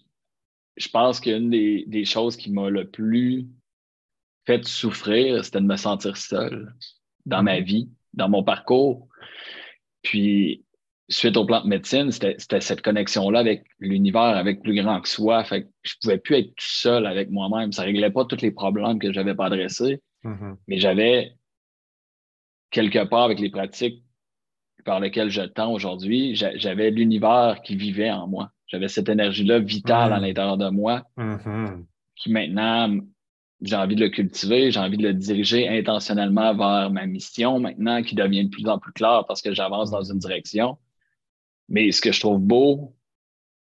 je 0.77 0.89
pense 0.89 1.19
qu'une 1.21 1.51
des, 1.51 1.85
des 1.89 2.05
choses 2.05 2.37
qui 2.37 2.51
m'a 2.53 2.71
le 2.71 2.89
plus 2.89 3.49
fait 4.47 4.65
souffrir, 4.65 5.45
c'était 5.45 5.61
de 5.61 5.67
me 5.67 5.77
sentir 5.77 6.17
seul 6.17 6.75
dans 7.27 7.43
ma 7.43 7.61
vie, 7.61 7.89
dans 8.15 8.29
mon 8.29 8.45
parcours. 8.45 9.09
Puis, 10.03 10.65
suite 11.09 11.37
au 11.37 11.45
plan 11.47 11.63
de 11.63 11.69
médecine, 11.69 12.11
c'était 12.11 12.37
cette 12.61 12.83
connexion-là 12.83 13.39
avec 13.41 13.65
l'univers, 13.79 14.21
avec 14.37 14.63
plus 14.63 14.75
grand 14.75 15.01
que 15.01 15.09
soi. 15.09 15.43
Fait 15.45 15.63
que 15.63 15.69
je 15.83 15.95
pouvais 16.01 16.19
plus 16.19 16.37
être 16.37 16.49
tout 16.49 16.55
seul 16.67 17.07
avec 17.07 17.31
moi-même. 17.31 17.73
Ça 17.73 17.83
réglait 17.83 18.11
pas 18.11 18.25
tous 18.25 18.41
les 18.43 18.51
problèmes 18.51 18.99
que 18.99 19.13
j'avais 19.13 19.35
pas 19.35 19.47
adressés, 19.47 20.01
Mhm. 20.25 20.57
mais 20.67 20.79
j'avais 20.79 21.33
quelque 22.71 23.05
part 23.05 23.23
avec 23.25 23.41
les 23.41 23.51
pratiques 23.51 24.03
par 24.85 25.01
lesquelles 25.01 25.31
je 25.31 25.43
tends 25.43 25.73
aujourd'hui, 25.73 26.35
j'a- 26.35 26.57
j'avais 26.57 26.91
l'univers 26.91 27.61
qui 27.65 27.77
vivait 27.77 28.11
en 28.11 28.27
moi. 28.27 28.51
J'avais 28.67 28.89
cette 28.89 29.09
énergie-là 29.09 29.59
vitale 29.61 30.13
à 30.13 30.17
Mhm. 30.19 30.23
l'intérieur 30.27 30.57
de 30.59 30.69
moi 30.69 31.05
Mhm. 31.17 31.87
qui 32.17 32.31
maintenant, 32.31 32.99
j'ai 33.63 33.77
envie 33.77 33.97
de 33.97 34.05
le 34.05 34.11
cultiver, 34.11 34.71
j'ai 34.71 34.81
envie 34.81 34.97
de 34.97 35.03
le 35.03 35.15
diriger 35.15 35.69
intentionnellement 35.69 36.55
vers 36.55 36.91
ma 36.91 37.07
mission 37.07 37.59
maintenant 37.59 38.03
qui 38.03 38.15
devient 38.15 38.45
de 38.45 38.51
plus 38.51 38.69
en 38.69 38.79
plus 38.79 38.93
claire 38.93 39.25
parce 39.27 39.43
que 39.43 39.53
j'avance 39.53 39.91
dans 39.91 40.03
une 40.03 40.19
direction. 40.19 40.79
Mais 41.69 41.91
ce 41.91 42.01
que 42.01 42.13
je 42.13 42.21
trouve 42.21 42.41
beau, 42.41 42.95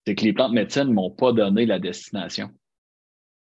c'est 0.05 0.15
que 0.15 0.23
les 0.23 0.33
plantes 0.33 0.51
de 0.51 0.55
médecine 0.55 0.85
ne 0.85 0.93
m'ont 0.93 1.11
pas 1.11 1.31
donné 1.31 1.65
la 1.65 1.79
destination. 1.79 2.49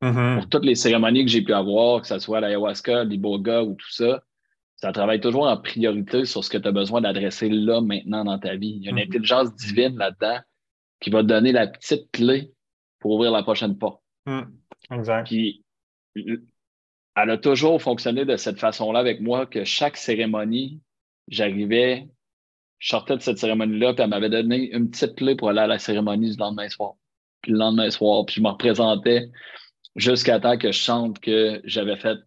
Mhm. 0.00 0.36
Pour 0.36 0.48
toutes 0.48 0.64
les 0.64 0.76
cérémonies 0.76 1.24
que 1.24 1.30
j'ai 1.30 1.42
pu 1.42 1.52
avoir, 1.52 2.02
que 2.02 2.06
ce 2.06 2.18
soit 2.18 2.40
l'ayahuasca, 2.40 3.04
l'iboga 3.04 3.64
ou 3.64 3.74
tout 3.74 3.90
ça, 3.90 4.22
ça 4.76 4.92
travaille 4.92 5.20
toujours 5.20 5.48
en 5.48 5.56
priorité 5.56 6.24
sur 6.24 6.44
ce 6.44 6.50
que 6.50 6.58
tu 6.58 6.68
as 6.68 6.72
besoin 6.72 7.00
d'adresser 7.00 7.48
là, 7.48 7.80
maintenant 7.80 8.24
dans 8.24 8.38
ta 8.38 8.54
vie. 8.54 8.74
Il 8.76 8.84
y 8.84 8.86
a 8.86 8.90
une 8.90 8.96
Mhm. 8.96 9.02
intelligence 9.08 9.54
divine 9.56 9.96
là-dedans 9.98 10.38
qui 11.00 11.10
va 11.10 11.22
te 11.22 11.26
donner 11.26 11.50
la 11.50 11.66
petite 11.66 12.10
clé 12.12 12.52
pour 13.00 13.12
ouvrir 13.12 13.32
la 13.32 13.42
prochaine 13.42 13.76
porte. 13.76 14.00
Mhm. 14.26 14.52
Exact. 14.92 15.26
Puis, 15.26 15.64
elle 17.16 17.30
a 17.30 17.38
toujours 17.38 17.82
fonctionné 17.82 18.24
de 18.24 18.36
cette 18.36 18.58
façon-là 18.58 19.00
avec 19.00 19.20
moi, 19.20 19.46
que 19.46 19.64
chaque 19.64 19.96
cérémonie, 19.96 20.80
j'arrivais, 21.28 22.08
je 22.78 22.88
sortais 22.88 23.16
de 23.16 23.22
cette 23.22 23.38
cérémonie-là, 23.38 23.94
puis 23.94 24.04
elle 24.04 24.10
m'avait 24.10 24.30
donné 24.30 24.70
une 24.70 24.90
petite 24.90 25.16
clé 25.16 25.34
pour 25.34 25.48
aller 25.48 25.60
à 25.60 25.66
la 25.66 25.78
cérémonie 25.78 26.30
du 26.30 26.36
lendemain 26.36 26.68
soir. 26.68 26.94
Puis 27.42 27.52
le 27.52 27.58
lendemain 27.58 27.90
soir, 27.90 28.24
puis 28.24 28.36
je 28.36 28.40
me 28.40 28.48
représentais 28.48 29.30
jusqu'à 29.96 30.38
temps 30.38 30.56
que 30.56 30.70
je 30.70 30.78
chante 30.78 31.18
que 31.18 31.60
j'avais 31.64 31.96
fait 31.96 32.18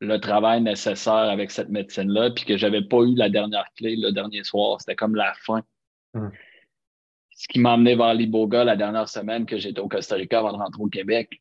le 0.00 0.18
travail 0.18 0.62
nécessaire 0.62 1.12
avec 1.14 1.50
cette 1.50 1.70
médecine-là, 1.70 2.30
puis 2.30 2.44
que 2.44 2.56
j'avais 2.56 2.82
pas 2.82 2.98
eu 2.98 3.14
la 3.14 3.30
dernière 3.30 3.66
clé 3.76 3.96
le 3.96 4.12
dernier 4.12 4.44
soir. 4.44 4.80
C'était 4.80 4.96
comme 4.96 5.16
la 5.16 5.34
fin. 5.34 5.62
Mm. 6.14 6.28
Ce 7.30 7.48
qui 7.48 7.58
m'a 7.60 7.72
amené 7.72 7.96
vers 7.96 8.14
l'Iboga 8.14 8.64
la 8.64 8.76
dernière 8.76 9.08
semaine 9.08 9.46
que 9.46 9.58
j'étais 9.58 9.80
au 9.80 9.88
Costa 9.88 10.16
Rica 10.16 10.40
avant 10.40 10.52
de 10.52 10.58
rentrer 10.58 10.82
au 10.82 10.88
Québec. 10.88 11.40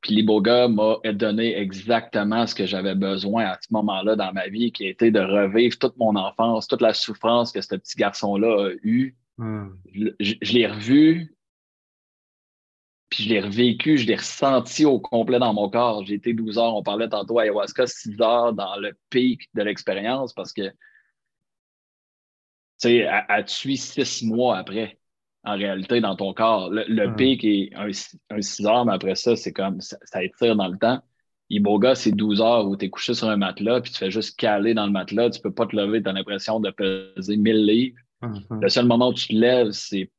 Puis 0.00 0.14
l'Iboga 0.14 0.68
m'a 0.68 0.98
donné 1.12 1.56
exactement 1.58 2.46
ce 2.46 2.54
que 2.54 2.66
j'avais 2.66 2.94
besoin 2.94 3.46
à 3.46 3.58
ce 3.60 3.68
moment-là 3.72 4.16
dans 4.16 4.32
ma 4.32 4.48
vie, 4.48 4.72
qui 4.72 4.86
a 4.86 4.90
été 4.90 5.10
de 5.10 5.20
revivre 5.20 5.78
toute 5.78 5.96
mon 5.96 6.14
enfance, 6.16 6.68
toute 6.68 6.82
la 6.82 6.94
souffrance 6.94 7.52
que 7.52 7.60
ce 7.60 7.74
petit 7.76 7.96
garçon-là 7.96 8.68
a 8.68 8.72
eue. 8.82 9.16
Je, 9.92 10.08
je- 10.20 10.34
je 10.42 10.52
l'ai 10.54 10.66
revu, 10.66 11.34
puis 13.08 13.24
je 13.24 13.28
l'ai 13.30 13.40
revécu, 13.40 13.98
je 13.98 14.06
l'ai 14.06 14.16
ressenti 14.16 14.84
au 14.84 14.98
complet 15.00 15.38
dans 15.38 15.54
mon 15.54 15.70
corps. 15.70 16.04
J'ai 16.04 16.14
été 16.14 16.32
12 16.34 16.58
heures, 16.58 16.74
on 16.74 16.82
parlait 16.82 17.08
tantôt 17.08 17.38
à 17.38 17.42
ayahuasca, 17.42 17.86
6 17.86 18.20
heures 18.20 18.52
dans 18.52 18.76
le 18.76 18.96
pic 19.10 19.48
de 19.54 19.62
l'expérience 19.62 20.32
parce 20.34 20.52
que, 20.52 20.68
tu 20.68 20.74
sais, 22.78 22.96
elle, 22.96 23.24
elle 23.28 23.44
te 23.44 23.50
suit 23.50 23.76
6 23.76 24.22
mois 24.26 24.58
après, 24.58 24.98
en 25.46 25.56
réalité, 25.56 26.00
dans 26.00 26.16
ton 26.16 26.34
corps. 26.34 26.70
Le, 26.70 26.84
le 26.88 27.08
Mm. 27.08 27.16
pic 27.16 27.44
est 27.44 27.70
un, 27.74 27.88
un 28.30 28.42
6 28.42 28.66
heures, 28.66 28.84
mais 28.84 28.92
après 28.92 29.14
ça, 29.14 29.36
c'est 29.36 29.52
comme, 29.52 29.80
ça, 29.80 29.96
ça 30.02 30.22
étire 30.22 30.56
dans 30.56 30.68
le 30.68 30.76
temps. 30.76 31.00
Iboga, 31.48 31.94
c'est 31.94 32.10
12 32.12 32.40
heures 32.40 32.66
où 32.66 32.76
tu 32.76 32.86
es 32.86 32.90
couché 32.90 33.14
sur 33.14 33.28
un 33.28 33.36
matelas, 33.36 33.80
puis 33.80 33.92
tu 33.92 33.98
fais 33.98 34.10
juste 34.10 34.36
caler 34.36 34.74
dans 34.74 34.86
le 34.86 34.92
matelas, 34.92 35.30
tu 35.30 35.40
peux 35.40 35.54
pas 35.54 35.66
te 35.66 35.76
lever, 35.76 36.02
tu 36.02 36.08
as 36.08 36.12
l'impression 36.12 36.58
de 36.58 36.70
peser 36.70 37.36
1000 37.36 37.64
livres. 37.64 37.96
Mhm. 38.22 38.60
Le 38.60 38.68
seul 38.68 38.86
moment 38.86 39.10
où 39.10 39.14
tu 39.14 39.28
te 39.28 39.34
lèves, 39.34 39.70
c'est 39.70 40.10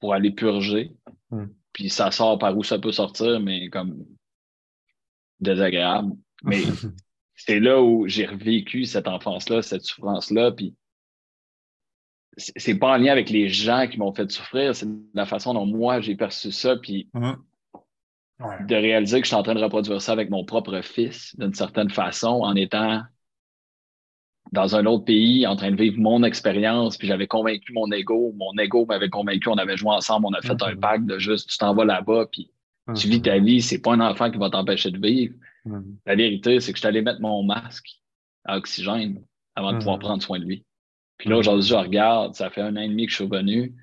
pour 0.00 0.14
aller 0.14 0.30
purger. 0.30 0.92
Mm. 1.30 1.46
Puis 1.72 1.88
ça 1.90 2.10
sort 2.12 2.38
par 2.38 2.56
où 2.56 2.62
ça 2.62 2.78
peut 2.78 2.92
sortir, 2.92 3.40
mais 3.40 3.68
comme 3.68 4.04
désagréable. 5.40 6.12
Mais 6.44 6.62
c'est 7.34 7.58
là 7.58 7.82
où 7.82 8.06
j'ai 8.06 8.26
revécu 8.26 8.84
cette 8.84 9.08
enfance-là, 9.08 9.62
cette 9.62 9.82
souffrance-là. 9.82 10.52
Puis 10.52 10.74
c'est 12.36 12.78
pas 12.78 12.94
en 12.94 12.96
lien 12.96 13.12
avec 13.12 13.30
les 13.30 13.48
gens 13.48 13.86
qui 13.88 13.98
m'ont 13.98 14.12
fait 14.12 14.30
souffrir, 14.30 14.74
c'est 14.74 14.88
la 15.14 15.26
façon 15.26 15.54
dont 15.54 15.66
moi 15.66 16.00
j'ai 16.00 16.16
perçu 16.16 16.50
ça. 16.52 16.76
Puis 16.76 17.08
Mhm. 17.14 17.36
Ouais. 18.40 18.64
de 18.66 18.74
réaliser 18.74 19.20
que 19.20 19.24
je 19.24 19.28
suis 19.28 19.36
en 19.36 19.44
train 19.44 19.54
de 19.54 19.62
reproduire 19.62 20.02
ça 20.02 20.12
avec 20.12 20.28
mon 20.28 20.44
propre 20.44 20.80
fils 20.80 21.36
d'une 21.38 21.54
certaine 21.54 21.88
façon 21.90 22.40
en 22.42 22.54
étant 22.56 23.02
dans 24.52 24.76
un 24.76 24.86
autre 24.86 25.04
pays, 25.04 25.46
en 25.46 25.56
train 25.56 25.70
de 25.70 25.76
vivre 25.76 25.98
mon 25.98 26.22
expérience, 26.22 26.96
puis 26.96 27.08
j'avais 27.08 27.26
convaincu 27.26 27.72
mon 27.72 27.90
ego, 27.90 28.32
mon 28.36 28.52
ego 28.58 28.86
m'avait 28.86 29.08
convaincu, 29.08 29.48
on 29.48 29.54
avait 29.56 29.76
joué 29.76 29.90
ensemble, 29.90 30.26
on 30.26 30.32
a 30.32 30.42
fait 30.42 30.62
un 30.62 30.74
Mhm. 30.74 30.80
pacte 30.80 31.06
de 31.06 31.18
juste 31.18 31.48
tu 31.50 31.58
t'en 31.58 31.74
vas 31.74 31.84
là-bas, 31.84 32.26
puis 32.30 32.50
tu 32.94 33.08
vis 33.08 33.22
ta 33.22 33.38
vie, 33.38 33.62
c'est 33.62 33.80
pas 33.80 33.94
un 33.94 34.00
enfant 34.00 34.30
qui 34.30 34.38
va 34.38 34.50
t'empêcher 34.50 34.90
de 34.90 34.98
vivre. 34.98 35.34
La 36.06 36.14
vérité, 36.14 36.60
c'est 36.60 36.72
que 36.72 36.76
je 36.76 36.80
suis 36.80 36.88
allé 36.88 37.00
mettre 37.02 37.20
mon 37.20 37.42
masque 37.42 38.00
à 38.44 38.58
oxygène 38.58 39.22
avant 39.54 39.72
de 39.72 39.78
pouvoir 39.78 39.98
prendre 40.00 40.22
soin 40.22 40.38
de 40.38 40.44
lui. 40.44 40.64
Puis 41.18 41.30
là, 41.30 41.36
aujourd'hui, 41.36 41.66
je 41.68 41.74
regarde, 41.74 42.34
ça 42.34 42.50
fait 42.50 42.60
un 42.60 42.76
an 42.76 42.80
et 42.80 42.88
demi 42.88 43.06
que 43.06 43.10
je 43.10 43.16
suis 43.16 43.24
revenu. 43.24 43.74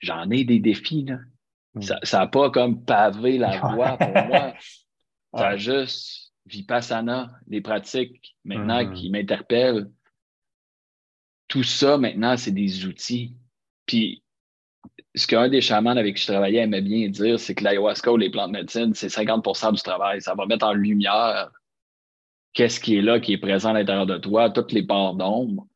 J'en 0.00 0.30
ai 0.30 0.44
des 0.44 0.58
défis, 0.58 1.04
là. 1.04 1.18
Mhm. 1.74 1.82
Ça 2.02 2.18
n'a 2.18 2.26
pas 2.26 2.50
comme 2.50 2.84
pavé 2.84 3.38
la 3.38 3.58
voie 3.60 3.96
pour 3.96 4.08
moi. 4.26 4.54
Ça 5.34 5.48
a 5.48 5.56
juste 5.56 6.34
Vipassana, 6.44 7.32
les 7.46 7.62
pratiques 7.62 8.36
maintenant 8.44 8.84
Mhm. 8.84 8.94
qui 8.94 9.10
m'interpellent. 9.10 9.90
tout 11.48 11.62
ça, 11.62 11.98
maintenant, 11.98 12.36
c'est 12.38 12.50
des 12.50 12.86
outils. 12.86 13.36
Puis, 13.84 14.22
ce 15.14 15.26
qu'un 15.26 15.50
des 15.50 15.60
chamans 15.60 15.90
avec 15.96 16.16
qui 16.16 16.22
je 16.22 16.28
travaillais 16.32 16.60
aimait 16.62 16.80
bien 16.80 17.08
dire, 17.10 17.38
c'est 17.38 17.54
que 17.54 17.62
l'ayahuasca 17.62 18.10
ou 18.10 18.16
les 18.16 18.30
plantes 18.30 18.52
de 18.52 18.58
médecine, 18.58 18.94
c'est 18.94 19.08
50% 19.10 19.72
du 19.72 19.82
travail. 19.82 20.22
Ça 20.22 20.34
va 20.34 20.46
mettre 20.46 20.64
en 20.66 20.72
lumière 20.72 21.50
qu'est-ce 22.54 22.80
qui 22.80 22.96
est 22.96 23.02
là, 23.02 23.20
qui 23.20 23.34
est 23.34 23.38
présent 23.38 23.68
à 23.70 23.74
l'intérieur 23.74 24.06
de 24.06 24.16
toi, 24.16 24.48
toutes 24.48 24.72
les 24.72 24.82
parts 24.82 25.14
d'ombre. 25.14 25.66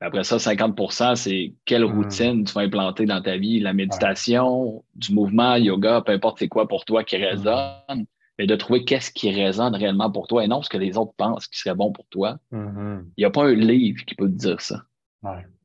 Après 0.00 0.24
ça, 0.24 0.36
50% 0.36 1.16
c'est 1.16 1.54
quelle 1.64 1.84
hmm. 1.84 1.96
routine 1.96 2.44
tu 2.44 2.52
vas 2.52 2.62
implanter 2.62 3.06
dans 3.06 3.22
ta 3.22 3.36
vie, 3.36 3.60
la 3.60 3.72
méditation, 3.72 4.84
du 4.94 5.14
mouvement, 5.14 5.56
yoga, 5.56 6.02
peu 6.02 6.12
importe 6.12 6.38
c'est 6.38 6.48
quoi 6.48 6.68
pour 6.68 6.84
toi 6.84 7.02
qui 7.02 7.16
hmm. 7.16 7.22
résonne, 7.22 8.06
mais 8.38 8.46
de 8.46 8.56
trouver 8.56 8.84
qu'est-ce 8.84 9.10
qui 9.10 9.30
résonne 9.30 9.74
réellement 9.74 10.10
pour 10.10 10.26
toi 10.26 10.44
et 10.44 10.48
non 10.48 10.62
ce 10.62 10.68
que 10.68 10.76
les 10.76 10.98
autres 10.98 11.14
pensent 11.16 11.46
qui 11.46 11.58
serait 11.58 11.74
bon 11.74 11.92
pour 11.92 12.06
toi. 12.08 12.38
Hmm. 12.50 13.00
Il 13.16 13.22
n'y 13.22 13.24
a 13.24 13.30
pas 13.30 13.44
un 13.44 13.54
livre 13.54 14.04
qui 14.04 14.14
peut 14.14 14.28
te 14.28 14.36
dire 14.36 14.60
ça. 14.60 14.82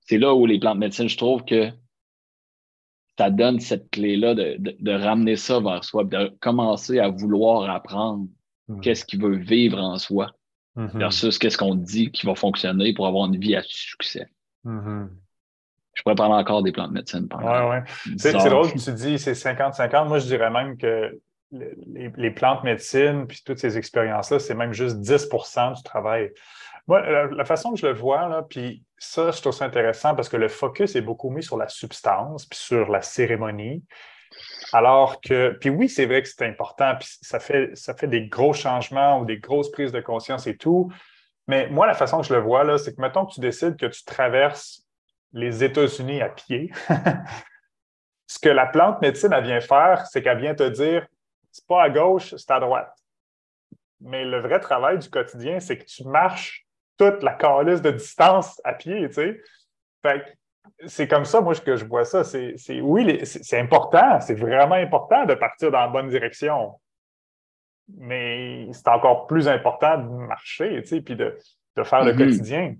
C'est 0.02 0.18
là 0.18 0.34
où 0.34 0.46
les 0.46 0.60
plantes 0.60 0.76
de 0.76 0.80
médecine, 0.80 1.08
je 1.08 1.18
trouve 1.18 1.44
que 1.46 1.70
ça 3.18 3.30
donne 3.30 3.60
cette 3.60 3.92
clé-là 3.92 4.34
de, 4.34 4.92
ramener 4.92 5.36
ça 5.36 5.60
vers 5.60 5.84
soi, 5.84 6.04
de 6.06 6.36
commencer 6.40 7.00
à 7.00 7.10
vouloir 7.10 7.70
apprendre 7.70 8.28
qu'est-ce 8.82 9.06
qu'il 9.06 9.22
veut 9.22 9.36
vivre 9.36 9.78
en 9.78 9.98
soi. 9.98 10.32
Mm-hmm. 10.78 11.00
versus 11.00 11.38
qu'est-ce 11.38 11.58
qu'on 11.58 11.76
dit 11.76 12.12
qui 12.12 12.26
va 12.26 12.34
fonctionner 12.34 12.94
pour 12.94 13.06
avoir 13.06 13.28
une 13.28 13.38
vie 13.38 13.56
à 13.58 13.62
succès. 13.62 14.28
Mm-hmm. 14.66 15.10
Je 15.94 16.02
pourrais 16.04 16.16
parler 16.16 16.36
encore 16.36 16.64
des 16.64 16.72
plans 16.72 16.88
de 16.88 16.94
médecine. 16.94 17.28
Oui, 17.34 17.44
oui. 17.44 18.16
C'est 18.18 18.32
drôle 18.32 18.72
que 18.72 18.80
tu 18.80 18.94
dis 18.94 19.20
c'est 19.20 19.34
50-50. 19.34 20.08
Moi, 20.08 20.20
je 20.20 20.28
dirais 20.28 20.50
même 20.50 20.78
que 20.78 21.20
les, 21.52 22.12
les 22.16 22.32
plantes 22.32 22.64
médecine 22.64 23.28
puis 23.28 23.42
toutes 23.46 23.60
ces 23.60 23.78
expériences-là, 23.78 24.40
c'est 24.40 24.56
même 24.56 24.72
juste 24.72 24.98
10% 24.98 25.76
du 25.76 25.84
travail. 25.84 26.32
Moi, 26.88 27.28
la, 27.28 27.46
façon 27.46 27.74
que 27.74 27.80
je 27.80 27.88
le 27.88 27.94
vois, 27.94 28.28
là, 28.28 28.46
puis 28.50 28.84
ça, 28.98 29.32
je 29.32 29.40
trouve 29.42 29.54
ça 29.54 29.66
intéressant 29.66 30.16
parce 30.16 30.30
que 30.30 30.38
le 30.38 30.48
focus 30.48 30.96
est 30.96 31.02
beaucoup 31.02 31.30
mis 31.30 31.44
sur 31.44 31.58
la 31.58 31.68
substance 31.68 32.46
puis 32.46 32.60
sur 32.60 32.90
la 32.90 33.02
cérémonie. 33.02 33.84
Alors 34.74 35.20
que, 35.22 35.58
puis 35.60 35.70
oui, 35.70 35.90
c'est 35.90 36.06
vrai 36.06 36.22
que 36.22 36.30
c'est 36.30 36.46
important, 36.46 36.96
puis 36.96 37.10
ça 37.22 37.40
fait, 37.40 38.08
des 38.08 38.28
gros 38.28 38.54
changements 38.54 39.20
ou 39.20 39.26
des 39.26 39.38
grosses 39.38 39.72
prises 39.72 39.92
de 39.92 40.02
conscience 40.02 40.48
et 40.48 40.58
tout. 40.58 40.92
Mais 41.48 41.68
moi, 41.70 41.88
la 41.88 41.94
façon 41.94 42.22
que 42.22 42.28
je 42.28 42.34
le 42.34 42.40
vois, 42.40 42.64
là, 42.64 42.78
c'est 42.78 42.96
que 42.96 43.02
mettons 43.02 43.26
que 43.26 43.34
tu 43.34 43.40
décides 43.40 43.78
que 43.78 43.88
tu 43.88 44.04
traverses 44.06 44.86
les 45.34 45.64
États-Unis 45.64 46.22
à 46.22 46.30
pied. 46.30 46.72
Ce 48.28 48.40
que 48.40 48.50
la 48.50 48.66
plante 48.66 49.02
médecine, 49.02 49.38
vient 49.42 49.60
faire, 49.60 50.06
c'est 50.06 50.22
qu'elle 50.22 50.40
vient 50.40 50.56
te 50.56 50.68
dire 50.70 51.06
c'est 51.52 51.68
pas 51.68 51.84
à 51.84 51.90
gauche, 51.90 52.34
c'est 52.38 52.52
à 52.52 52.60
droite. 52.60 52.96
Mais 54.00 54.24
le 54.24 54.40
vrai 54.40 54.60
travail 54.60 54.98
du 55.00 55.10
quotidien, 55.10 55.60
c'est 55.60 55.78
que 55.78 55.84
tu 55.84 56.06
marches 56.06 56.66
toute 56.98 57.24
la 57.24 57.34
calice 57.34 57.82
de 57.82 57.92
distance 57.92 58.62
à 58.64 58.74
pied, 58.74 59.08
tu 59.10 59.16
sais. 59.16 59.42
Fait 60.02 60.38
c'est 60.88 61.08
comme 61.08 61.26
ça, 61.26 61.42
moi, 61.42 61.54
que 61.56 61.76
je 61.76 61.86
vois 61.86 62.06
ça. 62.06 62.24
C'est, 62.24 62.82
oui, 62.82 63.20
c'est 63.26 63.60
important, 63.60 64.20
c'est 64.20 64.36
vraiment 64.36 64.76
important 64.76 65.26
de 65.26 65.34
partir 65.34 65.72
dans 65.72 65.82
la 65.82 65.88
bonne 65.88 66.10
direction. 66.10 66.80
Mais 67.98 68.68
c'est 68.72 68.88
encore 68.88 69.28
plus 69.28 69.48
important 69.48 69.98
de 69.98 70.08
marcher, 70.08 70.82
tu 70.82 70.88
sais, 70.88 71.02
puis 71.02 71.16
de, 71.16 71.38
faire 71.84 72.04
le 72.04 72.14
mm-hmm. 72.14 72.18
quotidien. 72.18 72.76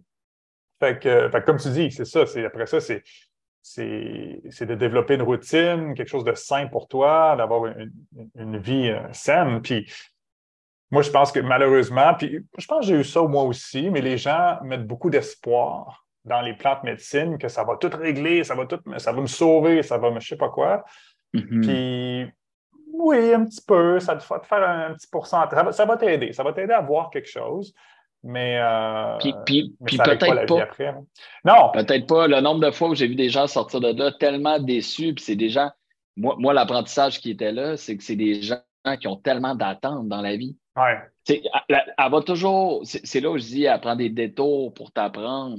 Fait 0.80 1.00
que, 1.00 1.40
comme 1.42 1.58
tu 1.58 1.70
dis, 1.70 1.92
c'est 1.92 2.06
ça. 2.06 2.22
après 2.46 2.66
ça, 2.66 2.80
c'est, 2.80 3.04
c'est, 3.62 4.66
de 4.66 4.76
développer 4.76 5.16
une 5.16 5.22
routine, 5.22 5.94
quelque 5.94 6.10
chose 6.10 6.24
de 6.24 6.34
sain 6.34 6.68
pour 6.68 6.88
toi, 6.88 7.36
d'avoir 7.36 7.66
une, 8.36 8.58
vie 8.58 8.90
euh, 8.90 9.02
saine. 9.12 9.62
Puis 9.62 9.92
moi, 10.90 11.02
je 11.02 11.12
pense 11.12 11.32
que 11.32 11.40
malheureusement, 11.40 12.14
puis 12.16 12.46
je 12.58 12.66
pense 12.66 12.82
que 12.82 12.86
j'ai 12.88 13.00
eu 13.00 13.04
ça 13.04 13.22
moi 13.22 13.44
aussi, 13.44 13.90
mais 13.90 14.02
les 14.02 14.18
gens 14.18 14.60
mettent 14.64 14.88
beaucoup 14.88 15.10
d'espoir 15.10 16.06
dans 16.26 16.42
les 16.42 16.54
plantes 16.54 16.84
médecine 16.84 17.38
que 17.38 17.48
ça 17.48 17.64
va 17.64 17.78
tout 17.78 17.92
régler, 17.94 18.44
ça 18.44 18.56
va 18.56 18.66
tout, 18.66 18.80
ça 18.98 19.12
va 19.12 19.22
me 19.22 19.28
sauver, 19.28 19.84
ça 19.84 19.98
va 19.98 20.12
me 20.12 20.20
je 20.20 20.28
sais 20.30 20.38
pas 20.38 20.50
quoi. 20.50 20.84
Mm-hmm. 21.34 21.62
Puis 21.62 22.34
oui, 22.94 23.34
un 23.34 23.46
petit 23.46 23.62
peu, 23.66 24.00
ça 24.00 24.16
va 24.16 24.40
te 24.40 24.46
faire 24.46 24.68
un, 24.68 24.94
petit 24.94 25.08
pourcentage. 25.08 25.74
Ça 25.74 25.86
va 25.86 25.98
t'aider, 25.98 26.34
ça 26.34 26.44
va 26.44 26.54
t'aider 26.54 26.74
à 26.74 26.82
voir 26.82 27.10
quelque 27.10 27.30
chose. 27.30 27.74
Mais, 28.24 28.60
euh, 28.60 29.18
puis, 29.46 29.74
peut-être 29.84 30.46
pas. 30.46 30.62
Après, 30.62 30.88
hein. 30.88 31.04
non. 31.44 31.72
Peut-être 31.74 32.06
pas. 32.06 32.28
Le 32.28 32.40
nombre 32.40 32.60
de 32.60 32.70
fois 32.70 32.90
où 32.90 32.96
j'ai 32.96 33.08
vu 33.08 33.16
des 33.16 33.30
gens 33.30 33.48
sortir 33.48 33.80
de 33.82 33.98
là 33.98 34.12
tellement 34.12 34.60
déçus, 34.60 35.16
puis 35.16 35.24
c'est 35.24 35.36
des 35.36 35.50
gens. 35.50 35.72
Moi, 36.16 36.36
moi 36.38 36.54
l'apprentissage 36.54 37.20
qui 37.20 37.32
était 37.32 37.52
là, 37.52 37.78
c'est 37.78 37.98
que 37.98 38.04
c'est 38.04 38.16
des 38.16 38.44
gens 38.44 38.60
qui 39.00 39.08
ont 39.08 39.16
tellement 39.16 39.56
d'attentes 39.56 40.08
dans 40.08 40.22
la 40.22 40.36
vie. 40.36 40.56
Ouais. 40.76 41.00
Elle, 41.28 41.42
elle, 41.98 42.12
va 42.12 42.22
toujours. 42.22 42.82
C'est 42.84 43.20
là 43.20 43.32
où 43.32 43.38
je 43.38 43.44
dis, 43.44 43.64
elle 43.64 43.82
prend 43.82 43.96
des 43.96 44.10
détours 44.10 44.74
pour 44.74 44.92
t'apprendre 44.92 45.58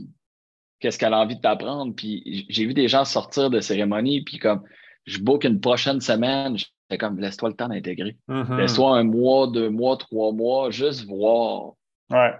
qu'est-ce 0.82 0.98
qu'elle 0.98 1.14
a 1.14 1.20
envie 1.20 1.36
de 1.36 1.40
t'apprendre. 1.40 1.94
Puis 1.94 2.44
j'ai 2.48 2.66
vu 2.66 2.74
des 2.74 2.88
gens 2.88 3.04
sortir 3.04 3.48
de 3.48 3.60
cérémonie, 3.60 4.22
puis 4.22 4.38
comme 4.38 4.62
je 5.06 5.18
book 5.18 5.44
une 5.44 5.60
prochaine 5.60 6.00
semaine, 6.00 6.56
j'étais 6.58 6.98
comme 6.98 7.18
laisse-toi 7.18 7.50
le 7.50 7.54
temps 7.54 7.68
d'intégrer. 7.68 8.16
Mm-hmm. 8.28 8.56
Laisse-toi 8.56 8.98
un 8.98 9.04
mois, 9.04 9.46
deux 9.46 9.70
mois, 9.70 9.96
trois 9.96 10.32
mois, 10.32 10.70
juste 10.70 11.06
voir. 11.06 11.74
Ouais. 12.10 12.34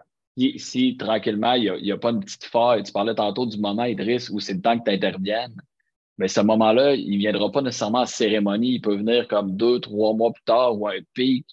Si, 0.56 0.96
tranquillement, 0.96 1.54
il 1.54 1.72
n'y 1.82 1.92
a, 1.92 1.98
pas 1.98 2.10
une 2.10 2.20
petite 2.20 2.44
faille. 2.44 2.82
Tu 2.82 2.92
parlais 2.92 3.14
tantôt 3.14 3.46
du 3.46 3.58
moment, 3.58 3.84
Idriss, 3.84 4.28
où 4.30 4.40
c'est 4.40 4.54
le 4.54 4.60
temps 4.60 4.78
que 4.78 4.84
tu 4.84 4.90
interviennes. 4.90 5.54
Mais 6.18 6.28
ce 6.28 6.40
moment-là, 6.40 6.94
il 6.94 7.12
ne 7.12 7.18
viendra 7.18 7.50
pas 7.50 7.62
nécessairement 7.62 8.00
à 8.00 8.06
cérémonie. 8.06 8.74
Il 8.74 8.80
peut 8.80 8.96
venir 8.96 9.28
comme 9.28 9.56
deux, 9.56 9.78
trois 9.80 10.14
mois 10.14 10.32
plus 10.32 10.44
tard 10.44 10.78
ou 10.78 10.88
un 10.88 10.98
pic 11.14 11.46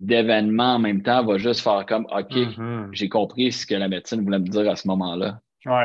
d'événements 0.00 0.76
en 0.76 0.78
même 0.78 1.02
temps 1.02 1.22
va 1.24 1.36
juste 1.36 1.60
faire 1.60 1.84
comme 1.86 2.06
OK, 2.06 2.30
mm-hmm. 2.30 2.88
j'ai 2.92 3.08
compris 3.08 3.52
ce 3.52 3.66
que 3.66 3.74
la 3.74 3.88
médecine 3.88 4.22
voulait 4.22 4.38
me 4.38 4.48
dire 4.48 4.68
à 4.68 4.74
ce 4.74 4.88
moment-là. 4.88 5.40
Oui. 5.66 5.84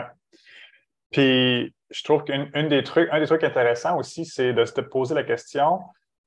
Puis, 1.12 1.76
je 1.90 2.04
trouve 2.04 2.24
qu'un 2.24 2.68
des 2.68 2.84
trucs, 2.84 3.10
un 3.12 3.20
des 3.20 3.28
trucs 3.28 3.44
intéressants 3.44 3.98
aussi, 3.98 4.26
c'est 4.26 4.54
de 4.54 4.66
se 4.66 4.82
poser 4.82 5.16
la 5.16 5.24
question 5.24 5.82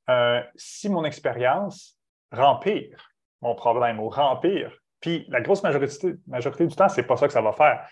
euh, 0.08 0.40
si 0.56 0.88
mon 0.88 1.04
expérience 1.04 1.98
rempire 2.32 3.12
mon 3.40 3.54
problème 3.54 4.00
ou 4.00 4.08
rempire, 4.08 4.72
puis 5.00 5.26
la 5.28 5.40
grosse 5.40 5.62
majorité, 5.62 6.14
majorité 6.26 6.66
du 6.66 6.74
temps, 6.74 6.88
c'est 6.88 7.04
pas 7.04 7.16
ça 7.16 7.26
que 7.26 7.32
ça 7.32 7.42
va 7.42 7.52
faire. 7.52 7.86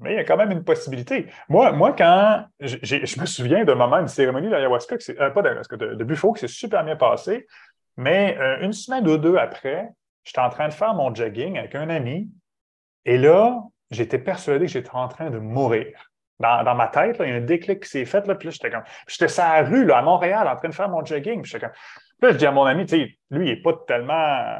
Mais 0.00 0.14
il 0.14 0.16
y 0.16 0.20
a 0.20 0.24
quand 0.24 0.36
même 0.36 0.50
une 0.50 0.64
possibilité. 0.64 1.26
Moi, 1.48 1.72
moi 1.72 1.92
quand 1.92 2.46
je 2.60 3.20
me 3.20 3.26
souviens 3.26 3.64
d'un 3.64 3.74
moment, 3.74 3.98
une 3.98 4.08
cérémonie 4.08 4.48
d'ayahuasca, 4.48 4.96
euh, 5.20 5.30
pas 5.30 5.42
d'ayahuasca, 5.42 5.76
de, 5.76 5.94
de 5.94 6.04
Buffo, 6.04 6.32
qui 6.32 6.40
s'est 6.40 6.48
super 6.48 6.84
bien 6.84 6.96
passé, 6.96 7.46
mais 7.96 8.36
euh, 8.38 8.60
une 8.60 8.72
semaine 8.72 9.06
ou 9.06 9.18
deux 9.18 9.36
après, 9.36 9.90
j'étais 10.24 10.40
en 10.40 10.48
train 10.48 10.68
de 10.68 10.72
faire 10.72 10.94
mon 10.94 11.14
jogging 11.14 11.58
avec 11.58 11.74
un 11.74 11.90
ami, 11.90 12.30
et 13.04 13.18
là, 13.18 13.62
j'étais 13.90 14.18
persuadé 14.18 14.66
que 14.66 14.72
j'étais 14.72 14.90
en 14.92 15.08
train 15.08 15.30
de 15.30 15.38
mourir. 15.38 16.10
Dans, 16.40 16.74
ma 16.74 16.88
tête, 16.88 17.16
il 17.20 17.28
y 17.28 17.32
a 17.32 17.36
un 17.36 17.40
déclic 17.40 17.84
qui 17.84 17.88
s'est 17.88 18.04
fait, 18.04 18.26
là, 18.26 18.34
puis 18.34 18.48
là, 18.48 18.50
j'étais 18.50 18.70
comme. 18.70 18.82
J'étais 19.06 19.28
sur 19.28 19.44
la 19.44 19.62
rue, 19.62 19.84
là, 19.84 19.98
à 19.98 20.02
Montréal, 20.02 20.48
en 20.48 20.56
train 20.56 20.68
de 20.68 20.74
faire 20.74 20.88
mon 20.88 21.04
jogging. 21.04 21.42
Puis, 21.42 21.52
comme, 21.52 21.70
là, 22.20 22.32
je 22.32 22.36
dis 22.36 22.46
à 22.46 22.50
mon 22.50 22.64
ami, 22.64 22.86
tu 22.86 22.96
sais, 22.96 23.18
lui, 23.30 23.48
il 23.48 23.54
n'est 23.54 23.62
pas 23.62 23.72
tellement 23.86 24.58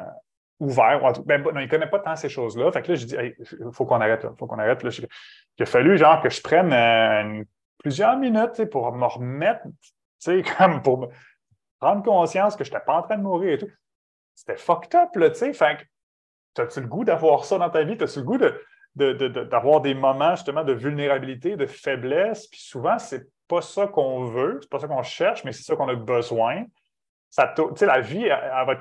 ouvert. 0.61 1.01
Ben, 1.27 1.43
non, 1.43 1.51
il 1.61 1.65
ne 1.65 1.69
connaît 1.69 1.89
pas 1.89 1.99
tant 1.99 2.15
ces 2.15 2.29
choses-là. 2.29 2.71
Fait 2.71 2.83
que 2.83 2.93
là, 2.93 2.95
je 2.95 3.07
dis, 3.07 3.17
il 3.17 3.73
faut 3.73 3.85
qu'on 3.87 4.01
arrête, 4.01 4.25
Il 4.25 4.39
faut 4.39 4.47
qu'on 4.47 4.59
arrête. 4.59 4.83
Là. 4.83 4.91
Il 5.59 5.63
a 5.63 5.67
fallu, 5.67 5.99
genre, 5.99 6.23
que 6.23 6.31
je 6.31 6.41
prenne 6.41 6.73
euh, 6.73 7.43
plusieurs 7.79 8.17
minutes 8.17 8.65
pour 8.71 8.93
me 8.93 9.07
remettre, 9.07 9.65
comme 10.59 10.81
pour 10.81 11.01
me 11.01 11.07
prendre 11.81 12.03
conscience 12.03 12.57
que 12.57 12.65
je 12.65 12.71
n'étais 12.71 12.85
pas 12.85 12.95
en 12.95 13.03
train 13.03 13.17
de 13.17 13.23
mourir 13.23 13.55
et 13.55 13.59
tout. 13.59 13.71
C'était 14.35 14.57
fucked 14.57 14.95
up, 14.95 15.11
là, 15.17 15.31
tu 15.31 15.39
sais. 15.39 15.53
Fait 15.53 15.87
que, 16.57 16.63
as-tu 16.63 16.81
le 16.81 16.87
goût 16.87 17.05
d'avoir 17.05 17.45
ça 17.45 17.59
dans 17.59 17.71
ta 17.71 17.83
vie? 17.83 17.97
As-tu 18.01 18.21
le 18.21 18.25
goût 18.25 18.39
de 18.39 18.61
d'avoir 18.95 19.81
des 19.81 19.95
moments 19.95 20.37
justement 20.37 20.65
de 20.65 20.73
vulnérabilité, 20.73 21.57
de 21.57 21.67
faiblesse. 21.67 22.47
Puis 22.47 22.61
souvent, 22.61 22.99
c'est 22.99 23.29
pas 23.49 23.61
ça 23.61 23.87
qu'on 23.87 24.27
veut, 24.27 24.59
c'est 24.63 24.71
pas 24.71 24.79
ça 24.79 24.89
qu'on 24.89 25.03
cherche, 25.03 25.45
mais 25.45 25.53
c'est 25.53 25.65
ça 25.65 25.77
qu'on 25.77 25.89
a 25.89 25.95
besoin. 25.95 26.65
Ça 27.31 27.53
tu 27.57 27.63
sais, 27.75 27.87
la 27.87 28.01
vie, 28.01 28.25
elle, 28.25 28.67
va, 28.67 28.77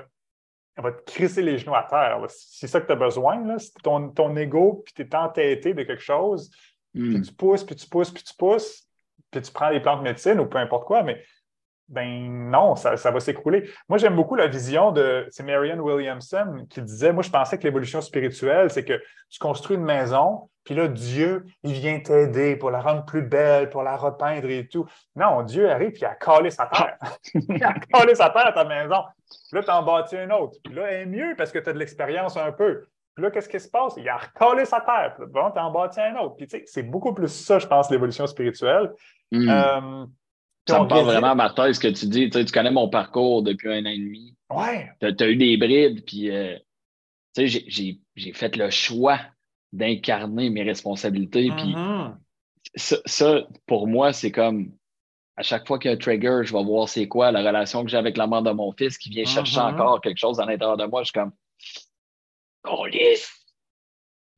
va, 0.76 0.92
te 0.92 1.10
crisser 1.10 1.42
les 1.42 1.58
genoux 1.58 1.74
à 1.74 1.82
terre. 1.82 2.24
C'est 2.28 2.68
ça 2.68 2.80
que 2.80 2.86
tu 2.86 2.92
as 2.92 2.96
besoin. 2.96 3.44
Là. 3.44 3.58
C'est 3.58 3.72
ton, 3.82 4.10
ton 4.10 4.36
ego, 4.36 4.82
puis 4.84 4.94
tu 4.94 5.02
es 5.02 5.16
entêté 5.16 5.74
de 5.74 5.82
quelque 5.82 6.02
chose, 6.02 6.50
puis 6.92 7.18
hmm. 7.18 7.22
tu 7.22 7.32
pousses, 7.34 7.64
puis 7.64 7.74
tu 7.74 7.88
pousses, 7.88 8.12
puis 8.12 8.22
tu 8.22 8.34
pousses, 8.34 8.88
puis 9.30 9.42
tu 9.42 9.50
prends 9.50 9.70
des 9.70 9.80
plantes 9.80 9.98
de 9.98 10.04
médecine 10.04 10.38
ou 10.38 10.46
peu 10.46 10.58
importe 10.58 10.86
quoi, 10.86 11.02
mais 11.02 11.22
ben 11.88 12.50
non, 12.50 12.76
ça, 12.76 12.94
va 12.94 13.20
s'écrouler. 13.20 13.70
Moi, 13.88 13.98
j'aime 13.98 14.16
beaucoup 14.16 14.34
la 14.34 14.46
vision 14.46 14.90
de, 14.90 15.26
c'est 15.30 15.42
Marianne 15.42 15.80
Williamson 15.80 16.66
qui 16.70 16.80
disait, 16.82 17.12
moi, 17.12 17.22
je 17.22 17.30
pensais 17.30 17.58
que 17.58 17.64
l'évolution 17.64 18.00
spirituelle, 18.00 18.70
c'est 18.70 18.84
que 18.84 19.00
tu 19.30 19.38
construis 19.38 19.76
une 19.76 19.84
maison, 19.84 20.48
puis 20.64 20.74
là, 20.74 20.88
Dieu, 20.88 21.44
il 21.62 21.72
vient 21.72 22.00
t'aider 22.00 22.56
pour 22.56 22.70
la 22.70 22.80
rendre 22.80 23.04
plus 23.04 23.22
belle, 23.22 23.68
pour 23.68 23.82
la 23.82 23.96
repeindre 23.96 24.48
et 24.48 24.66
tout. 24.66 24.86
Non, 25.14 25.42
Dieu 25.42 25.70
arrive, 25.70 25.90
puis 25.90 26.00
il 26.00 26.06
a 26.06 26.14
collé 26.14 26.50
sa 26.50 26.66
terre. 26.66 26.96
il 27.34 27.62
a 27.62 27.74
collé 27.92 28.14
sa 28.14 28.30
terre 28.30 28.46
à 28.46 28.52
ta 28.52 28.64
maison. 28.64 29.02
Puis 29.28 29.58
là, 29.58 29.62
tu 29.62 29.70
en 29.70 29.82
bâtis 29.82 30.16
une 30.16 30.32
autre. 30.32 30.58
Puis 30.64 30.74
là, 30.74 30.90
elle 30.90 31.02
est 31.02 31.06
mieux 31.06 31.34
parce 31.36 31.52
que 31.52 31.58
tu 31.58 31.68
as 31.68 31.72
de 31.74 31.78
l'expérience 31.78 32.36
un 32.38 32.50
peu. 32.50 32.86
Puis 33.14 33.22
là, 33.22 33.30
qu'est-ce 33.30 33.48
qui 33.48 33.60
se 33.60 33.68
passe? 33.68 33.94
Il 33.98 34.08
a 34.08 34.16
recollé 34.16 34.64
sa 34.64 34.80
terre. 34.80 35.14
Puis 35.16 35.26
bon, 35.28 35.50
tu 35.50 35.58
en 35.58 35.70
bâtis 35.70 36.00
un 36.00 36.16
autre. 36.16 36.36
Puis 36.36 36.46
tu 36.46 36.58
sais, 36.58 36.64
c'est 36.66 36.82
beaucoup 36.82 37.12
plus 37.12 37.28
ça, 37.28 37.58
je 37.58 37.66
pense, 37.66 37.90
l'évolution 37.90 38.26
spirituelle. 38.26 38.90
Mm. 39.30 39.48
Euh, 39.48 40.06
ça 40.66 40.82
me 40.82 40.88
parle 40.88 41.04
vraiment 41.04 41.30
à 41.30 41.34
ma 41.34 41.50
tête, 41.50 41.74
ce 41.74 41.80
que 41.80 41.88
tu 41.88 42.06
dis. 42.06 42.30
Tu, 42.30 42.44
connais 42.46 42.70
mon 42.70 42.88
parcours 42.88 43.42
depuis 43.42 43.68
un 43.68 43.84
an 43.84 43.90
et 43.90 43.98
demi. 43.98 44.34
Ouais. 44.50 44.90
Tu 45.00 45.06
as, 45.06 45.28
eu 45.28 45.36
des 45.36 45.56
brides, 45.56 46.04
puis 46.04 46.30
euh, 46.30 46.56
j'ai 47.36 48.32
fait 48.32 48.56
le 48.56 48.70
choix 48.70 49.20
d'incarner 49.72 50.50
mes 50.50 50.62
responsabilités. 50.62 51.50
Puis 51.50 51.74
Mhm. 51.74 52.18
ça, 52.76 52.96
ça, 53.04 53.46
pour 53.66 53.86
moi, 53.86 54.12
c'est 54.12 54.30
comme 54.30 54.72
à 55.36 55.42
chaque 55.42 55.66
fois 55.66 55.78
qu'il 55.78 55.90
y 55.90 55.94
a 55.94 55.96
un 55.96 55.98
trigger, 55.98 56.40
je 56.44 56.52
vais 56.52 56.62
voir 56.62 56.88
c'est 56.88 57.08
quoi 57.08 57.32
la 57.32 57.40
relation 57.40 57.84
que 57.84 57.90
j'ai 57.90 57.96
avec 57.96 58.16
la 58.16 58.26
mère 58.26 58.42
de 58.42 58.52
mon 58.52 58.70
fils 58.72 58.96
qui 58.98 59.10
vient 59.10 59.24
chercher 59.24 59.60
Mhm. 59.60 59.66
encore 59.66 60.00
quelque 60.00 60.18
chose 60.18 60.38
à 60.40 60.46
l'intérieur 60.46 60.76
de 60.76 60.86
moi. 60.86 61.02
Je 61.02 61.06
suis 61.06 61.12
comme, 61.12 61.32
oh! 62.68 62.86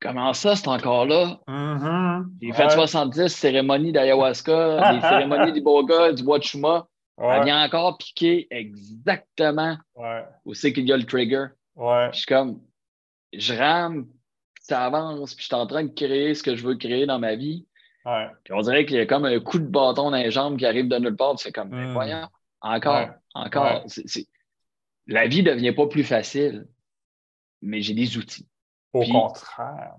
Comment 0.07 0.33
ça, 0.35 0.57
c'est 0.57 0.69
encore 0.69 1.07
là? 1.07 1.41
Mhm. 1.49 2.31
J'ai 2.41 2.53
fait 2.53 2.65
Ouais. 2.65 2.71
70 2.71 3.29
cérémonies 3.29 3.93
d'ayahuasca, 3.93 4.93
des 4.95 5.01
cérémonies 5.01 5.53
du 5.53 5.61
bois 5.61 6.39
de 6.39 6.43
chuma. 6.45 6.87
Elle 7.19 7.45
vient 7.45 7.65
encore 7.65 7.97
piquer 7.99 8.47
exactement 8.51 9.77
Ouais. 9.95 10.25
où 10.45 10.53
c'est 10.55 10.73
qu'il 10.73 10.87
y 10.87 10.93
a 10.93 10.97
le 10.97 11.05
trigger. 11.05 11.47
Ouais. 11.75 12.09
Je 12.13 12.19
suis 12.19 12.27
comme, 12.27 12.61
je 13.33 13.55
rame, 13.55 14.07
ça 14.61 14.85
avance, 14.85 15.35
puis 15.35 15.43
je 15.43 15.47
suis 15.47 15.55
en 15.55 15.67
train 15.67 15.85
de 15.85 15.93
créer 15.95 16.35
ce 16.35 16.43
que 16.43 16.55
je 16.57 16.65
veux 16.67 16.75
créer 16.77 17.07
dans 17.07 17.19
ma 17.19 17.35
vie. 17.35 17.67
Ouais. 18.05 18.27
Puis 18.45 18.53
on 18.53 18.61
dirait 18.61 18.85
qu'il 18.87 18.97
y 18.97 19.01
a 19.01 19.07
comme 19.07 19.25
un 19.25 19.41
coup 19.41 19.59
de 19.59 19.67
bâton 19.67 20.11
dans 20.11 20.17
les 20.17 20.31
jambes 20.31 20.57
qui 20.59 20.67
arrive 20.67 20.89
de 20.89 20.97
nulle 20.99 21.17
part. 21.17 21.33
puis 21.35 21.43
C'est 21.45 21.53
comme, 21.53 21.71
Mm. 21.71 21.93
voyons, 21.93 22.29
encore, 22.61 23.09
encore. 23.35 23.85
La 25.07 25.27
vie 25.27 25.43
ne 25.43 25.51
devient 25.53 25.73
pas 25.73 25.87
plus 25.87 26.05
facile, 26.05 26.67
mais 27.63 27.81
j'ai 27.81 27.95
des 27.95 28.17
outils. 28.19 28.47
Au 28.93 29.01
Puis- 29.03 29.13
contraire. 29.13 29.95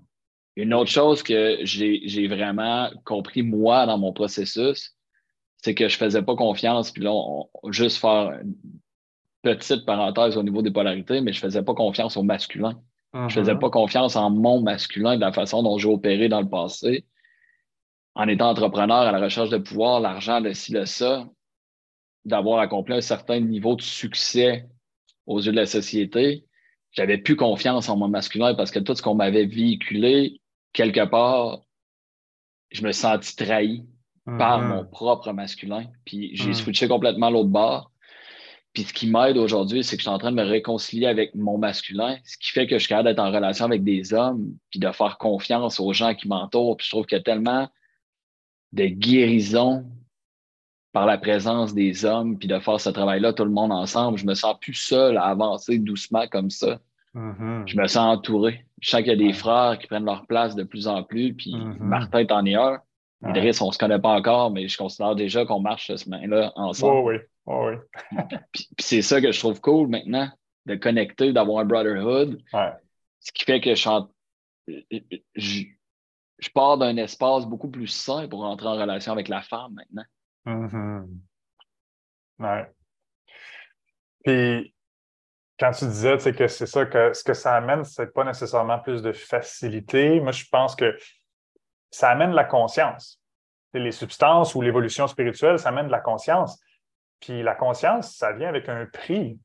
Une 0.56 0.74
autre 0.74 0.90
chose 0.90 1.22
que 1.22 1.58
j'ai 1.62 2.26
vraiment 2.26 2.90
compris, 3.04 3.42
moi, 3.42 3.86
dans 3.86 3.96
mon 3.96 4.12
processus, 4.12 4.96
c'est 5.58 5.74
que 5.74 5.88
je 5.88 5.96
faisais 5.96 6.22
pas 6.22 6.34
confiance. 6.34 6.90
Puis 6.90 7.02
là, 7.04 7.12
on, 7.12 7.48
on- 7.62 7.70
juste 7.72 7.98
faire 7.98 8.40
une 8.42 8.56
petite 9.42 9.86
parenthèse 9.86 10.36
au 10.36 10.42
niveau 10.42 10.62
des 10.62 10.72
polarités, 10.72 11.20
mais 11.20 11.32
je 11.32 11.38
faisais 11.38 11.62
pas 11.62 11.74
confiance 11.74 12.16
au 12.16 12.22
masculin. 12.24 12.80
Je 13.14 13.34
faisais 13.34 13.54
Mhm. 13.54 13.60
pas 13.60 13.70
confiance 13.70 14.16
en 14.16 14.30
mon 14.30 14.60
masculin 14.60 15.14
de 15.16 15.20
la 15.20 15.32
façon 15.32 15.62
dont 15.62 15.78
j'ai 15.78 15.88
opéré 15.88 16.28
dans 16.28 16.40
le 16.42 16.48
passé. 16.48 17.06
En 18.16 18.26
étant 18.26 18.50
entrepreneur 18.50 18.98
à 19.02 19.12
la 19.12 19.20
recherche 19.20 19.48
de 19.50 19.58
pouvoir, 19.58 20.00
l'argent, 20.00 20.40
le 20.40 20.54
ci, 20.54 20.72
le 20.72 20.86
ça, 20.86 21.24
d'avoir 22.24 22.58
accompli 22.58 22.94
un 22.94 23.00
certain 23.00 23.38
niveau 23.40 23.76
de 23.76 23.82
succès 23.82 24.66
aux 25.26 25.40
yeux 25.40 25.52
de 25.52 25.56
la 25.56 25.66
société, 25.66 26.44
j'avais 26.92 27.18
plus 27.18 27.36
confiance 27.36 27.88
en 27.88 27.96
mon 27.96 28.08
masculin 28.08 28.54
parce 28.54 28.70
que 28.70 28.78
tout 28.78 28.94
ce 28.94 29.02
qu'on 29.02 29.14
m'avait 29.14 29.46
véhiculé, 29.46 30.40
quelque 30.72 31.04
part, 31.04 31.62
je 32.70 32.82
me 32.82 32.92
sentis 32.92 33.36
trahi 33.36 33.84
par 34.38 34.60
Mhm. 34.60 34.68
mon 34.68 34.84
propre 34.84 35.32
masculin. 35.32 35.86
Puis 36.04 36.30
j'ai 36.34 36.48
Mhm. 36.48 36.54
switché 36.54 36.88
complètement 36.88 37.30
l'autre 37.30 37.48
bord. 37.48 37.90
Puis 38.74 38.84
ce 38.84 38.92
qui 38.92 39.10
m'aide 39.10 39.38
aujourd'hui, 39.38 39.82
c'est 39.82 39.96
que 39.96 40.02
je 40.02 40.08
suis 40.08 40.14
en 40.14 40.18
train 40.18 40.30
de 40.30 40.36
me 40.36 40.44
réconcilier 40.44 41.06
avec 41.06 41.34
mon 41.34 41.56
masculin, 41.58 42.18
ce 42.24 42.36
qui 42.36 42.50
fait 42.50 42.66
que 42.66 42.76
je 42.76 42.80
suis 42.80 42.88
capable 42.88 43.08
d'être 43.08 43.18
en 43.18 43.32
relation 43.32 43.64
avec 43.64 43.82
des 43.82 44.12
hommes, 44.12 44.54
puis 44.70 44.78
de 44.78 44.90
faire 44.92 45.16
confiance 45.18 45.80
aux 45.80 45.92
gens 45.92 46.14
qui 46.14 46.28
m'entourent. 46.28 46.76
Puis 46.76 46.84
je 46.86 46.90
trouve 46.90 47.06
qu'il 47.06 47.16
y 47.16 47.20
a 47.20 47.24
tellement 47.24 47.68
de 48.72 48.84
guérison 48.86 49.86
par 50.92 51.06
la 51.06 51.18
présence 51.18 51.74
des 51.74 52.04
hommes, 52.04 52.38
puis 52.38 52.48
de 52.48 52.58
faire 52.58 52.80
ce 52.80 52.90
travail-là, 52.90 53.32
tout 53.32 53.44
le 53.44 53.50
monde 53.50 53.72
ensemble. 53.72 54.18
Je 54.18 54.26
me 54.26 54.34
sens 54.34 54.56
plus 54.60 54.74
seul 54.74 55.16
à 55.18 55.24
avancer 55.24 55.78
doucement 55.78 56.26
comme 56.28 56.50
ça. 56.50 56.78
Mhm. 57.14 57.64
Je 57.66 57.76
me 57.76 57.86
sens 57.86 58.16
entouré. 58.16 58.64
Je 58.80 58.90
sens 58.90 59.00
qu'il 59.00 59.08
y 59.10 59.12
a 59.12 59.16
des 59.16 59.26
Ouais. 59.26 59.32
frères 59.32 59.78
qui 59.78 59.86
prennent 59.86 60.04
leur 60.04 60.26
place 60.26 60.54
de 60.54 60.62
plus 60.62 60.86
en 60.88 61.02
plus, 61.02 61.34
puis 61.34 61.54
Mhm. 61.54 61.76
Martin 61.80 62.18
est 62.20 62.32
en 62.32 62.44
est 62.46 62.54
un. 62.54 62.80
Ouais. 63.22 63.30
Idriss, 63.30 63.60
on 63.60 63.72
se 63.72 63.78
connaît 63.78 63.98
pas 63.98 64.10
encore, 64.10 64.50
mais 64.50 64.68
je 64.68 64.78
considère 64.78 65.14
déjà 65.16 65.44
qu'on 65.44 65.58
marche 65.60 65.88
ce 65.88 65.96
chemin-là 66.04 66.52
ensemble. 66.56 66.92
Oh 66.96 67.08
oui. 67.10 67.16
Oh 67.46 67.66
oui. 67.68 67.76
Puis, 68.52 68.68
puis 68.76 68.86
c'est 68.86 69.02
ça 69.02 69.20
que 69.20 69.32
je 69.32 69.38
trouve 69.40 69.60
cool 69.60 69.88
maintenant, 69.88 70.28
de 70.66 70.74
connecter, 70.76 71.32
d'avoir 71.32 71.58
un 71.60 71.64
brotherhood. 71.64 72.40
Ouais. 72.52 72.72
Ce 73.20 73.32
qui 73.32 73.44
fait 73.44 73.60
que 73.60 73.74
je, 73.74 73.88
en- 73.88 74.08
je, 75.34 75.62
je 76.38 76.48
pars 76.54 76.78
d'un 76.78 76.96
espace 76.98 77.46
beaucoup 77.46 77.68
plus 77.70 77.88
sain 77.88 78.28
pour 78.28 78.44
entrer 78.44 78.68
en 78.68 78.76
relation 78.76 79.12
avec 79.12 79.28
la 79.28 79.40
femme 79.42 79.72
maintenant. 79.74 80.04
Mhm. 80.48 81.20
Ouais. 82.38 82.66
Puis, 84.24 84.74
quand 85.58 85.72
tu 85.72 85.84
disais 85.86 86.16
que 86.32 86.46
c'est 86.48 86.66
ça, 86.66 86.86
que 86.86 87.12
ce 87.12 87.22
que 87.24 87.34
ça 87.34 87.56
amène, 87.56 87.84
c'est 87.84 88.12
pas 88.12 88.24
nécessairement 88.24 88.78
plus 88.78 89.02
de 89.02 89.12
facilité. 89.12 90.20
Moi, 90.20 90.32
je 90.32 90.44
pense 90.50 90.74
que 90.76 90.96
ça 91.90 92.10
amène 92.10 92.32
la 92.32 92.44
conscience. 92.44 93.20
Les 93.74 93.92
substances 93.92 94.54
ou 94.54 94.62
l'évolution 94.62 95.06
spirituelle, 95.06 95.58
ça 95.58 95.68
amène 95.68 95.86
de 95.86 95.92
la 95.92 96.00
conscience. 96.00 96.58
Puis 97.20 97.42
la 97.42 97.54
conscience, 97.54 98.16
ça 98.16 98.32
vient 98.32 98.48
avec 98.48 98.68
un 98.68 98.86
prix. 98.86 99.38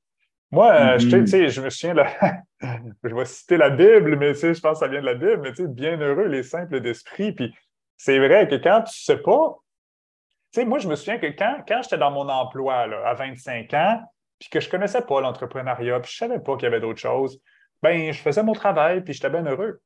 Moi, 0.52 0.72
euh, 0.72 1.00
je, 1.00 1.08
Mhm. 1.08 1.24
tu 1.26 1.28
sais, 1.28 1.50
je 1.50 1.62
me 1.62 1.70
souviens, 1.70 1.96
de- 1.96 2.04
je 3.04 3.16
vais 3.16 3.26
citer 3.26 3.58
la 3.58 3.72
Bible, 3.72 4.16
mais 4.18 4.34
je 4.36 4.48
pense 4.62 4.80
que 4.80 4.86
ça 4.86 4.88
vient 4.88 5.02
de 5.02 5.06
la 5.06 5.16
Bible, 5.16 5.42
mais 5.42 5.52
tu 5.52 5.64
sais, 5.64 5.68
bienheureux 5.68 6.28
les 6.28 6.44
simples 6.44 6.80
d'esprit. 6.80 7.34
Puis 7.34 7.54
c'est 7.98 8.20
vrai 8.20 8.48
que 8.48 8.56
quand 8.56 8.84
tu 8.84 8.98
sais 9.04 9.18
pas, 9.18 9.58
sais, 10.60 10.66
moi, 10.66 10.80
je 10.80 10.88
me 10.88 10.96
souviens 10.96 11.18
que 11.20 11.28
quand, 11.28 11.58
quand 11.68 11.82
j'étais 11.84 11.98
dans 11.98 12.12
mon 12.12 12.28
emploi 12.30 12.88
là, 12.88 13.08
à 13.08 13.14
25 13.14 13.74
ans, 13.74 14.02
puis 14.40 14.50
que 14.50 14.60
je 14.60 14.70
connaissais 14.70 15.02
pas 15.02 15.22
l'entrepreneuriat, 15.22 16.00
puis 16.00 16.12
je 16.12 16.18
savais 16.18 16.40
pas 16.40 16.56
qu'il 16.56 16.64
y 16.64 16.68
avait 16.68 16.80
d'autres 16.82 17.00
choses, 17.00 17.40
ben 17.82 18.12
je 18.12 18.20
faisais 18.20 18.44
mon 18.44 18.54
travail, 18.54 19.02
puis 19.04 19.14
j'étais 19.14 19.30
bien 19.30 19.46
heureux. 19.46 19.82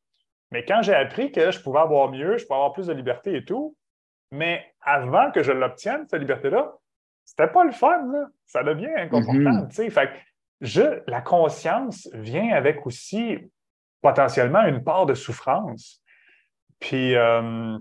Mais 0.52 0.64
quand 0.66 0.82
j'ai 0.82 0.94
appris 0.96 1.32
que 1.32 1.52
je 1.52 1.60
pouvais 1.62 1.80
avoir 1.80 2.10
mieux, 2.12 2.38
je 2.38 2.46
pouvais 2.46 2.56
avoir 2.56 2.74
plus 2.74 2.88
de 2.88 2.94
liberté 2.94 3.36
et 3.36 3.46
tout, 3.46 3.76
mais 4.32 4.66
avant 4.82 5.32
que 5.32 5.44
je 5.44 5.52
l'obtienne, 5.52 6.06
cette 6.10 6.20
liberté-là, 6.22 6.74
c'était 7.26 7.48
pas 7.48 7.64
le 7.66 7.72
fun, 7.72 8.06
là. 8.12 8.28
Ça 8.46 8.64
devient 8.64 8.90
inconfortable, 8.98 9.44
Mhm. 9.64 9.68
tu 9.70 9.76
sais. 9.76 9.90
Fait 9.90 10.08
que 10.08 10.14
je, 10.62 11.02
la 11.08 11.22
conscience 11.22 12.10
vient 12.14 12.54
avec 12.56 12.86
aussi 12.86 13.38
potentiellement 14.02 14.64
une 14.64 14.84
part 14.84 15.06
de 15.06 15.14
souffrance. 15.14 16.02
Puis, 16.80 17.16
euh, 17.16 17.78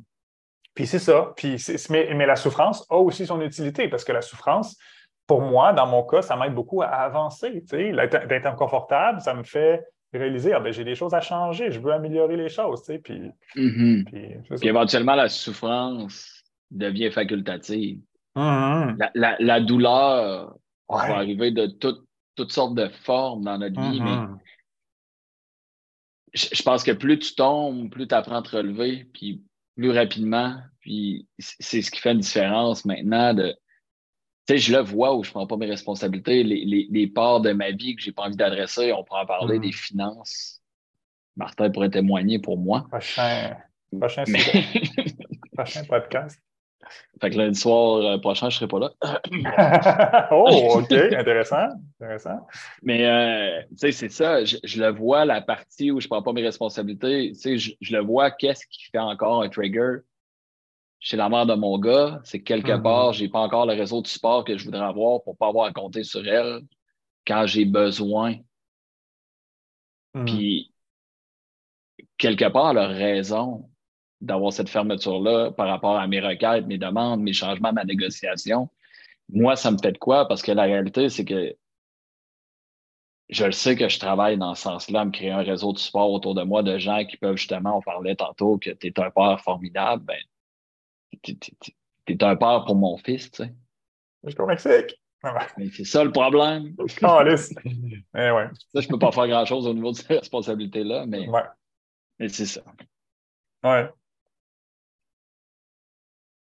puis 0.76 0.86
c'est 0.86 1.00
ça. 1.00 1.32
Puis 1.36 1.56
mais, 1.90 2.14
mais 2.14 2.26
la 2.26 2.36
souffrance 2.36 2.86
a 2.88 2.96
aussi 2.98 3.26
son 3.26 3.40
utilité 3.40 3.88
parce 3.88 4.04
que 4.04 4.12
la 4.12 4.22
souffrance, 4.22 4.76
pour 5.26 5.40
moi, 5.40 5.72
dans 5.72 5.86
mon 5.88 6.04
cas, 6.04 6.22
ça 6.22 6.36
m'aide 6.36 6.54
beaucoup 6.54 6.82
à 6.82 6.86
avancer. 6.86 7.64
D'être 7.72 8.46
inconfortable, 8.46 9.20
ça 9.20 9.34
me 9.34 9.42
fait 9.42 9.84
réaliser, 10.12 10.52
ah 10.52 10.60
ben, 10.60 10.72
j'ai 10.72 10.84
des 10.84 10.94
choses 10.94 11.12
à 11.14 11.20
changer, 11.20 11.70
je 11.72 11.80
veux 11.80 11.92
améliorer 11.92 12.36
les 12.36 12.48
choses. 12.48 12.82
Puis, 13.02 13.32
Mhm. 13.56 14.04
puis 14.06 14.28
Puis 14.60 14.68
éventuellement, 14.68 15.14
la 15.16 15.28
souffrance 15.28 16.44
devient 16.70 17.10
facultative. 17.10 17.98
Mhm. 18.36 18.96
La, 18.98 19.10
la- 19.14 19.36
la 19.40 19.60
douleur 19.60 20.54
Ouais. 20.88 21.08
va 21.08 21.16
arriver 21.16 21.50
de 21.50 21.66
toutes 21.66 22.04
toutes 22.36 22.52
sortes 22.52 22.74
de 22.74 22.88
formes 22.88 23.44
dans 23.44 23.56
notre 23.56 23.80
vie, 23.80 23.98
mais 24.00 24.16
Mhm. 24.16 24.38
je, 26.34 26.48
je 26.52 26.62
pense 26.62 26.84
que 26.84 26.92
plus 26.92 27.18
tu 27.18 27.34
tombes, 27.34 27.90
plus 27.90 28.06
tu 28.06 28.14
apprends 28.14 28.36
à 28.36 28.42
te 28.42 28.54
relever, 28.54 29.08
puis 29.14 29.42
plus 29.76 29.90
rapidement. 29.90 30.56
Puis 30.80 31.26
c'est 31.38 31.82
ce 31.82 31.90
qui 31.90 32.00
fait 32.00 32.12
une 32.12 32.20
différence 32.20 32.84
maintenant 32.84 33.34
de. 33.34 33.54
Tu 34.48 34.54
sais, 34.54 34.58
je 34.58 34.72
le 34.72 34.80
vois 34.82 35.16
où 35.16 35.24
je 35.24 35.30
prends 35.30 35.46
pas 35.46 35.56
mes 35.56 35.66
responsabilités, 35.66 36.44
les, 36.44 36.64
les, 36.64 36.86
les 36.90 37.06
parts 37.08 37.40
de 37.40 37.50
ma 37.52 37.72
vie 37.72 37.96
que 37.96 38.02
j'ai 38.02 38.12
pas 38.12 38.22
envie 38.22 38.36
d'adresser, 38.36 38.92
on 38.92 39.02
pourra 39.02 39.22
en 39.22 39.26
parler 39.26 39.56
Mhm. 39.56 39.62
des 39.64 39.72
finances. 39.72 40.62
Martin 41.36 41.68
pourrait 41.70 41.90
témoigner 41.90 42.38
pour 42.38 42.56
moi. 42.56 42.86
Prochain, 42.88 43.56
prochain, 43.98 44.24
Mais... 44.28 44.38
sujet, 44.38 45.16
prochain 45.52 45.84
podcast. 45.84 46.40
Fait 47.20 47.30
que 47.30 47.36
lundi 47.36 47.58
soir 47.58 47.96
euh, 48.04 48.18
prochain, 48.18 48.50
je 48.50 48.56
serai 48.56 48.68
pas 48.68 48.78
là. 48.78 48.92
oh, 50.30 50.78
OK, 50.80 50.92
intéressant. 50.92 51.68
intéressant. 52.00 52.46
Mais 52.82 53.06
euh, 53.06 53.62
tu 53.70 53.76
sais, 53.78 53.92
c'est 53.92 54.08
ça. 54.10 54.44
Je, 54.44 54.56
je 54.64 54.82
le 54.82 54.90
vois, 54.90 55.24
la 55.24 55.40
partie 55.40 55.90
où 55.90 56.00
je 56.00 56.08
prends 56.08 56.22
pas 56.22 56.32
mes 56.32 56.42
responsabilités. 56.42 57.30
Tu 57.32 57.34
sais, 57.36 57.58
je, 57.58 57.72
je 57.80 57.96
le 57.96 58.02
vois, 58.02 58.30
qu'est-ce 58.30 58.66
qui 58.66 58.84
fait 58.90 58.98
encore 58.98 59.42
un 59.42 59.48
trigger 59.48 59.98
chez 61.00 61.16
la 61.16 61.28
mère 61.28 61.46
de 61.46 61.54
mon 61.54 61.78
gars? 61.78 62.20
C'est 62.24 62.40
que 62.40 62.44
quelque 62.44 62.72
Mhm. 62.72 62.82
part, 62.82 63.12
j'ai 63.12 63.28
pas 63.28 63.40
encore 63.40 63.66
le 63.66 63.74
réseau 63.74 64.02
de 64.02 64.06
support 64.06 64.44
que 64.44 64.56
je 64.58 64.64
voudrais 64.64 64.84
avoir 64.84 65.22
pour 65.22 65.36
pas 65.36 65.48
avoir 65.48 65.66
à 65.66 65.72
compter 65.72 66.04
sur 66.04 66.26
elle 66.26 66.60
quand 67.26 67.46
j'ai 67.46 67.64
besoin. 67.64 68.36
Mhm. 70.14 70.24
Puis, 70.26 70.72
quelque 72.18 72.48
part, 72.48 72.70
elle 72.72 72.78
a 72.78 72.86
raison 72.88 73.70
d'avoir 74.20 74.52
cette 74.52 74.68
fermeture-là 74.68 75.50
par 75.52 75.68
rapport 75.68 75.96
à 75.98 76.06
mes 76.06 76.20
requêtes, 76.20 76.66
mes 76.66 76.78
demandes, 76.78 77.20
mes 77.22 77.32
changements, 77.32 77.72
ma 77.72 77.84
négociation. 77.84 78.68
Moi, 79.28 79.56
ça 79.56 79.70
me 79.70 79.78
fait 79.78 79.92
de 79.92 79.98
quoi? 79.98 80.26
Parce 80.28 80.42
que 80.42 80.52
la 80.52 80.62
réalité, 80.64 81.08
c'est 81.08 81.24
que 81.24 81.54
je 83.28 83.44
le 83.44 83.52
sais 83.52 83.74
que 83.76 83.88
je 83.88 83.98
travaille 83.98 84.38
dans 84.38 84.54
ce 84.54 84.62
sens-là, 84.62 85.04
me 85.04 85.10
créer 85.10 85.32
un 85.32 85.42
réseau 85.42 85.72
de 85.72 85.78
support 85.78 86.10
autour 86.12 86.34
de 86.34 86.42
moi 86.42 86.62
de 86.62 86.78
gens 86.78 87.04
qui 87.04 87.16
peuvent 87.16 87.36
justement, 87.36 87.78
on 87.78 87.82
parlait 87.82 88.14
tantôt 88.14 88.56
que 88.58 88.70
tu 88.70 88.86
es 88.86 89.00
un 89.00 89.10
père 89.10 89.40
formidable, 89.40 90.04
ben, 90.04 90.18
tu 91.22 91.36
es 92.08 92.24
un 92.24 92.36
père 92.36 92.64
pour 92.64 92.76
mon 92.76 92.96
fils, 92.98 93.30
tu 93.32 93.42
sais. 93.44 93.54
Je 94.24 94.30
suis 94.30 94.44
Mexique. 94.44 95.00
Mais 95.58 95.68
c'est 95.70 95.84
ça 95.84 96.04
le 96.04 96.12
problème. 96.12 96.74
Eh 98.16 98.30
ouais. 98.30 98.48
Ça, 98.72 98.80
je 98.80 98.86
peux 98.88 98.98
pas 98.98 99.10
faire 99.10 99.26
grand-chose 99.26 99.66
au 99.66 99.74
niveau 99.74 99.90
de 99.90 99.96
ces 99.96 100.14
responsabilités-là, 100.18 101.06
mais, 101.06 101.28
Ouais. 101.28 101.42
mais 102.20 102.28
c'est 102.28 102.46
ça. 102.46 102.62
Ouais. 103.64 103.88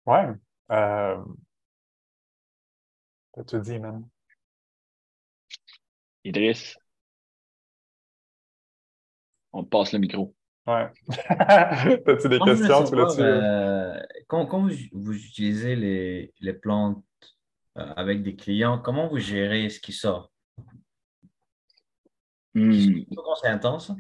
Ouais. 0.08 0.26
Euh... 0.70 1.22
T'as-tu 3.34 3.60
dit, 3.60 3.78
man? 3.78 4.08
Idriss, 6.24 6.78
on 9.52 9.64
te 9.64 9.68
passe 9.68 9.92
le 9.92 9.98
micro. 9.98 10.34
Ouais. 10.66 10.90
As-tu 11.28 12.28
des 12.30 12.38
questions? 12.38 12.90
là-dessus? 12.90 13.20
Euh, 13.20 14.00
quand, 14.28 14.66
vous, 14.92 15.12
utilisez 15.12 15.76
les, 15.76 16.32
les 16.40 16.52
plantes 16.54 17.04
euh, 17.76 17.92
avec 17.94 18.22
des 18.22 18.34
clients, 18.34 18.78
comment 18.78 19.08
vous 19.08 19.18
gérez 19.18 19.68
ce 19.68 19.78
qui 19.78 19.92
sort? 19.92 20.32
Hmm. 22.54 23.02
C'est 23.42 23.48
intense? 23.48 23.92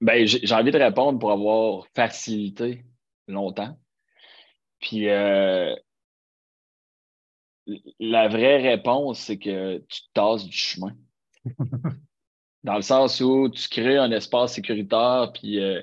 Ben, 0.00 0.26
j'ai 0.26 0.54
envie 0.54 0.70
de 0.70 0.78
répondre 0.78 1.18
pour 1.18 1.32
avoir 1.32 1.86
facilité 1.94 2.86
longtemps. 3.28 3.78
Puis 4.80 5.08
euh, 5.08 5.74
la 7.98 8.28
vraie 8.28 8.58
réponse, 8.58 9.20
c'est 9.20 9.38
que 9.38 9.78
tu 9.88 10.02
te 10.02 10.08
tasses 10.14 10.46
du 10.46 10.56
chemin. 10.56 10.94
Dans 12.64 12.76
le 12.76 12.82
sens 12.82 13.20
où 13.20 13.48
tu 13.48 13.68
crées 13.68 13.96
un 13.96 14.10
espace 14.10 14.54
sécuritaire, 14.54 15.30
puis 15.32 15.60
euh, 15.60 15.80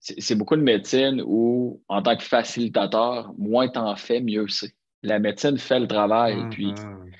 c'est 0.00 0.34
beaucoup 0.34 0.56
de 0.56 0.62
médecine 0.62 1.22
où, 1.24 1.82
en 1.88 2.02
tant 2.02 2.16
que 2.16 2.24
facilitateur, 2.24 3.32
moins 3.38 3.68
tu 3.68 3.78
en 3.78 3.94
fais, 3.96 4.20
mieux 4.20 4.48
c'est. 4.48 4.74
La 5.02 5.18
médecine 5.18 5.58
fait 5.58 5.80
le 5.80 5.86
travail. 5.86 6.48
Puis 6.50 6.72
mm-hmm. 6.72 7.10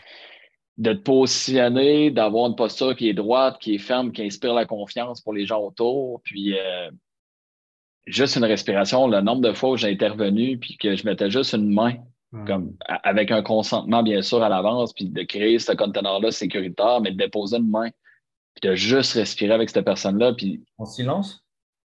de 0.79 0.93
te 0.95 1.03
positionner, 1.03 2.11
d'avoir 2.11 2.49
une 2.49 2.57
posture 2.57 2.97
qui 2.97 3.11
est 3.11 3.15
droite, 3.15 3.59
qui 3.61 3.75
est 3.75 3.79
ferme, 3.79 4.11
qui 4.11 4.23
inspire 4.23 4.55
la 4.55 4.65
confiance 4.65 5.21
pour 5.21 5.35
les 5.35 5.45
gens 5.45 5.61
autour. 5.61 6.23
Puis 6.25 6.59
euh, 6.59 6.91
juste 8.07 8.37
une 8.37 8.45
respiration, 8.45 9.07
le 9.07 9.21
nombre 9.21 9.43
de 9.43 9.53
fois 9.53 9.71
où 9.71 9.77
j'ai 9.77 9.91
intervenu, 9.91 10.59
puis 10.59 10.77
que 10.77 10.97
je 10.97 11.05
mettais 11.05 11.31
juste 11.31 11.55
une 11.55 11.73
main, 11.73 11.97
mm. 12.33 12.45
comme 12.47 12.77
avec 12.87 13.31
un 13.31 13.43
consentement 13.43 14.03
bien 14.03 14.23
sûr 14.23 14.43
à 14.43 14.49
l'avance, 14.49 14.93
puis 14.93 15.07
de 15.07 15.23
créer 15.23 15.59
ce 15.59 15.73
conteneur-là 15.73 16.31
sécuritaire, 16.31 17.01
mais 17.01 17.13
de 17.13 17.17
déposer 17.17 17.57
une 17.57 17.71
main 17.71 17.91
puis 18.55 18.69
de 18.69 18.75
juste 18.75 19.15
respirer 19.15 19.53
avec 19.53 19.71
cette 19.71 19.85
personne-là. 19.85 20.33
Puis, 20.35 20.65
en 20.79 20.85
silence? 20.85 21.45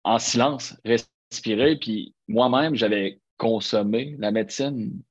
En 0.03 0.19
silence, 0.19 0.75
respirer. 0.85 1.75
Puis 1.77 2.13
moi-même, 2.27 2.75
j'avais 2.75 3.19
consommé 3.37 4.15
la 4.19 4.31
médecine. 4.31 5.01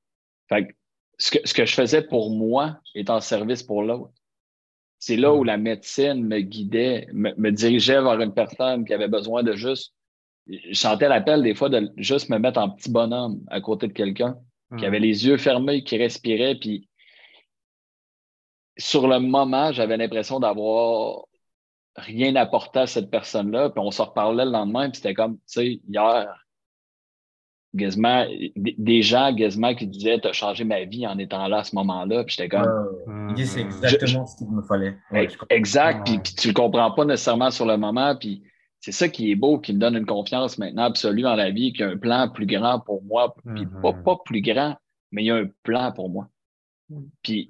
Fait 0.49 0.67
que 0.67 0.73
ce, 1.17 1.31
que, 1.31 1.47
ce 1.47 1.53
que 1.53 1.65
je 1.65 1.73
faisais 1.73 2.01
pour 2.01 2.31
moi 2.31 2.79
est 2.95 3.09
en 3.09 3.19
service 3.19 3.63
pour 3.63 3.83
l'autre. 3.83 4.11
C'est 4.99 5.17
là 5.17 5.33
où 5.33 5.43
la 5.43 5.57
médecine 5.57 6.25
me 6.25 6.39
guidait, 6.39 7.07
me, 7.13 7.51
dirigeait 7.51 8.01
vers 8.01 8.19
une 8.19 8.33
personne 8.33 8.85
qui 8.85 8.93
avait 8.93 9.07
besoin 9.07 9.43
de 9.43 9.53
juste. 9.53 9.93
Je 10.47 10.73
sentais 10.73 11.09
l'appel 11.09 11.41
des 11.41 11.55
fois 11.55 11.69
de 11.69 11.91
juste 11.97 12.29
me 12.29 12.37
mettre 12.37 12.59
en 12.59 12.69
petit 12.69 12.91
bonhomme 12.91 13.41
à 13.47 13.61
côté 13.61 13.87
de 13.87 13.93
quelqu'un 13.93 14.37
qui 14.77 14.85
avait 14.85 14.99
les 14.99 15.25
yeux 15.25 15.37
fermés, 15.37 15.83
qui 15.83 15.97
respirait. 15.97 16.55
Puis 16.55 16.89
sur 18.77 19.07
le 19.07 19.19
moment, 19.19 19.71
j'avais 19.71 19.97
l'impression 19.97 20.39
d'avoir 20.39 21.25
rien 21.95 22.35
apporté 22.35 22.79
à 22.79 22.87
cette 22.87 23.09
personne-là. 23.09 23.69
Puis 23.69 23.81
on 23.83 23.91
se 23.91 24.01
reparlait 24.01 24.45
le 24.45 24.51
lendemain, 24.51 24.89
puis 24.89 24.97
c'était 24.97 25.13
comme, 25.13 25.35
tu 25.37 25.41
sais, 25.45 25.79
hier, 25.87 26.45
quasiment, 27.77 28.25
des 28.55 29.01
gens 29.01 29.35
quasiment 29.35 29.75
qui 29.75 29.87
disaient 29.87 30.19
T'as 30.19 30.33
changé 30.33 30.63
ma 30.63 30.83
vie 30.83 31.07
en 31.07 31.17
étant 31.17 31.47
là 31.47 31.59
à 31.59 31.63
ce 31.63 31.75
moment-là. 31.75 32.23
Puis 32.23 32.35
j'étais 32.37 32.49
comme. 32.49 33.35
C'est 33.37 33.61
exactement 33.61 34.25
ce 34.25 34.37
qu'il 34.37 34.49
me 34.49 34.61
fallait. 34.61 34.97
exact. 35.49 36.05
Puis, 36.05 36.19
puis, 36.19 36.35
tu 36.35 36.47
le 36.49 36.53
comprends 36.53 36.91
pas 36.91 37.05
nécessairement 37.05 37.51
sur 37.51 37.65
le 37.65 37.77
moment. 37.77 38.15
Puis 38.15 38.43
c'est 38.85 38.91
ça 38.91 39.09
qui 39.09 39.31
est 39.31 39.35
beau, 39.35 39.57
qui 39.57 39.73
me 39.73 39.79
donne 39.79 39.95
une 39.95 40.05
confiance 40.05 40.59
maintenant 40.59 40.83
absolue 40.83 41.23
dans 41.23 41.33
la 41.33 41.49
vie, 41.49 41.73
qu'il 41.73 41.81
y 41.81 41.83
a 41.83 41.89
un 41.89 41.97
plan 41.97 42.29
plus 42.29 42.45
grand 42.45 42.79
pour 42.79 43.01
moi. 43.03 43.33
Puis 43.55 43.65
pas, 43.65 43.89
mm-hmm. 43.89 44.03
pas 44.03 44.17
plus 44.23 44.41
grand, 44.41 44.77
mais 45.11 45.23
il 45.23 45.25
y 45.25 45.31
a 45.31 45.37
un 45.37 45.47
plan 45.63 45.91
pour 45.91 46.07
moi. 46.07 46.29
Mm. 46.89 47.01
Puis 47.23 47.47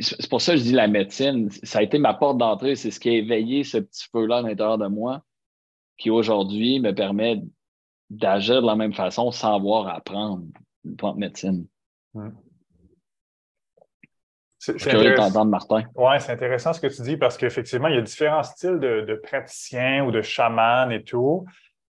c'est 0.00 0.28
pour 0.28 0.40
ça 0.40 0.54
que 0.54 0.58
je 0.58 0.64
dis 0.64 0.72
la 0.72 0.88
médecine, 0.88 1.50
ça 1.50 1.78
a 1.78 1.82
été 1.82 1.98
ma 2.00 2.14
porte 2.14 2.36
d'entrée, 2.36 2.74
c'est 2.74 2.90
ce 2.90 2.98
qui 2.98 3.10
a 3.10 3.12
éveillé 3.12 3.62
ce 3.62 3.78
petit 3.78 4.08
feu-là 4.10 4.38
à 4.38 4.42
l'intérieur 4.42 4.76
de 4.76 4.88
moi, 4.88 5.22
qui 5.98 6.10
aujourd'hui 6.10 6.80
me 6.80 6.92
permet 6.92 7.40
d'agir 8.10 8.62
de 8.62 8.66
la 8.66 8.74
même 8.74 8.92
façon 8.92 9.30
sans 9.30 9.54
avoir 9.54 9.86
à 9.86 9.98
apprendre 9.98 10.42
une 10.84 10.96
plante 10.96 11.16
médecine. 11.16 11.64
C'est 14.78 14.94
intéressant. 14.94 15.44
Martin. 15.44 15.82
Oui, 15.94 16.14
c'est 16.18 16.32
intéressant 16.32 16.72
ce 16.72 16.80
que 16.80 16.88
tu 16.88 17.02
dis 17.02 17.16
parce 17.16 17.36
qu'effectivement, 17.36 17.88
il 17.88 17.94
y 17.94 17.98
a 17.98 18.02
différents 18.02 18.42
styles 18.42 18.78
de, 18.78 19.20
praticiens 19.22 20.04
ou 20.04 20.10
de 20.10 20.22
chamans 20.22 20.90
et 20.90 21.02
tout. 21.02 21.44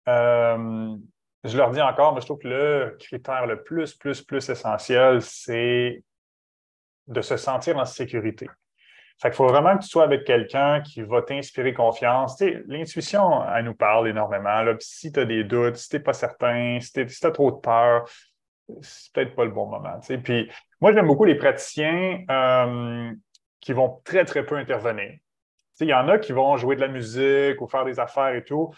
Euh, 0.07 0.95
je 1.43 1.57
leur 1.57 1.72
dis 1.72 1.82
encore, 1.82 2.13
mais 2.13 2.22
je 2.22 2.26
trouve 2.28 2.39
que 2.39 2.47
le 2.47 2.97
critère 2.99 3.45
le 3.45 3.61
plus, 3.61 3.93
plus, 3.95 4.22
plus 4.22 4.49
essentiel, 4.49 5.22
c'est 5.22 6.03
de 7.07 7.22
se 7.22 7.36
sentir 7.36 7.78
en 7.78 7.86
sécurité. 7.86 8.47
Fait 9.22 9.30
qu'il 9.30 9.36
faut 9.36 9.47
vraiment 9.47 9.78
que 9.78 9.84
tu 9.84 9.89
sois 9.89 10.03
avec 10.03 10.24
quelqu'un 10.24 10.82
qui 10.82 11.01
va 11.01 11.22
t'inspirer 11.22 11.74
confiance. 11.74 12.41
l'intuition, 12.67 13.43
elle 13.53 13.65
nous 13.65 13.76
parle 13.76 14.07
énormément. 14.07 14.61
Là. 14.61 14.74
Si 14.80 15.11
tu 15.11 15.19
as 15.19 15.26
des 15.26 15.43
doutes, 15.43 15.76
si 15.76 15.89
tu 15.89 15.95
n'es 15.97 16.01
pas 16.01 16.13
certain, 16.13 16.80
si 16.80 16.91
tu 16.91 17.28
as 17.28 17.32
trop 17.32 17.51
de 17.51 17.57
peur, 17.57 18.09
c'est 18.82 19.13
peut-être 19.13 19.36
pas 19.36 19.45
le 19.45 19.51
bon 19.51 19.67
moment. 19.67 19.99
Puis 20.24 20.49
moi, 20.82 20.91
j'aime 20.91 21.07
beaucoup 21.07 21.25
les 21.25 21.36
praticiens 21.36 22.23
euh, 22.29 23.11
qui 23.59 23.73
vont 23.73 24.01
très, 24.03 24.25
très 24.25 24.45
peu 24.45 24.55
intervenir. 24.55 25.13
Il 25.79 25.88
y 25.88 25.93
en 25.93 26.07
a 26.09 26.19
qui 26.19 26.32
vont 26.32 26.57
jouer 26.57 26.75
de 26.75 26.82
la 26.82 26.88
musique 26.88 27.59
ou 27.61 27.67
faire 27.67 27.86
des 27.86 27.99
affaires 27.99 28.36
et 28.36 28.43
tout. 28.43 28.71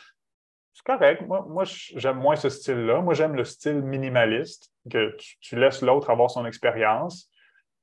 C'est 0.74 0.86
correct. 0.86 1.22
Moi, 1.28 1.46
moi 1.50 1.64
j'aime 1.66 2.18
moins 2.18 2.36
ce 2.36 2.50
style-là. 2.50 3.02
Moi, 3.02 3.14
j'aime 3.14 3.36
le 3.36 3.44
style 3.44 3.82
minimaliste, 3.82 4.72
que 4.90 5.16
tu 5.42 5.56
laisses 5.58 5.82
l'autre 5.82 6.10
avoir 6.10 6.30
son 6.30 6.46
expérience. 6.46 7.30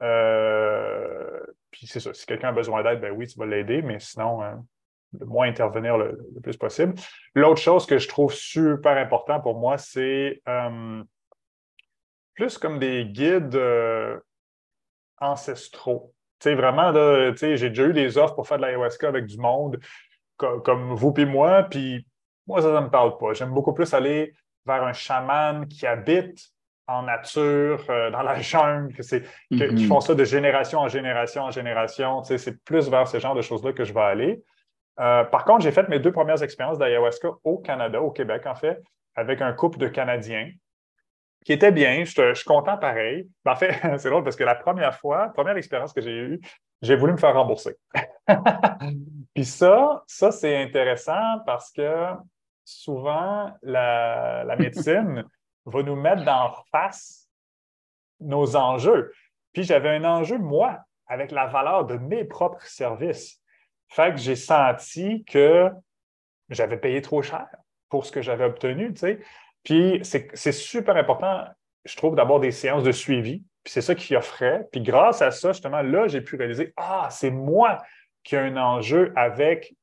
Euh, 0.02 1.40
puis 1.70 1.86
c'est 1.86 2.00
ça, 2.00 2.12
si 2.14 2.26
quelqu'un 2.26 2.48
a 2.48 2.52
besoin 2.52 2.82
d'aide, 2.82 3.00
ben 3.00 3.12
oui, 3.12 3.26
tu 3.26 3.38
vas 3.38 3.46
l'aider, 3.46 3.82
mais 3.82 4.00
sinon, 4.00 4.42
euh, 4.42 4.54
de 5.12 5.24
moins 5.24 5.48
intervenir 5.48 5.98
le, 5.98 6.18
plus 6.42 6.56
possible. 6.56 6.94
L'autre 7.34 7.60
chose 7.60 7.86
que 7.86 7.98
je 7.98 8.08
trouve 8.08 8.32
super 8.32 8.96
important 8.96 9.40
pour 9.40 9.58
moi, 9.58 9.76
c'est 9.78 10.40
euh, 10.48 11.02
plus 12.34 12.58
comme 12.58 12.78
des 12.78 13.04
guides 13.04 13.60
ancestraux. 15.18 16.12
Tu 16.38 16.48
sais, 16.48 16.54
vraiment, 16.54 16.92
tu 16.92 17.36
sais, 17.36 17.56
j'ai 17.56 17.68
déjà 17.68 17.84
eu 17.84 17.92
des 17.92 18.16
offres 18.16 18.34
pour 18.34 18.48
faire 18.48 18.56
de 18.56 18.62
l'ayahuasca 18.62 19.08
avec 19.08 19.26
du 19.26 19.38
monde 19.38 19.78
comme, 20.36 20.94
vous 20.94 21.12
puis 21.12 21.26
moi, 21.26 21.64
puis 21.64 22.06
moi, 22.46 22.62
ça 22.62 22.72
ne 22.72 22.80
me 22.80 22.90
parle 22.90 23.16
pas. 23.18 23.32
J'aime 23.34 23.52
beaucoup 23.52 23.74
plus 23.74 23.92
aller 23.94 24.32
vers 24.66 24.82
un 24.82 24.92
chaman 24.92 25.66
qui 25.66 25.86
habite 25.86 26.50
en 26.86 27.02
nature, 27.02 27.84
euh, 27.88 28.10
dans 28.10 28.22
la 28.22 28.40
jungle, 28.40 28.94
c'est, 29.02 29.22
qui 29.22 29.56
mm-hmm. 29.56 29.86
font 29.86 30.00
ça 30.00 30.14
de 30.14 30.24
génération 30.24 30.80
en 30.80 30.88
génération 30.88 31.42
en 31.44 31.50
génération. 31.50 32.22
c'est 32.24 32.64
plus 32.64 32.88
vers 32.88 33.06
ce 33.06 33.18
genre 33.20 33.34
de 33.34 33.42
choses-là 33.42 33.72
que 33.72 33.84
je 33.84 33.92
vais 33.92 34.00
aller. 34.00 34.42
Euh, 34.98 35.24
par 35.24 35.44
contre, 35.44 35.62
j'ai 35.62 35.72
fait 35.72 35.88
mes 35.88 36.00
deux 36.00 36.12
premières 36.12 36.42
expériences 36.42 36.78
d'ayahuasca 36.78 37.28
au 37.44 37.58
Canada, 37.58 38.02
au 38.02 38.10
Québec, 38.10 38.46
en 38.46 38.54
fait, 38.54 38.82
avec 39.14 39.40
un 39.40 39.52
couple 39.52 39.78
de 39.78 39.88
Canadiens 39.88 40.50
qui 41.44 41.52
était 41.52 41.72
bien. 41.72 42.04
Je, 42.04 42.34
suis 42.34 42.44
content 42.44 42.76
pareil. 42.76 43.28
en 43.44 43.56
fait, 43.56 43.72
c'est 43.98 44.10
drôle 44.10 44.24
parce 44.24 44.36
que 44.36 44.44
la 44.44 44.54
première 44.54 44.96
fois, 44.96 45.28
première 45.28 45.56
expérience 45.56 45.92
que 45.92 46.00
j'ai 46.00 46.16
eue, 46.16 46.40
j'ai 46.82 46.96
voulu 46.96 47.12
me 47.12 47.18
faire 47.18 47.34
rembourser. 47.34 47.76
Puis 49.34 49.44
ça, 49.44 50.02
ça, 50.06 50.30
c'est 50.30 50.56
intéressant 50.62 51.40
parce 51.46 51.70
que 51.72 52.06
souvent, 52.64 53.50
la, 53.62 54.44
la 54.44 54.56
médecine, 54.56 55.24
va 55.66 55.82
nous 55.82 55.96
mettre 55.96 56.24
d'en 56.24 56.52
face 56.70 57.28
nos 58.18 58.56
enjeux. 58.56 59.12
Puis 59.52 59.64
j'avais 59.64 59.90
un 59.90 60.04
enjeu, 60.04 60.38
moi, 60.38 60.80
avec 61.06 61.30
la 61.32 61.46
valeur 61.46 61.84
de 61.86 61.96
mes 61.96 62.24
propres 62.24 62.64
services. 62.64 63.40
Fait 63.88 64.12
que 64.12 64.18
j'ai 64.18 64.36
senti 64.36 65.24
que 65.24 65.70
j'avais 66.48 66.76
payé 66.76 67.02
trop 67.02 67.22
cher 67.22 67.46
pour 67.88 68.06
ce 68.06 68.12
que 68.12 68.22
j'avais 68.22 68.44
obtenu, 68.44 68.92
tu 68.92 69.00
sais. 69.00 69.20
Puis 69.64 70.00
c'est 70.02 70.52
super 70.52 70.96
important, 70.96 71.44
je 71.84 71.96
trouve, 71.96 72.14
d'avoir 72.14 72.40
des 72.40 72.50
séances 72.50 72.84
de 72.84 72.92
suivi. 72.92 73.42
Puis 73.62 73.72
c'est 73.72 73.82
ça 73.82 73.94
qui 73.94 74.16
offrait. 74.16 74.66
Puis 74.72 74.80
grâce 74.80 75.20
à 75.22 75.30
ça, 75.30 75.52
justement, 75.52 75.82
là, 75.82 76.08
j'ai 76.08 76.22
pu 76.22 76.36
réaliser, 76.36 76.72
ah, 76.76 77.08
c'est 77.10 77.30
moi 77.30 77.78
qui 78.24 78.34
ai 78.34 78.38
un 78.38 78.56
enjeu 78.56 79.12
avec 79.16 79.74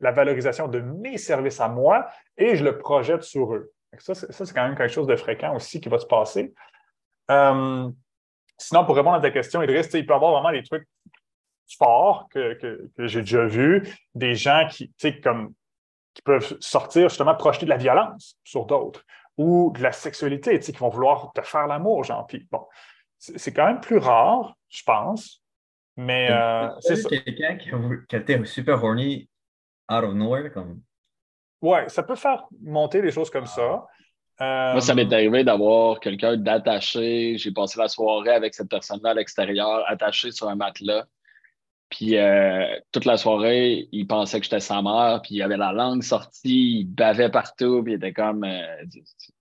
la 0.00 0.12
valorisation 0.12 0.68
de 0.68 0.80
mes 0.80 1.18
services 1.18 1.60
à 1.60 1.68
moi 1.68 2.08
et 2.36 2.54
je 2.54 2.64
le 2.64 2.78
projette 2.78 3.22
sur 3.22 3.54
eux. 3.54 3.72
Ça, 3.98 4.14
c'est 4.14 4.52
quand 4.54 4.66
même 4.66 4.76
quelque 4.76 4.92
chose 4.92 5.06
de 5.06 5.16
fréquent 5.16 5.54
aussi 5.56 5.80
qui 5.80 5.88
va 5.88 5.98
se 5.98 6.06
passer. 6.06 6.52
Euh, 7.30 7.88
sinon, 8.58 8.84
pour 8.84 8.94
répondre 8.94 9.16
à 9.16 9.20
ta 9.20 9.30
question, 9.30 9.62
Idriss, 9.62 9.88
il 9.94 10.06
peut 10.06 10.12
y 10.12 10.16
avoir 10.16 10.32
vraiment 10.32 10.52
des 10.52 10.62
trucs 10.62 10.86
forts 11.76 12.28
que, 12.30 12.58
j'ai 12.98 13.20
déjà 13.20 13.46
vus, 13.46 13.82
des 14.14 14.34
gens 14.34 14.66
qui, 14.68 14.92
comme, 15.20 15.54
qui 16.18 16.22
peuvent 16.22 16.56
sortir 16.58 17.08
justement 17.08 17.36
projeter 17.36 17.64
de 17.64 17.70
la 17.70 17.76
violence 17.76 18.36
sur 18.42 18.66
d'autres 18.66 19.04
ou 19.36 19.72
de 19.76 19.80
la 19.80 19.92
sexualité, 19.92 20.58
qui 20.58 20.72
vont 20.72 20.88
vouloir 20.88 21.32
te 21.32 21.42
faire 21.42 21.68
l'amour, 21.68 22.02
genre. 22.02 22.26
Puis 22.26 22.44
bon, 22.50 22.66
c'est 23.18 23.52
quand 23.52 23.66
même 23.66 23.80
plus 23.80 23.98
rare, 23.98 24.56
je 24.68 24.82
pense. 24.82 25.44
Mais 25.96 26.28
euh, 26.28 26.68
c'est 26.80 27.04
quelqu'un 27.24 27.56
qui, 27.56 27.70
qui 28.08 28.16
a 28.16 28.18
été 28.18 28.44
super 28.44 28.82
horny 28.82 29.28
out 29.88 30.02
of 30.02 30.14
nowhere, 30.14 30.50
comme? 30.50 30.80
Oui, 31.62 31.78
ça 31.86 32.02
peut 32.02 32.16
faire 32.16 32.46
monter 32.60 33.00
des 33.00 33.12
choses 33.12 33.30
comme 33.30 33.46
ça. 33.46 33.86
Moi, 34.40 34.80
ça 34.80 34.94
m'est 34.94 35.12
euh, 35.12 35.16
arrivé 35.16 35.44
d'avoir 35.44 36.00
quelqu'un 36.00 36.36
d'attaché. 36.36 37.38
J'ai 37.38 37.52
passé 37.52 37.78
la 37.78 37.88
soirée 37.88 38.30
avec 38.30 38.54
cette 38.54 38.68
personne-là 38.68 39.10
à 39.10 39.14
l'extérieur, 39.14 39.84
attaché 39.86 40.32
sur 40.32 40.48
un 40.48 40.56
matelas. 40.56 41.06
Puis 41.90 42.16
euh, 42.16 42.66
toute 42.92 43.06
la 43.06 43.16
soirée, 43.16 43.88
il 43.92 44.06
pensait 44.06 44.38
que 44.38 44.44
j'étais 44.44 44.60
sa 44.60 44.82
mère, 44.82 45.20
puis 45.22 45.36
il 45.36 45.42
avait 45.42 45.56
la 45.56 45.72
langue 45.72 46.02
sortie, 46.02 46.80
il 46.80 46.84
bavait 46.84 47.30
partout, 47.30 47.82
puis 47.82 47.94
il 47.94 47.96
était 47.96 48.12
comme 48.12 48.44
euh, 48.44 48.84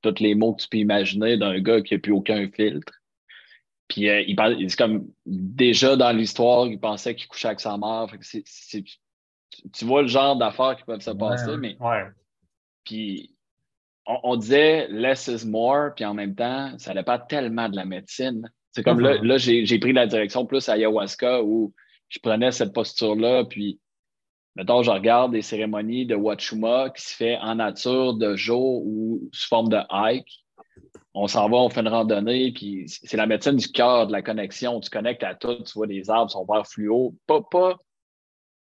tous 0.02 0.20
les 0.20 0.34
mots 0.34 0.54
que 0.54 0.62
tu 0.62 0.70
peux 0.70 0.78
imaginer 0.78 1.38
d'un 1.38 1.60
gars 1.60 1.82
qui 1.82 1.94
n'a 1.94 2.00
plus 2.00 2.14
aucun 2.14 2.48
filtre. 2.50 2.94
Puis 3.90 4.10
euh, 4.10 4.22
il 4.22 4.70
c'est 4.70 4.78
comme 4.78 5.08
déjà 5.26 5.98
dans 5.98 6.12
l'histoire, 6.12 6.68
il 6.68 6.80
pensait 6.80 7.16
qu'il 7.16 7.28
couchait 7.28 7.50
avec 7.50 7.60
sa 7.60 7.78
mère. 7.78 8.08
tu 9.74 9.86
vois 9.86 10.02
le 10.04 10.08
genre 10.08 10.38
d'affaires 10.38 10.78
qui 10.78 10.84
peuvent 10.86 11.02
se 11.02 11.12
passer, 11.12 11.58
mais. 11.58 11.76
Puis 12.86 13.34
on, 14.06 14.38
disait 14.38 14.88
less 14.90 15.28
is 15.28 15.46
more, 15.46 15.94
puis 15.94 16.06
en 16.06 16.14
même 16.14 16.34
temps, 16.34 16.72
ça 16.78 16.94
pas 17.04 17.20
tellement 17.20 17.68
de 17.68 17.76
la 17.76 17.84
médecine. 17.84 18.50
C'est 18.72 18.84
comme 18.84 19.02
là, 19.02 19.18
là 19.22 19.38
j'ai 19.38 19.80
pris 19.80 19.92
la 19.92 20.08
direction 20.08 20.46
plus 20.46 20.70
ayahuasca 20.70 21.44
où 21.44 21.74
je 22.10 22.20
prenais 22.20 22.52
cette 22.52 22.74
posture-là, 22.74 23.46
puis 23.46 23.80
mettons, 24.56 24.84
je 24.84 24.92
regarde 24.92 25.32
des 25.32 25.42
cérémonies 25.42 26.06
de 26.06 26.16
Wachuma 26.16 26.90
qui 26.90 27.04
se 27.04 27.16
fait 27.16 27.38
en 27.38 27.56
nature 27.56 28.14
de 28.14 28.36
jour 28.36 28.84
ou 28.86 29.30
sous 29.32 29.48
forme 29.48 29.70
de 29.70 29.80
hike. 29.90 30.46
On 31.14 31.28
s'en 31.28 31.50
va, 31.50 31.58
on 31.58 31.70
fait 31.70 31.82
une 31.82 31.88
randonnée, 31.88 32.52
puis 32.52 32.86
c'est 32.88 33.18
la 33.18 33.26
médecine 33.26 33.56
du 33.56 33.68
cœur, 33.70 34.08
de 34.08 34.12
la 34.12 34.22
connexion. 34.22 34.80
Tu 34.80 34.90
connectes 34.90 35.24
à 35.24 35.36
tout, 35.36 35.64
tu 35.64 35.74
vois, 35.74 35.88
les 35.88 36.10
arbres 36.10 36.32
sont 36.32 36.46
vert 36.46 36.68
fluo. 36.68 37.16
Pas, 37.26 37.42
pas, 37.42 37.78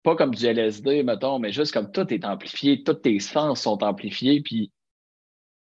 pas 0.03 0.15
comme 0.15 0.35
du 0.35 0.45
LSD, 0.45 1.03
mettons, 1.03 1.39
mais 1.39 1.51
juste 1.51 1.73
comme 1.73 1.91
tout 1.91 2.13
est 2.13 2.25
amplifié, 2.25 2.83
tous 2.83 2.95
tes 2.95 3.19
sens 3.19 3.61
sont 3.61 3.81
amplifiés, 3.83 4.41
puis 4.41 4.71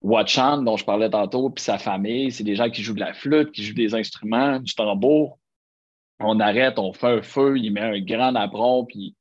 Watchan, 0.03 0.63
dont 0.63 0.77
je 0.77 0.85
parlais 0.85 1.11
tantôt, 1.11 1.51
puis 1.51 1.65
sa 1.65 1.79
famille, 1.79 2.31
c'est 2.31 2.45
des 2.45 2.55
gens 2.55 2.71
qui 2.71 2.83
jouent 2.83 2.95
de 2.95 3.01
la 3.01 3.15
flûte, 3.15 3.51
qui 3.51 3.65
jouent 3.65 3.75
des 3.75 3.95
instruments, 3.95 4.61
du 4.61 4.75
tambour 4.75 5.39
on 6.21 6.41
arrête, 6.41 6.79
on 6.79 6.93
fait 6.93 7.07
un 7.07 7.23
feu, 7.23 7.59
il 7.59 7.73
met 7.73 7.81
un 7.81 8.01
grand 8.01 8.33
napperon, 8.33 8.85
puis 8.85 9.15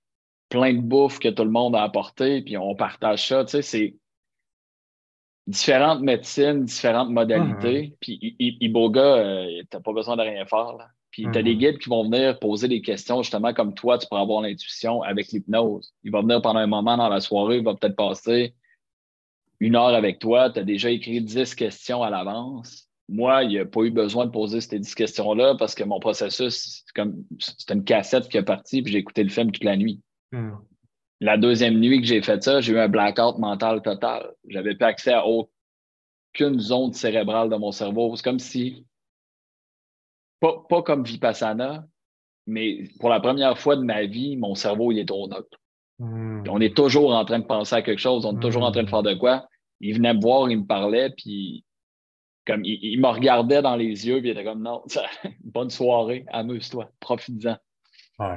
plein 0.50 0.74
de 0.74 0.82
bouffe 0.82 1.20
que 1.20 1.30
tout 1.30 1.44
le 1.44 1.52
monde 1.52 1.76
a 1.76 1.84
apporté, 1.84 2.42
puis 2.42 2.58
on 2.58 2.76
partage 2.76 3.28
ça. 3.28 3.44
Tu 3.46 3.52
sais, 3.52 3.62
c'est 3.62 3.96
différentes 5.46 6.02
médecines, 6.02 6.66
différentes 6.66 7.10
modalités. 7.10 7.84
Mm-hmm. 7.84 7.96
Puis 8.00 8.36
Iboga, 8.40 9.16
euh, 9.18 9.64
t'as 9.70 9.80
pas 9.80 9.94
besoin 9.94 10.18
de 10.18 10.22
rien 10.22 10.46
faire. 10.46 10.74
Là. 10.74 10.88
Puis 11.12 11.24
tu 11.32 11.38
as 11.38 11.44
des 11.44 11.56
mm-hmm. 11.56 11.58
guides 11.58 11.78
qui 11.80 11.90
vont 11.90 12.04
venir 12.04 12.40
poser 12.40 12.68
des 12.68 12.82
questions, 12.82 13.22
justement 13.22 13.54
comme 13.54 13.74
toi, 13.74 13.98
tu 13.98 14.08
pourras 14.08 14.22
avoir 14.22 14.42
l'intuition 14.42 15.02
avec 15.04 15.30
l'hypnose. 15.30 15.94
Il 16.04 16.12
va 16.12 16.22
venir 16.22 16.42
pendant 16.42 16.60
un 16.60 16.68
moment 16.68 16.98
dans 16.98 17.10
la 17.10 17.22
soirée, 17.22 17.58
il 17.58 17.64
va 17.64 17.76
peut-être 17.76 17.96
passer 17.96 18.54
une 19.60 19.76
heure 19.76 19.96
avec 19.96 20.20
toi, 20.20 20.52
tu 20.52 20.60
as 20.60 20.64
déjà 20.64 20.92
écrit 20.92 21.20
10 21.22 21.56
questions 21.56 22.04
à 22.04 22.10
l'avance 22.12 22.87
moi, 23.10 23.44
il 23.44 23.50
n'y 23.50 23.60
a 23.60 23.66
pas 23.66 23.82
eu 23.82 23.92
besoin 23.92 24.26
de 24.26 24.32
poser 24.32 24.60
ces 24.60 24.80
10 24.80 24.96
questions-là 24.96 25.56
parce 25.58 25.76
que 25.76 25.84
mon 25.84 26.00
processus, 26.00 26.84
c'est 26.86 26.94
comme 26.94 27.24
c'était 27.40 27.74
une 27.74 27.84
cassette 27.84 28.28
qui 28.28 28.38
est 28.38 28.44
partie, 28.44 28.82
puis 28.82 28.92
j'ai 28.92 29.00
écouté 29.00 29.24
le 29.24 29.30
film 29.30 29.52
toute 29.52 29.64
la 29.64 29.78
nuit. 29.78 30.02
Hmm. 30.32 30.56
La 31.22 31.38
deuxième 31.38 31.80
nuit 31.80 32.02
que 32.02 32.06
j'ai 32.06 32.22
fait 32.22 32.44
ça, 32.44 32.60
j'ai 32.60 32.74
eu 32.74 32.80
un 32.80 32.90
blackout 32.90 33.38
mental 33.40 33.82
total. 33.82 34.34
J'avais 34.48 34.76
pas 34.76 34.88
accès 34.88 35.14
à 35.14 35.26
aucune 35.26 36.60
zone 36.60 36.94
cérébrale 36.94 37.50
de 37.50 37.56
mon 37.56 37.72
cerveau. 37.72 38.16
C'est 38.16 38.24
comme 38.24 38.40
si, 38.40 38.86
pas, 40.40 40.66
pas 40.70 40.84
comme 40.84 41.04
Vipassana, 41.04 41.88
mais 42.46 42.90
pour 43.00 43.10
la 43.10 43.20
première 43.20 43.58
fois 43.58 43.78
de 43.78 43.84
ma 43.84 44.06
vie, 44.06 44.36
mon 44.36 44.54
cerveau 44.54 44.92
il 44.92 45.00
est 45.00 45.12
au 45.12 45.28
neutre. 45.28 45.58
Hmm. 46.00 46.44
On 46.50 46.60
est 46.60 46.76
toujours 46.76 47.16
en 47.16 47.24
train 47.24 47.40
de 47.40 47.46
penser 47.46 47.76
à 47.76 47.82
quelque 47.82 48.00
chose, 48.00 48.26
on 48.26 48.38
est 48.38 48.42
toujours 48.42 48.64
en 48.64 48.72
train 48.72 48.84
de 48.84 48.88
hmm. 48.88 48.92
faire 48.92 49.04
de 49.04 49.14
quoi. 49.14 49.48
Il 49.80 49.96
venait 49.96 50.14
me 50.14 50.22
voir, 50.22 50.50
il 50.50 50.60
me 50.60 50.66
parlait, 50.66 51.12
puis 51.12 51.64
comme 52.48 52.64
il, 52.64 53.00
me 53.00 53.08
regardait 53.08 53.62
dans 53.62 53.76
les 53.76 54.08
yeux, 54.08 54.20
puis 54.20 54.30
il 54.30 54.32
était 54.32 54.46
comme 54.46 54.64
non, 54.64 54.84
bonne 55.44 55.70
soirée, 55.70 56.26
amuse-toi, 56.30 56.90
profite-en. 57.00 57.58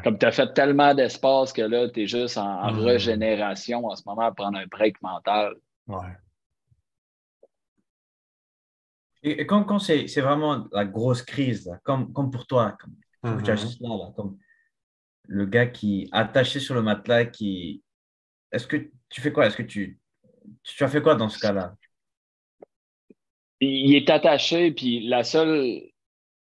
Comme 0.05 0.19
tu 0.19 0.27
as 0.27 0.33
fait 0.33 0.53
tellement 0.53 0.95
d'espace 0.95 1.55
que 1.55 1.63
là, 1.63 1.89
tu 1.89 2.03
es 2.03 2.07
juste 2.07 2.37
en, 2.37 2.71
mm. 2.71 2.81
régénération 2.81 3.87
en 3.87 3.97
ce 3.97 4.03
moment 4.05 4.23
à 4.23 4.33
prendre 4.33 4.59
un 4.59 4.67
break 4.67 5.01
mental. 5.01 5.55
Ouais. 5.87 6.13
Et, 9.23 9.47
quand, 9.47 9.65
quand 9.65 9.79
c'est 9.79 10.21
vraiment 10.21 10.67
la 10.73 10.85
grosse 10.85 11.23
crise, 11.23 11.71
comme, 11.83 12.13
comme 12.13 12.31
pour 12.31 12.47
toi, 12.47 12.77
comme, 13.23 13.39
mm-hmm. 13.39 13.83
là, 13.83 14.13
comme 14.15 14.39
le 15.29 15.47
gars 15.47 15.67
qui 15.67 16.09
attaché 16.13 16.61
sur 16.61 16.75
le 16.75 16.83
matelas, 16.83 17.27
qui. 17.27 17.83
Est-ce 18.53 18.67
que 18.67 18.91
tu 19.09 19.21
fais 19.21 19.33
quoi? 19.33 19.47
Est-ce 19.47 19.57
que 19.57 19.63
tu. 19.63 19.99
Tu 20.63 20.85
as 20.85 20.89
fait 20.89 21.01
quoi 21.01 21.15
dans 21.15 21.29
ce 21.29 21.39
cas-là? 21.39 21.77
Il 23.61 23.95
est 23.95 24.11
attaché, 24.11 24.73
puis 24.73 25.07
la 25.07 25.23
seule 25.23 25.83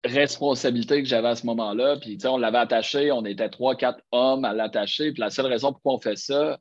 responsabilité 0.06 1.02
que 1.02 1.08
j'avais 1.08 1.30
à 1.30 1.36
ce 1.36 1.46
moment-là, 1.48 1.98
puis 1.98 2.18
on 2.26 2.38
l'avait 2.38 2.60
attaché, 2.60 3.12
on 3.12 3.26
était 3.26 3.50
trois, 3.50 3.76
quatre 3.76 4.02
hommes 4.12 4.46
à 4.46 4.54
l'attacher, 4.54 5.12
puis 5.12 5.20
la 5.20 5.30
seule 5.30 5.48
raison 5.48 5.74
pourquoi 5.74 5.94
on 5.96 6.00
fait 6.00 6.18
ça, 6.18 6.60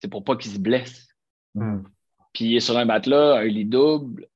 c'est 0.00 0.08
pour 0.08 0.24
pas 0.24 0.36
qu'il 0.36 0.50
se 0.50 0.58
blesse. 0.58 1.08
Hmm. 1.54 1.82
Puis 2.32 2.46
il 2.46 2.56
est 2.56 2.60
sur 2.60 2.76
un 2.76 2.84
matelas, 2.84 3.38
un 3.38 3.44
lit 3.44 3.64
double, 3.64 4.26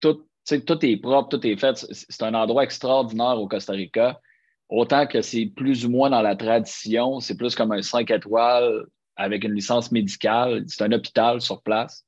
tout, 0.00 0.26
tout 0.66 0.84
est 0.84 0.96
propre, 0.96 1.28
tout 1.28 1.46
est 1.46 1.56
fait. 1.56 1.76
C'est 1.76 2.22
un 2.22 2.34
endroit 2.34 2.64
extraordinaire 2.64 3.40
au 3.40 3.46
Costa 3.46 3.72
Rica. 3.72 4.20
Autant 4.68 5.06
que 5.06 5.20
c'est 5.20 5.46
plus 5.46 5.86
ou 5.86 5.90
moins 5.90 6.10
dans 6.10 6.22
la 6.22 6.34
tradition, 6.34 7.20
c'est 7.20 7.36
plus 7.36 7.54
comme 7.54 7.70
un 7.70 7.82
5 7.82 8.10
étoiles 8.10 8.86
avec 9.14 9.44
une 9.44 9.52
licence 9.52 9.92
médicale. 9.92 10.64
C'est 10.66 10.82
un 10.82 10.90
hôpital 10.90 11.40
sur 11.40 11.62
place. 11.62 12.04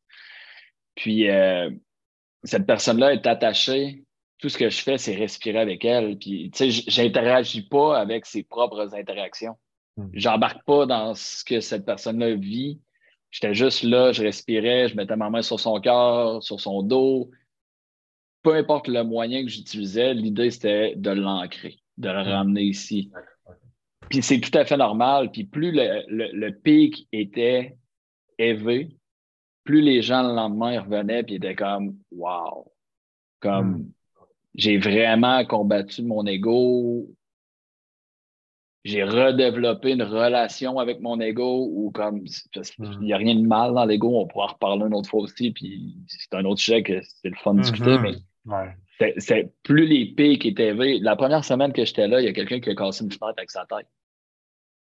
Puis 0.97 1.31
euh, 1.31 1.71
cette 2.45 2.67
personne-là 2.67 3.13
est 3.13 3.27
attachée. 3.27 4.05
Tout 4.39 4.49
ce 4.49 4.59
que 4.59 4.71
je 4.71 4.81
fais, 4.81 4.99
c'est 4.99 5.17
respirer 5.17 5.59
avec 5.59 5.85
elle. 5.85 6.17
Puis, 6.17 6.51
tu 6.53 6.71
sais, 6.71 6.85
j'interagis 6.87 7.63
pas 7.63 7.99
avec 7.99 8.27
ses 8.27 8.45
propres 8.45 8.95
interactions. 8.95 9.57
Hmm. 9.97 10.09
J'embarque 10.13 10.65
pas 10.65 10.87
dans 10.87 11.15
ce 11.15 11.45
que 11.45 11.61
cette 11.61 11.85
personne-là 11.85 12.35
vit. 12.35 12.81
J'étais 13.31 13.53
juste 13.53 13.83
là, 13.83 14.13
je 14.13 14.23
respirais, 14.23 14.89
je 14.89 14.97
mettais 14.97 15.17
ma 15.17 15.29
main 15.29 15.43
sur 15.43 15.59
son 15.59 15.81
cœur, 15.81 16.43
sur 16.43 16.61
son 16.61 16.83
dos. 16.83 17.31
Peu 18.43 18.55
importe 18.55 18.89
le 18.89 19.03
moyen 19.03 19.43
que 19.43 19.49
j'utilisais, 19.49 20.15
l'idée, 20.15 20.51
c'était 20.51 20.95
de 20.95 21.11
l'ancrer, 21.11 21.79
de 21.97 22.09
le 22.09 22.23
hmm. 22.23 22.29
ramener 22.29 22.63
ici. 22.63 23.11
Puis 24.09 24.23
c'est 24.23 24.41
tout 24.41 24.57
à 24.57 24.65
fait 24.65 24.77
normal. 24.77 25.33
Puis 25.33 25.45
plus 25.45 25.73
le, 25.73 26.05
le 26.09 26.51
pic 26.53 27.09
était 27.13 27.77
élevé, 28.39 28.97
plus 29.69 29.83
les 29.83 30.01
gens 30.01 30.27
le 30.27 30.35
lendemain 30.35 30.81
revenaient 30.81 31.23
puis 31.23 31.35
étaient 31.35 31.55
comme 31.55 31.99
Wow! 32.11 32.73
Comme 33.39 33.71
hmm. 33.73 33.93
j'ai 34.55 34.79
vraiment 34.79 35.45
combattu 35.45 36.03
mon 36.03 36.25
ego. 36.25 37.07
J'ai 38.85 39.05
redéveloppé 39.05 39.93
une 39.93 40.05
relation 40.05 40.79
avec 40.79 41.01
mon 41.01 41.21
ego 41.21 41.69
ou 41.71 41.91
comme 41.91 42.21
hmm. 42.21 42.63
il 42.79 42.99
n'y 43.01 43.13
a 43.13 43.19
rien 43.19 43.35
de 43.35 43.47
mal 43.47 43.75
dans 43.75 43.85
l'ego, 43.85 44.19
on 44.19 44.27
pourra 44.27 44.47
en 44.47 44.53
reparler 44.55 44.87
une 44.87 44.95
autre 44.95 45.11
fois 45.11 45.21
aussi, 45.21 45.51
puis 45.51 45.99
c'est 46.07 46.35
un 46.35 46.47
autre 46.47 46.63
sujet 46.63 46.83
que 46.83 47.03
c'est 47.03 47.29
le 47.29 47.37
fun 47.37 47.53
de 47.53 47.61
discuter, 47.61 47.99
hmm. 47.99 48.17
mais 48.49 49.15
c'est 49.19 49.53
plus 49.65 49.87
les 49.87 50.07
pics 50.07 50.47
étaient 50.47 50.69
élevés. 50.69 50.99
La 50.99 51.15
première 51.15 51.45
semaine 51.45 51.75
que 51.75 51.85
j'étais 51.85 52.09
là, 52.09 52.23
il 52.23 52.25
y 52.25 52.29
a 52.29 52.33
quelqu'un 52.33 52.61
qui 52.61 52.71
a 52.71 52.75
cassé 52.75 53.05
une 53.05 53.13
fenêtre 53.13 53.35
avec 53.37 53.51
sa 53.51 53.67
tête. 53.67 53.87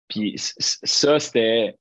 Puis 0.08 0.34
ça, 0.36 1.18
c'était 1.18 1.76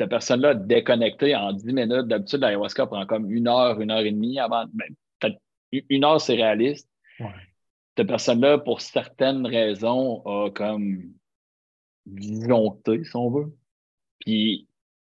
cette 0.00 0.08
personne-là 0.08 0.54
déconnectée 0.54 1.36
en 1.36 1.52
10 1.52 1.66
minutes. 1.66 2.08
D'habitude, 2.08 2.40
l'ayahuasca 2.40 2.86
prend 2.86 3.04
comme 3.04 3.30
une 3.30 3.48
heure, 3.48 3.78
une 3.82 3.90
heure 3.90 4.00
et 4.00 4.10
demie 4.10 4.38
avant. 4.38 4.64
Ben, 4.72 5.36
une 5.72 6.04
heure, 6.04 6.18
c'est 6.18 6.36
réaliste. 6.36 6.88
Cette 7.96 8.06
personne-là, 8.06 8.56
pour 8.56 8.80
certaines 8.80 9.46
raisons, 9.46 10.22
a 10.24 10.50
comme 10.50 11.12
disjoncté, 12.06 13.04
si 13.04 13.14
on 13.14 13.30
veut. 13.30 13.54
Puis 14.20 14.68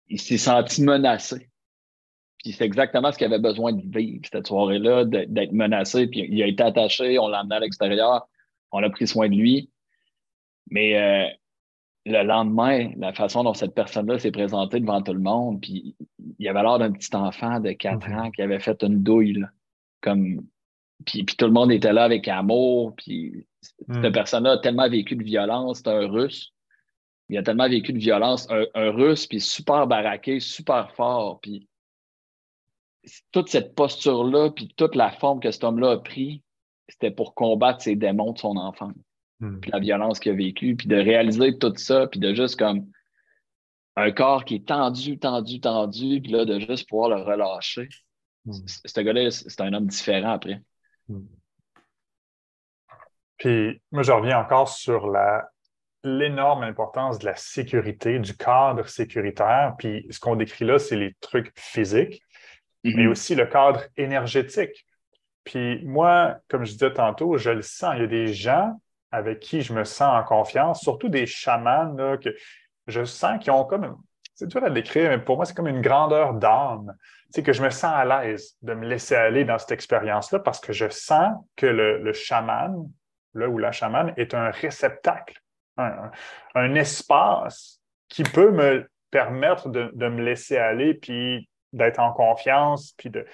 il 0.08 0.20
s'est 0.20 0.38
senti 0.38 0.82
menacé. 0.82 1.50
Puis 2.38 2.52
c'est 2.52 2.64
exactement 2.64 3.10
ce 3.10 3.18
qu'il 3.18 3.26
avait 3.26 3.40
besoin 3.40 3.72
de 3.72 3.82
vivre 3.82 4.22
cette 4.30 4.46
soirée-là, 4.46 5.04
d'être 5.04 5.52
menacé. 5.52 6.06
Puis 6.06 6.28
il 6.30 6.40
a 6.44 6.46
été 6.46 6.62
attaché, 6.62 7.18
on 7.18 7.26
l'a 7.26 7.40
amené 7.40 7.56
à 7.56 7.60
l'extérieur, 7.60 8.28
on 8.70 8.84
a 8.84 8.90
pris 8.90 9.08
soin 9.08 9.28
de 9.28 9.34
lui. 9.34 9.68
Mais 10.70 10.96
euh, 10.96 11.28
le 12.06 12.22
lendemain, 12.22 12.92
la 12.96 13.12
façon 13.12 13.42
dont 13.42 13.52
cette 13.52 13.74
personne-là 13.74 14.18
s'est 14.18 14.30
présentée 14.30 14.78
devant 14.78 15.02
tout 15.02 15.12
le 15.12 15.20
monde, 15.20 15.60
puis 15.60 15.96
il 16.38 16.48
avait 16.48 16.62
l'air 16.62 16.78
d'un 16.78 16.92
petit 16.92 17.14
enfant 17.16 17.58
de 17.58 17.72
4 17.72 18.08
mhm. 18.08 18.18
ans 18.18 18.30
qui 18.30 18.42
avait 18.42 18.60
fait 18.60 18.80
une 18.82 19.02
douille, 19.02 19.44
comme, 20.00 20.46
puis, 21.04 21.24
puis, 21.24 21.36
tout 21.36 21.46
le 21.46 21.52
monde 21.52 21.72
était 21.72 21.92
là 21.92 22.04
avec 22.04 22.28
amour, 22.28 22.94
puis 22.96 23.46
cette 23.60 23.88
mhm. 23.88 24.12
personne-là 24.12 24.52
a 24.52 24.58
tellement 24.58 24.88
vécu 24.88 25.16
de 25.16 25.24
violence, 25.24 25.78
c'est 25.78 25.88
un 25.88 26.06
russe, 26.06 26.52
il 27.28 27.36
a 27.38 27.42
tellement 27.42 27.68
vécu 27.68 27.92
de 27.92 27.98
violence, 27.98 28.48
un, 28.50 28.90
russe, 28.92 29.26
puis 29.26 29.40
super 29.40 29.88
baraqué, 29.88 30.38
super 30.38 30.94
fort, 30.94 31.40
puis 31.40 31.68
toute 33.32 33.48
cette 33.48 33.74
posture-là, 33.74 34.50
puis 34.50 34.72
toute 34.76 34.94
la 34.94 35.10
forme 35.10 35.40
que 35.40 35.50
cet 35.50 35.64
homme-là 35.64 35.92
a 35.92 35.98
pris, 35.98 36.42
c'était 36.88 37.10
pour 37.10 37.34
combattre 37.34 37.82
ses 37.82 37.96
démons 37.96 38.32
de 38.32 38.38
son 38.38 38.56
enfance. 38.56 38.94
Hmm. 39.40 39.60
puis 39.60 39.70
la 39.70 39.80
violence 39.80 40.18
qu'il 40.18 40.32
a 40.32 40.34
vécue, 40.34 40.76
puis 40.76 40.88
de 40.88 40.96
réaliser 40.96 41.58
tout 41.58 41.72
ça, 41.76 42.06
puis 42.06 42.18
de 42.20 42.32
juste 42.34 42.58
comme 42.58 42.90
un 43.96 44.10
corps 44.10 44.44
qui 44.44 44.56
est 44.56 44.66
tendu, 44.68 45.18
tendu, 45.18 45.60
tendu, 45.60 46.20
puis 46.22 46.32
là, 46.32 46.44
de 46.44 46.58
juste 46.58 46.88
pouvoir 46.88 47.10
le 47.10 47.16
relâcher. 47.16 47.88
Hmm. 48.46 48.52
Ce 48.66 49.00
gars-là, 49.00 49.30
c'est 49.30 49.60
un 49.60 49.72
homme 49.74 49.86
différent 49.86 50.32
après. 50.32 50.62
Hmm. 51.08 51.26
Puis 53.38 53.80
moi, 53.90 54.02
je 54.02 54.12
reviens 54.12 54.38
encore 54.38 54.68
sur 54.68 55.08
la 55.08 55.50
l'énorme 56.04 56.62
importance 56.62 57.18
de 57.18 57.24
la 57.24 57.34
sécurité, 57.34 58.20
du 58.20 58.36
cadre 58.36 58.86
sécuritaire. 58.86 59.74
Puis 59.76 60.06
ce 60.10 60.20
qu'on 60.20 60.36
décrit 60.36 60.64
là, 60.64 60.78
c'est 60.78 60.96
les 60.96 61.14
trucs 61.20 61.52
physiques, 61.58 62.22
mais 62.84 63.04
Mhm. 63.04 63.10
aussi 63.10 63.34
le 63.34 63.46
cadre 63.46 63.82
énergétique. 63.96 64.86
Puis 65.42 65.84
moi, 65.84 66.38
comme 66.48 66.64
je 66.64 66.72
disais 66.72 66.92
tantôt, 66.92 67.36
je 67.38 67.50
le 67.50 67.62
sens. 67.62 67.94
Il 67.96 68.02
y 68.02 68.04
a 68.04 68.06
des 68.06 68.32
gens 68.32 68.80
avec 69.10 69.40
qui 69.40 69.62
je 69.62 69.72
me 69.72 69.84
sens 69.84 70.20
en 70.20 70.24
confiance, 70.24 70.80
surtout 70.80 71.08
des 71.08 71.26
chamans 71.26 71.94
que 72.18 72.34
je 72.86 73.04
sens 73.04 73.42
qu'ils 73.42 73.52
ont 73.52 73.64
comme, 73.64 73.96
c'est 74.34 74.48
dur 74.48 74.62
à 74.64 74.70
décrire, 74.70 75.10
mais 75.10 75.18
pour 75.18 75.36
moi, 75.36 75.44
c'est 75.44 75.54
comme 75.54 75.68
une 75.68 75.80
grandeur 75.80 76.34
d'âme. 76.34 76.94
Sais, 77.30 77.42
que 77.42 77.52
je 77.52 77.62
me 77.62 77.70
sens 77.70 77.92
à 77.92 78.04
l'aise 78.04 78.56
de 78.62 78.74
me 78.74 78.86
laisser 78.86 79.16
aller 79.16 79.44
dans 79.44 79.58
cette 79.58 79.72
expérience-là 79.72 80.38
parce 80.38 80.60
que 80.60 80.72
je 80.72 80.88
sens 80.88 81.34
que 81.56 81.66
le, 81.66 82.12
chaman, 82.12 82.88
là 83.34 83.48
où 83.48 83.58
la 83.58 83.72
chamane, 83.72 84.14
est 84.16 84.34
un 84.34 84.50
réceptacle, 84.50 85.40
un, 85.76 86.10
un 86.54 86.74
espace 86.74 87.80
qui 88.08 88.22
peut 88.22 88.52
me 88.52 88.88
permettre 89.10 89.68
de, 89.68 89.90
de 89.94 90.08
me 90.08 90.22
laisser 90.22 90.56
aller, 90.56 90.94
puis 90.94 91.48
d'être 91.72 91.98
en 91.98 92.12
confiance, 92.12 92.92
puis 92.96 93.10
de, 93.10 93.26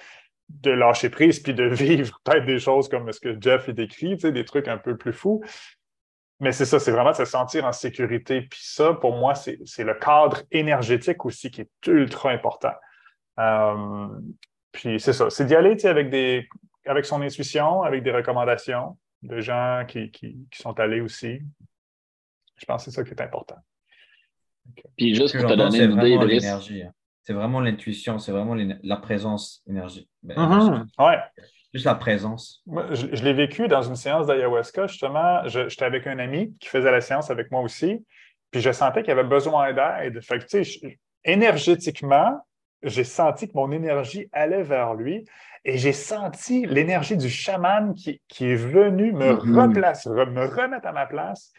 de 0.49 0.71
lâcher 0.71 1.09
prise, 1.09 1.39
puis 1.39 1.53
de 1.53 1.63
vivre 1.73 2.19
peut-être 2.23 2.45
des 2.45 2.59
choses 2.59 2.89
comme 2.89 3.11
ce 3.11 3.19
que 3.19 3.39
Jeff 3.39 3.65
il 3.67 3.73
décrit, 3.73 4.15
tu 4.15 4.21
sais, 4.21 4.31
des 4.31 4.45
trucs 4.45 4.67
un 4.67 4.77
peu 4.77 4.97
plus 4.97 5.13
fous. 5.13 5.43
Mais 6.39 6.51
c'est 6.51 6.65
ça, 6.65 6.79
c'est 6.79 6.91
vraiment 6.91 7.11
de 7.11 7.15
se 7.15 7.25
sentir 7.25 7.63
en 7.65 7.71
sécurité. 7.71 8.41
Puis 8.41 8.59
ça, 8.63 8.93
pour 8.93 9.15
moi, 9.15 9.35
c'est 9.35 9.59
c'est 9.65 9.83
le 9.83 9.93
cadre 9.93 10.41
énergétique 10.51 11.25
aussi 11.25 11.49
qui 11.51 11.61
est 11.61 11.87
ultra 11.87 12.31
important. 12.31 12.73
Euh, 13.39 14.07
puis 14.71 14.99
c'est 14.99 15.13
ça, 15.13 15.29
c'est 15.29 15.45
d'y 15.45 15.55
aller 15.55 15.75
tu 15.75 15.81
sais, 15.81 15.89
avec, 15.89 16.09
des, 16.09 16.47
avec 16.85 17.05
son 17.05 17.21
intuition, 17.21 17.83
avec 17.83 18.03
des 18.03 18.11
recommandations 18.11 18.97
de 19.21 19.39
gens 19.39 19.85
qui, 19.87 20.11
qui, 20.11 20.37
qui 20.51 20.61
sont 20.61 20.77
allés 20.79 20.99
aussi. 20.99 21.39
Je 22.57 22.65
pense 22.65 22.83
que 22.83 22.91
c'est 22.91 22.95
ça 22.95 23.03
qui 23.03 23.11
est 23.11 23.21
important. 23.21 23.57
Puis 24.97 25.15
juste 25.15 25.37
pour 25.37 25.49
te 25.49 25.55
donner 25.55 25.83
une 25.83 25.93
idée, 25.93 26.47
hein. 26.47 26.91
C'est 27.23 27.33
vraiment 27.33 27.59
l'intuition, 27.61 28.19
c'est 28.19 28.31
vraiment 28.31 28.55
la 28.83 28.97
présence 28.97 29.63
énergie. 29.67 30.07
Ben, 30.23 30.35
Mhm. 30.37 30.85
Ouais. 30.99 31.17
Juste 31.73 31.85
la 31.85 31.95
présence. 31.95 32.61
Moi, 32.67 32.85
je, 32.93 33.07
je 33.15 33.23
l'ai 33.23 33.33
vécu 33.33 33.67
dans 33.67 33.81
une 33.81 33.95
séance 33.95 34.27
d'ayahuasca, 34.27 34.85
justement. 34.87 35.41
J'étais 35.47 35.85
avec 35.85 36.05
un 36.05 36.19
ami 36.19 36.53
qui 36.59 36.69
faisait 36.69 36.91
la 36.91 37.01
séance 37.01 37.31
avec 37.31 37.49
moi 37.49 37.61
aussi, 37.61 38.05
puis 38.51 38.61
je 38.61 38.71
sentais 38.71 39.01
qu'il 39.01 39.11
avait 39.11 39.23
besoin 39.23 39.73
d'aide. 39.73 40.21
Fait 40.23 40.37
que, 40.37 40.43
tu 40.43 40.63
sais, 40.63 40.63
je- 40.63 40.79
énergétiquement, 41.25 42.45
j'ai 42.83 43.03
senti 43.03 43.47
que 43.47 43.53
mon 43.55 43.71
énergie 43.71 44.27
allait 44.33 44.63
vers 44.63 44.93
lui 44.93 45.25
et 45.65 45.77
j'ai 45.77 45.93
senti 45.93 46.65
l'énergie 46.65 47.17
du 47.17 47.29
chaman 47.29 47.93
qui, 47.95 48.21
qui 48.27 48.45
est 48.51 48.55
venu 48.55 49.11
me 49.13 49.33
Mhm. 49.33 49.57
replacer, 49.59 50.09
re- 50.09 50.29
me 50.29 50.45
remettre 50.45 50.87
à 50.87 50.91
ma 50.91 51.05
place. 51.05 51.51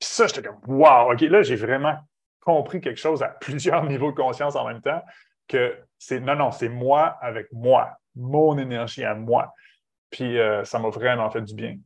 Puis 0.00 0.08
ça, 0.08 0.26
j'étais 0.26 0.42
comme, 0.42 0.58
wow, 0.66 1.12
OK, 1.12 1.20
là, 1.20 1.42
j'ai 1.42 1.56
vraiment 1.56 1.96
compris 2.42 2.80
quelque 2.80 3.00
chose 3.00 3.22
à 3.22 3.28
plusieurs 3.40 3.84
niveaux 3.84 4.10
de 4.10 4.16
conscience 4.16 4.56
en 4.56 4.66
même 4.68 4.80
temps, 4.82 5.02
que 5.48 5.76
c'est, 5.98 6.20
non, 6.20 6.36
non, 6.36 6.50
c'est 6.50 6.68
moi 6.68 7.16
avec 7.20 7.46
moi, 7.52 7.90
mon 8.14 8.58
énergie 8.58 9.04
à 9.04 9.14
moi. 9.14 9.52
Puis 10.10 10.38
euh, 10.38 10.64
ça 10.64 10.78
m'a 10.78 10.90
vraiment 10.90 11.30
fait 11.30 11.42
du 11.42 11.54
bien. 11.54 11.76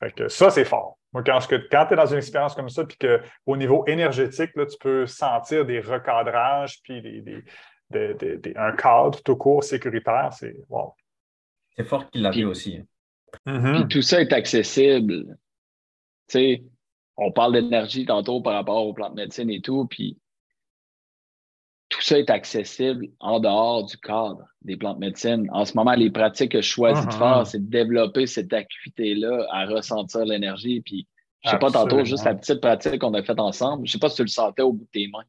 Fait 0.00 0.10
que 0.12 0.28
ça, 0.28 0.50
c'est 0.50 0.64
fort. 0.64 0.98
Moi, 1.12 1.22
quand, 1.24 1.38
tu 1.40 1.54
es 1.56 1.96
dans 1.96 2.06
une 2.06 2.18
expérience 2.18 2.54
comme 2.54 2.68
ça, 2.68 2.84
puis 2.84 2.96
qu'au 2.98 3.56
niveau 3.56 3.84
énergétique, 3.86 4.50
là, 4.56 4.66
tu 4.66 4.76
peux 4.78 5.06
sentir 5.06 5.64
des 5.64 5.80
recadrages, 5.80 6.80
puis 6.82 7.00
des, 7.02 7.20
des- 7.22 7.44
des- 7.90 8.14
des- 8.14 8.36
des- 8.36 8.56
un 8.56 8.72
cadre 8.72 9.18
tout 9.22 9.36
court 9.36 9.64
sécuritaire, 9.64 10.30
c'est 10.32 10.54
wow. 10.68 10.94
C'est 11.76 11.84
fort 11.84 12.08
qu'il 12.10 12.22
l'a 12.22 12.30
vu 12.30 12.44
aussi. 12.44 12.76
hein. 12.78 12.84
Puis 13.74 13.88
tout 13.88 14.02
ça 14.02 14.20
est 14.20 14.32
accessible. 14.32 15.36
Tu 16.28 16.38
sais, 16.38 16.62
on 17.18 17.32
parle 17.32 17.52
d'énergie 17.52 18.06
tantôt 18.06 18.40
par 18.40 18.54
rapport 18.54 18.86
aux 18.86 18.94
plantes 18.94 19.14
de 19.14 19.20
médecine 19.22 19.50
et 19.50 19.60
tout, 19.60 19.86
puis 19.86 20.16
tout 21.88 22.00
ça 22.02 22.18
est 22.18 22.30
accessible 22.30 23.08
en 23.18 23.40
dehors 23.40 23.84
du 23.86 23.96
cadre 23.98 24.44
des 24.62 24.76
plantes 24.76 25.00
de 25.00 25.06
médecine. 25.06 25.48
En 25.52 25.64
ce 25.64 25.76
moment, 25.76 25.94
les 25.94 26.10
pratiques 26.10 26.52
que 26.52 26.60
je 26.60 26.68
choisis 26.68 27.08
de 27.08 27.12
Mhm. 27.12 27.18
faire, 27.18 27.46
c'est 27.46 27.58
de 27.58 27.70
développer 27.70 28.26
cette 28.26 28.52
acuité-là 28.52 29.46
à 29.50 29.66
ressentir 29.66 30.24
l'énergie. 30.24 30.80
Puis, 30.80 31.06
je 31.44 31.50
sais 31.50 31.58
pas, 31.58 31.70
tantôt, 31.70 32.04
juste 32.04 32.24
la 32.24 32.34
petite 32.34 32.60
pratique 32.60 32.98
qu'on 33.00 33.14
a 33.14 33.22
faite 33.22 33.40
ensemble, 33.40 33.86
je 33.86 33.92
sais 33.92 33.98
pas 33.98 34.10
si 34.10 34.16
tu 34.16 34.22
le 34.22 34.28
sentais 34.28 34.62
au 34.62 34.72
bout 34.72 34.84
de 34.84 34.90
tes 34.92 35.08
mains. 35.08 35.24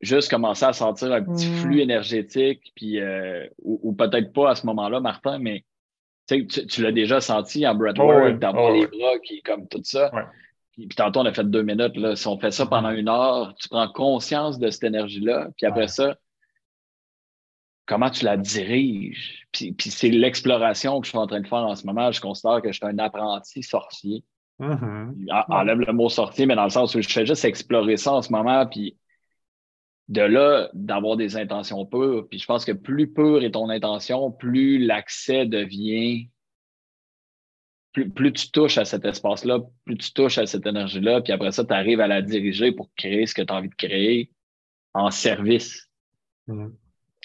Juste 0.00 0.30
commencer 0.30 0.64
à 0.64 0.72
sentir 0.72 1.12
un 1.12 1.22
petit 1.22 1.46
Mhm. 1.46 1.52
flux 1.52 1.80
énergétique, 1.80 2.72
puis, 2.76 3.00
euh, 3.00 3.46
ou, 3.62 3.80
ou 3.82 3.92
peut-être 3.94 4.32
pas 4.32 4.50
à 4.50 4.54
ce 4.54 4.66
moment-là, 4.66 5.00
Martin, 5.00 5.38
mais 5.38 5.64
tu, 6.28 6.46
tu, 6.46 6.82
l'as 6.82 6.92
déjà 6.92 7.20
senti 7.20 7.66
en 7.66 7.74
breathwork, 7.74 8.34
Oh 8.34 8.38
d'avoir 8.38 8.70
oh 8.70 8.74
les 8.74 8.86
bras 8.86 9.18
qui 9.24 9.42
comme 9.42 9.66
tout 9.68 9.80
ça. 9.82 10.14
Ouais. 10.14 10.22
Puis, 10.72 10.86
puis 10.86 10.96
tantôt, 10.96 11.20
on 11.20 11.26
a 11.26 11.32
fait 11.32 11.44
deux 11.48 11.62
minutes. 11.62 11.96
Là. 11.96 12.16
Si 12.16 12.26
on 12.26 12.38
fait 12.38 12.50
ça 12.50 12.64
pendant 12.66 12.90
une 12.90 13.08
heure, 13.08 13.54
tu 13.60 13.68
prends 13.68 13.88
conscience 13.88 14.58
de 14.58 14.70
cette 14.70 14.84
énergie-là. 14.84 15.48
Puis 15.56 15.66
après 15.66 15.82
Ouais. 15.82 15.88
ça, 15.88 16.16
comment 17.86 18.10
tu 18.10 18.24
la 18.24 18.36
diriges? 18.36 19.46
Puis, 19.52 19.72
puis 19.72 19.90
c'est 19.90 20.08
l'exploration 20.08 21.00
que 21.00 21.06
je 21.06 21.10
suis 21.10 21.18
en 21.18 21.26
train 21.26 21.40
de 21.40 21.46
faire 21.46 21.58
en 21.58 21.74
ce 21.74 21.86
moment. 21.86 22.10
Je 22.10 22.20
considère 22.20 22.62
que 22.62 22.68
je 22.72 22.76
suis 22.78 22.86
un 22.86 22.98
apprenti 22.98 23.62
sorcier. 23.62 24.24
Mhm. 24.58 25.26
En- 25.30 25.54
Enlève 25.56 25.78
le 25.80 25.92
mot 25.92 26.08
sorcier, 26.08 26.46
mais 26.46 26.54
dans 26.54 26.64
le 26.64 26.70
sens 26.70 26.94
où 26.94 27.00
je 27.02 27.08
fais 27.08 27.26
juste 27.26 27.44
explorer 27.44 27.96
ça 27.96 28.12
en 28.12 28.22
ce 28.22 28.32
moment. 28.32 28.64
Puis 28.66 28.96
de 30.08 30.22
là, 30.22 30.70
d'avoir 30.74 31.16
des 31.16 31.36
intentions 31.36 31.86
pures. 31.86 32.26
Puis 32.28 32.38
je 32.38 32.46
pense 32.46 32.64
que 32.64 32.72
plus 32.72 33.12
pure 33.12 33.42
est 33.42 33.52
ton 33.52 33.68
intention, 33.70 34.30
plus 34.30 34.78
l'accès 34.78 35.46
devient 35.46 36.28
plus, 37.92 38.10
plus 38.10 38.32
tu 38.32 38.50
touches 38.50 38.78
à 38.78 38.84
cet 38.84 39.04
espace-là, 39.04 39.60
plus 39.84 39.96
tu 39.98 40.12
touches 40.12 40.38
à 40.38 40.46
cette 40.46 40.66
énergie-là, 40.66 41.20
puis 41.20 41.32
après 41.32 41.52
ça, 41.52 41.64
tu 41.64 41.72
arrives 41.72 42.00
à 42.00 42.06
la 42.06 42.22
diriger 42.22 42.72
pour 42.72 42.90
créer 42.96 43.26
ce 43.26 43.34
que 43.34 43.42
tu 43.42 43.52
as 43.52 43.56
envie 43.56 43.68
de 43.68 43.74
créer 43.74 44.30
en 44.94 45.10
service. 45.10 45.90
Mhm. 46.46 46.74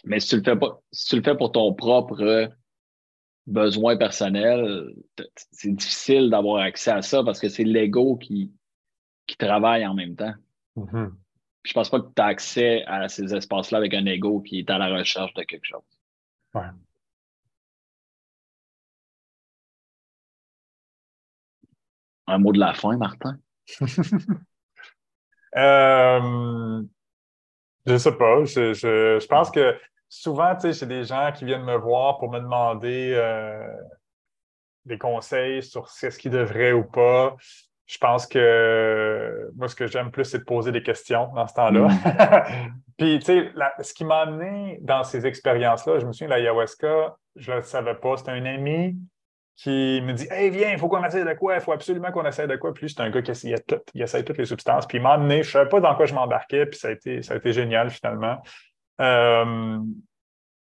Mais 0.03 0.19
si 0.19 0.30
tu 0.30 0.36
le 0.38 0.43
fais 0.43 0.55
pas, 0.55 0.82
si 0.91 1.09
tu 1.09 1.15
le 1.15 1.23
fais 1.23 1.36
pour 1.36 1.51
ton 1.51 1.73
propre 1.73 2.49
besoin 3.45 3.97
personnel, 3.97 4.93
c'est 5.51 5.73
difficile 5.73 6.30
d'avoir 6.30 6.61
accès 6.61 6.91
à 6.91 7.01
ça 7.01 7.23
parce 7.23 7.39
que 7.39 7.49
c'est 7.49 7.63
l'ego 7.63 8.17
qui, 8.17 8.51
qui 9.25 9.38
travaille 9.38 9.88
en 9.88 9.93
même 9.93 10.15
temps. 10.15 10.34
Mhm. 10.75 11.15
Puis 11.68 11.72
je 11.72 11.74
pense 11.74 11.89
pas 11.89 11.99
que 11.99 12.07
tu 12.15 12.22
as 12.22 12.26
accès 12.28 12.86
à 12.86 13.09
ces 13.09 13.36
espaces-là 13.36 13.80
avec 13.80 13.93
un 13.93 14.05
ego 14.05 14.39
qui 14.39 14.59
est 14.59 14.70
à 14.70 14.78
la 14.78 14.88
recherche 14.88 15.34
de 15.34 15.43
quelque 15.43 15.65
chose. 15.65 15.82
Ouais. 16.53 16.63
Un 22.28 22.38
mot 22.38 22.53
de 22.53 22.59
la 22.59 22.74
fin, 22.74 22.95
Martin? 22.95 23.38
Euh, 25.55 26.84
je 27.86 27.97
sais 27.97 28.11
pas. 28.18 28.43
Je, 28.45 28.74
je- 28.74 29.20
je 29.20 29.28
pense 29.28 29.49
que 29.51 29.78
souvent, 30.09 30.53
tu 30.55 30.61
sais, 30.61 30.74
j'ai 30.74 30.86
des 30.86 31.03
gens 31.05 31.32
qui 31.34 31.45
viennent 31.45 31.63
me 31.63 31.78
voir 31.78 32.18
pour 32.20 32.30
me 32.32 32.39
demander 32.39 33.13
euh, 33.15 33.68
des 34.86 34.97
conseils 34.97 35.61
sur 35.63 35.89
ce 35.89 36.07
qu'ils 36.07 36.32
devraient 36.32 36.72
ou 36.74 36.84
pas. 36.84 37.36
Je 37.88 37.97
pense 37.97 38.27
que 38.27 39.49
moi, 39.55 39.67
ce 39.69 39.75
que 39.75 39.88
j'aime 39.88 40.11
plus, 40.11 40.25
c'est 40.25 40.39
de 40.39 40.43
poser 40.43 40.71
des 40.71 40.83
questions 40.83 41.31
dans 41.33 41.47
ce 41.47 41.53
temps-là. 41.53 41.88
Puis, 42.97 43.19
tu 43.19 43.25
sais, 43.25 43.51
ce 43.81 43.93
qui 43.93 44.03
m'a 44.03 44.19
amené 44.21 44.79
dans 44.81 45.03
ces 45.03 45.25
expériences-là, 45.25 45.99
je 45.99 46.05
me 46.05 46.11
souviens, 46.11 46.27
l'ayahuasca, 46.27 47.15
je 47.38 47.51
ne 47.51 47.57
le 47.57 47.63
savais 47.63 47.95
pas. 47.95 48.17
C'était 48.17 48.31
un 48.31 48.45
ami 48.45 48.97
qui 49.55 50.01
me 50.03 50.13
dit 50.13 50.27
Hey, 50.29 50.49
viens, 50.49 50.71
il 50.71 50.77
faut 50.77 50.88
qu'on 50.88 51.03
essaye 51.03 51.25
de 51.25 51.33
quoi, 51.33 51.55
il 51.55 51.61
faut 51.61 51.71
absolument 51.71 52.11
qu'on 52.11 52.25
essaye 52.25 52.47
de 52.47 52.55
quoi. 52.55 52.73
Puis 52.73 52.89
c'est 52.89 53.01
un 53.01 53.09
gars 53.09 53.21
qui 53.21 53.31
essayait 53.31 53.59
tout, 53.59 53.81
il 53.93 54.01
essaye 54.01 54.23
toutes 54.23 54.38
les 54.38 54.45
substances. 54.45 54.85
Puis 54.85 54.99
il 54.99 55.01
m'a 55.01 55.13
amené, 55.13 55.43
je 55.43 55.49
ne 55.49 55.51
savais 55.51 55.69
pas 55.69 55.79
dans 55.79 55.95
quoi 55.95 56.05
je 56.05 56.13
m'embarquais, 56.13 56.65
puis 56.67 56.79
ça 56.79 56.89
a 56.89 56.91
été, 56.91 57.21
ça 57.23 57.33
a 57.33 57.38
été 57.38 57.51
génial 57.53 57.89
finalement. 57.89 58.38
Euh, 59.01 59.79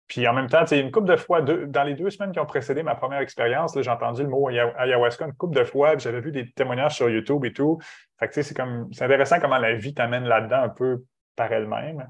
puis 0.08 0.28
en 0.28 0.34
même 0.34 0.48
temps, 0.48 0.66
une 0.66 0.92
couple 0.92 1.08
de 1.08 1.16
fois, 1.16 1.42
dans 1.42 1.84
les 1.84 1.96
deux 1.96 2.10
semaines 2.10 2.32
qui 2.32 2.40
ont 2.40 2.46
précédé 2.46 2.84
ma 2.84 2.96
première 2.96 3.20
expérience, 3.20 3.80
j'ai 3.80 3.90
entendu 3.90 4.22
le 4.24 4.30
mot 4.30 4.48
aya- 4.50 4.74
ayahuasca 4.78 5.26
une 5.26 5.34
couple 5.34 5.56
de 5.56 5.64
fois, 5.64 5.92
puis 5.94 6.02
j'avais 6.02 6.22
vu 6.22 6.32
des 6.32 6.52
témoignages 6.52 6.96
sur 6.96 7.10
YouTube 7.10 7.44
et 7.46 7.54
tout. 7.54 7.80
Fait 8.20 8.28
que 8.28 8.42
c'est 8.42 8.56
comme 8.56 8.88
c'est 8.94 9.06
intéressant 9.06 9.40
comment 9.40 9.58
la 9.58 9.74
vie 9.74 9.94
t'amène 9.94 10.26
là-dedans 10.26 10.62
un 10.64 10.70
peu 10.70 11.04
par 11.36 11.52
elle-même. 11.52 12.08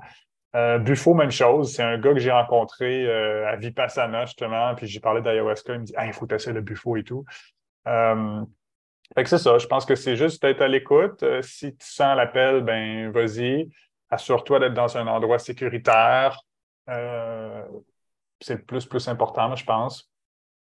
Euh, 0.56 0.78
Buffo, 0.78 1.14
même 1.14 1.32
chose. 1.32 1.74
C'est 1.74 1.84
un 1.84 1.98
gars 1.98 2.14
que 2.14 2.20
j'ai 2.20 2.32
rencontré 2.32 3.06
euh, 3.06 3.48
à 3.48 3.56
Vipassana, 3.56 4.26
justement, 4.26 4.74
puis 4.76 4.88
j'ai 4.88 5.00
parlé 5.00 5.22
d'ayahuasca. 5.22 5.74
Il 5.74 5.80
me 5.80 5.86
dit 5.86 5.94
Ah, 5.96 6.06
il 6.06 6.14
faut 6.14 6.28
tester 6.28 6.54
le 6.54 6.62
Buffo 6.62 6.96
et 6.98 7.04
tout. 7.04 7.26
Euh, 7.88 8.42
fait 9.16 9.24
que 9.24 9.30
c'est 9.30 9.38
ça. 9.38 9.58
Je 9.58 9.68
pense 9.68 9.86
que 9.86 9.96
c'est 9.96 10.16
juste 10.16 10.42
d'être 10.42 10.62
à 10.62 10.68
l'écoute. 10.68 11.24
Euh, 11.24 11.42
si 11.42 11.76
tu 11.76 11.86
sens 11.86 12.16
l'appel, 12.18 12.62
ben 12.62 13.12
vas-y. 13.12 13.70
Assure-toi 14.10 14.60
d'être 14.60 14.74
dans 14.74 14.98
un 14.98 15.08
endroit 15.08 15.40
sécuritaire. 15.40 16.40
Euh, 16.90 17.64
c'est 18.42 18.56
le 18.56 18.64
plus, 18.64 18.86
plus 18.86 19.08
important, 19.08 19.56
je 19.56 19.66
pense. 19.66 20.10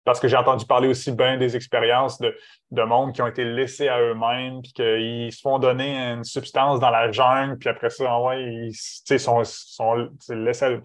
Parce 0.04 0.20
que 0.20 0.28
j'ai 0.28 0.36
entendu 0.36 0.64
parler 0.66 0.86
aussi 0.86 1.10
bien 1.10 1.36
des 1.36 1.56
expériences 1.56 2.20
de, 2.20 2.36
de 2.70 2.82
monde 2.82 3.12
qui 3.12 3.22
ont 3.22 3.26
été 3.26 3.44
laissés 3.44 3.88
à 3.88 4.00
eux-mêmes, 4.00 4.62
puis 4.62 4.72
qu'ils 4.72 5.32
se 5.32 5.40
font 5.40 5.58
donner 5.58 5.96
une 5.96 6.22
substance 6.22 6.78
dans 6.78 6.90
la 6.90 7.10
jungle, 7.10 7.58
puis 7.58 7.68
après 7.68 7.90
ça, 7.90 8.20
ouais, 8.20 8.44
ils 8.44 8.74
sont, 9.18 9.42
sont 9.44 10.08
laissés 10.28 10.64
à- 10.66 10.80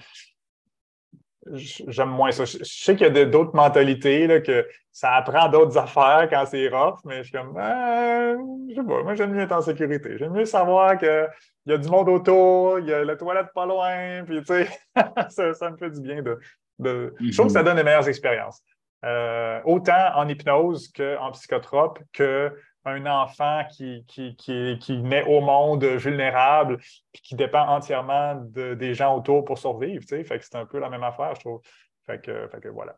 j'aime 1.53 2.09
moins 2.09 2.31
ça. 2.31 2.45
Je, 2.45 2.57
sais 2.63 2.95
qu'il 2.95 3.15
y 3.15 3.19
a 3.19 3.25
d'autres 3.25 3.55
mentalités, 3.55 4.27
là, 4.27 4.41
que 4.41 4.67
ça 4.91 5.13
apprend 5.15 5.49
d'autres 5.49 5.77
affaires 5.77 6.27
quand 6.29 6.45
c'est 6.45 6.67
rough, 6.69 6.99
mais 7.05 7.17
je 7.17 7.29
suis 7.29 7.31
comme, 7.31 7.57
euh, 7.57 8.35
je 8.69 8.75
sais 8.75 8.83
pas, 8.83 9.03
moi 9.03 9.15
j'aime 9.15 9.31
mieux 9.31 9.41
être 9.41 9.51
en 9.51 9.61
sécurité. 9.61 10.17
J'aime 10.17 10.33
mieux 10.33 10.45
savoir 10.45 10.97
qu'il 10.97 11.29
y 11.67 11.73
a 11.73 11.77
du 11.77 11.89
monde 11.89 12.09
autour, 12.09 12.79
il 12.79 12.87
y 12.87 12.93
a 12.93 13.03
la 13.03 13.15
toilette 13.15 13.47
pas 13.53 13.65
loin, 13.65 14.23
puis 14.25 14.39
tu 14.39 14.45
sais, 14.45 14.69
ça, 15.53 15.69
me 15.71 15.77
fait 15.77 15.89
du 15.89 16.01
bien 16.01 16.21
de. 16.21 17.13
Je 17.19 17.35
trouve 17.35 17.47
que 17.47 17.53
ça 17.53 17.61
mm-hmm. 17.61 17.65
donne 17.65 17.77
les 17.77 17.83
meilleures 17.83 18.07
expériences. 18.07 18.61
Euh, 19.03 19.59
autant 19.65 20.11
en 20.15 20.27
hypnose 20.27 20.91
qu'en 20.95 21.31
psychotrope, 21.31 21.99
que 22.13 22.53
un 22.85 23.05
enfant 23.05 23.63
qui, 23.71 24.03
qui, 24.07 24.35
qui, 24.35 24.97
naît 24.97 25.23
au 25.25 25.41
monde 25.41 25.83
vulnérable 25.83 26.79
et 27.13 27.19
qui 27.19 27.35
dépend 27.35 27.67
entièrement 27.67 28.35
des 28.35 28.93
gens 28.93 29.15
autour 29.17 29.45
pour 29.45 29.57
survivre. 29.57 30.03
Fait 30.03 30.23
que 30.23 30.43
c'est 30.43 30.55
un 30.55 30.65
peu 30.65 30.79
la 30.79 30.89
même 30.89 31.03
affaire, 31.03 31.35
je 31.35 31.41
trouve. 31.41 31.61
Fait 32.05 32.21
que, 32.21 32.47
fait 32.47 32.59
que 32.59 32.69
voilà. 32.69 32.97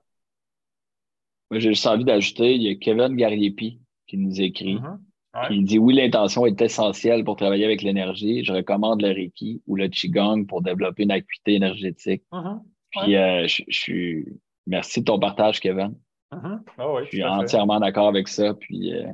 J'ai 1.51 1.69
juste 1.69 1.85
envie 1.85 2.05
d'ajouter, 2.05 2.55
il 2.55 2.63
y 2.63 2.69
a 2.69 2.75
Kevin 2.75 3.15
Gariepi 3.15 3.81
qui 4.07 4.17
nous 4.17 4.41
écrit. 4.41 4.75
Mm-hmm. 4.75 5.47
qui 5.47 5.63
dit 5.63 5.79
oui, 5.79 5.95
l'intention 5.95 6.45
est 6.45 6.61
essentielle 6.61 7.23
pour 7.23 7.35
travailler 7.35 7.65
avec 7.65 7.81
l'énergie. 7.81 8.43
Je 8.43 8.53
recommande 8.53 9.01
le 9.01 9.09
Reiki 9.09 9.61
ou 9.67 9.75
le 9.75 9.87
Qigong 9.87 10.45
pour 10.45 10.61
développer 10.61 11.03
une 11.03 11.11
acuité 11.11 11.55
énergétique. 11.55 12.23
Mm-hmm. 12.31 12.61
Puis 12.91 13.15
euh, 13.15 13.47
je, 13.47 13.63
suis. 13.69 14.27
Merci 14.65 15.01
de 15.01 15.05
ton 15.05 15.19
partage, 15.19 15.59
Kevin. 15.59 15.95
Mm-hmm. 16.31 16.59
Ah 16.77 16.85
je 17.03 17.05
suis 17.07 17.23
entièrement 17.23 17.79
d'accord 17.79 18.07
avec 18.07 18.27
ça. 18.27 18.53
Puis 18.53 18.93
euh, 18.93 19.07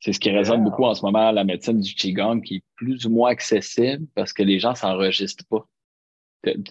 c'est 0.00 0.12
ce 0.12 0.20
qui 0.20 0.30
résonne 0.30 0.62
beaucoup 0.62 0.84
en 0.84 0.94
ce 0.94 1.04
moment, 1.04 1.30
la 1.32 1.44
médecine 1.44 1.80
du 1.80 1.94
Qigong, 1.94 2.40
qui 2.40 2.56
est 2.56 2.64
plus 2.76 3.06
ou 3.06 3.10
moins 3.10 3.30
accessible 3.30 4.06
parce 4.14 4.32
que 4.32 4.42
les 4.42 4.58
gens 4.58 4.74
s'enregistrent 4.74 5.44
pas. 5.48 5.66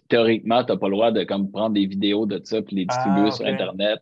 Théoriquement, 0.08 0.64
tu 0.64 0.72
n'as 0.72 0.78
pas 0.78 0.88
le 0.88 0.94
droit 0.94 1.12
de 1.12 1.24
comme, 1.24 1.52
prendre 1.52 1.74
des 1.74 1.86
vidéos 1.86 2.26
de 2.26 2.40
ça 2.44 2.62
puis 2.62 2.76
les 2.78 2.86
distribuer 2.86 3.28
ah, 3.28 3.32
sur 3.32 3.46
Internet. 3.46 4.00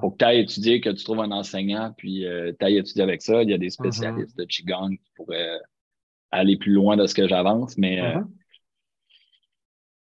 Faut 0.00 0.10
que 0.10 0.18
tu 0.18 0.24
ailles 0.24 0.40
étudier, 0.40 0.80
que 0.80 0.90
tu 0.90 1.04
trouves 1.04 1.20
un 1.20 1.32
enseignant, 1.32 1.92
puis 1.96 2.24
euh, 2.24 2.52
tu 2.58 2.64
ailles 2.64 2.78
étudier 2.78 3.02
avec 3.02 3.20
ça. 3.20 3.42
Il 3.42 3.50
y 3.50 3.52
a 3.52 3.58
des 3.58 3.66
mm-hmm. 3.66 3.70
spécialistes 3.70 4.38
de 4.38 4.44
Qigong 4.44 4.90
qui 4.90 5.10
pourraient 5.16 5.60
aller 6.30 6.56
plus 6.56 6.72
loin 6.72 6.96
de 6.96 7.06
ce 7.06 7.14
que 7.14 7.28
j'avance, 7.28 7.76
mais 7.76 8.00
euh, 8.00 8.20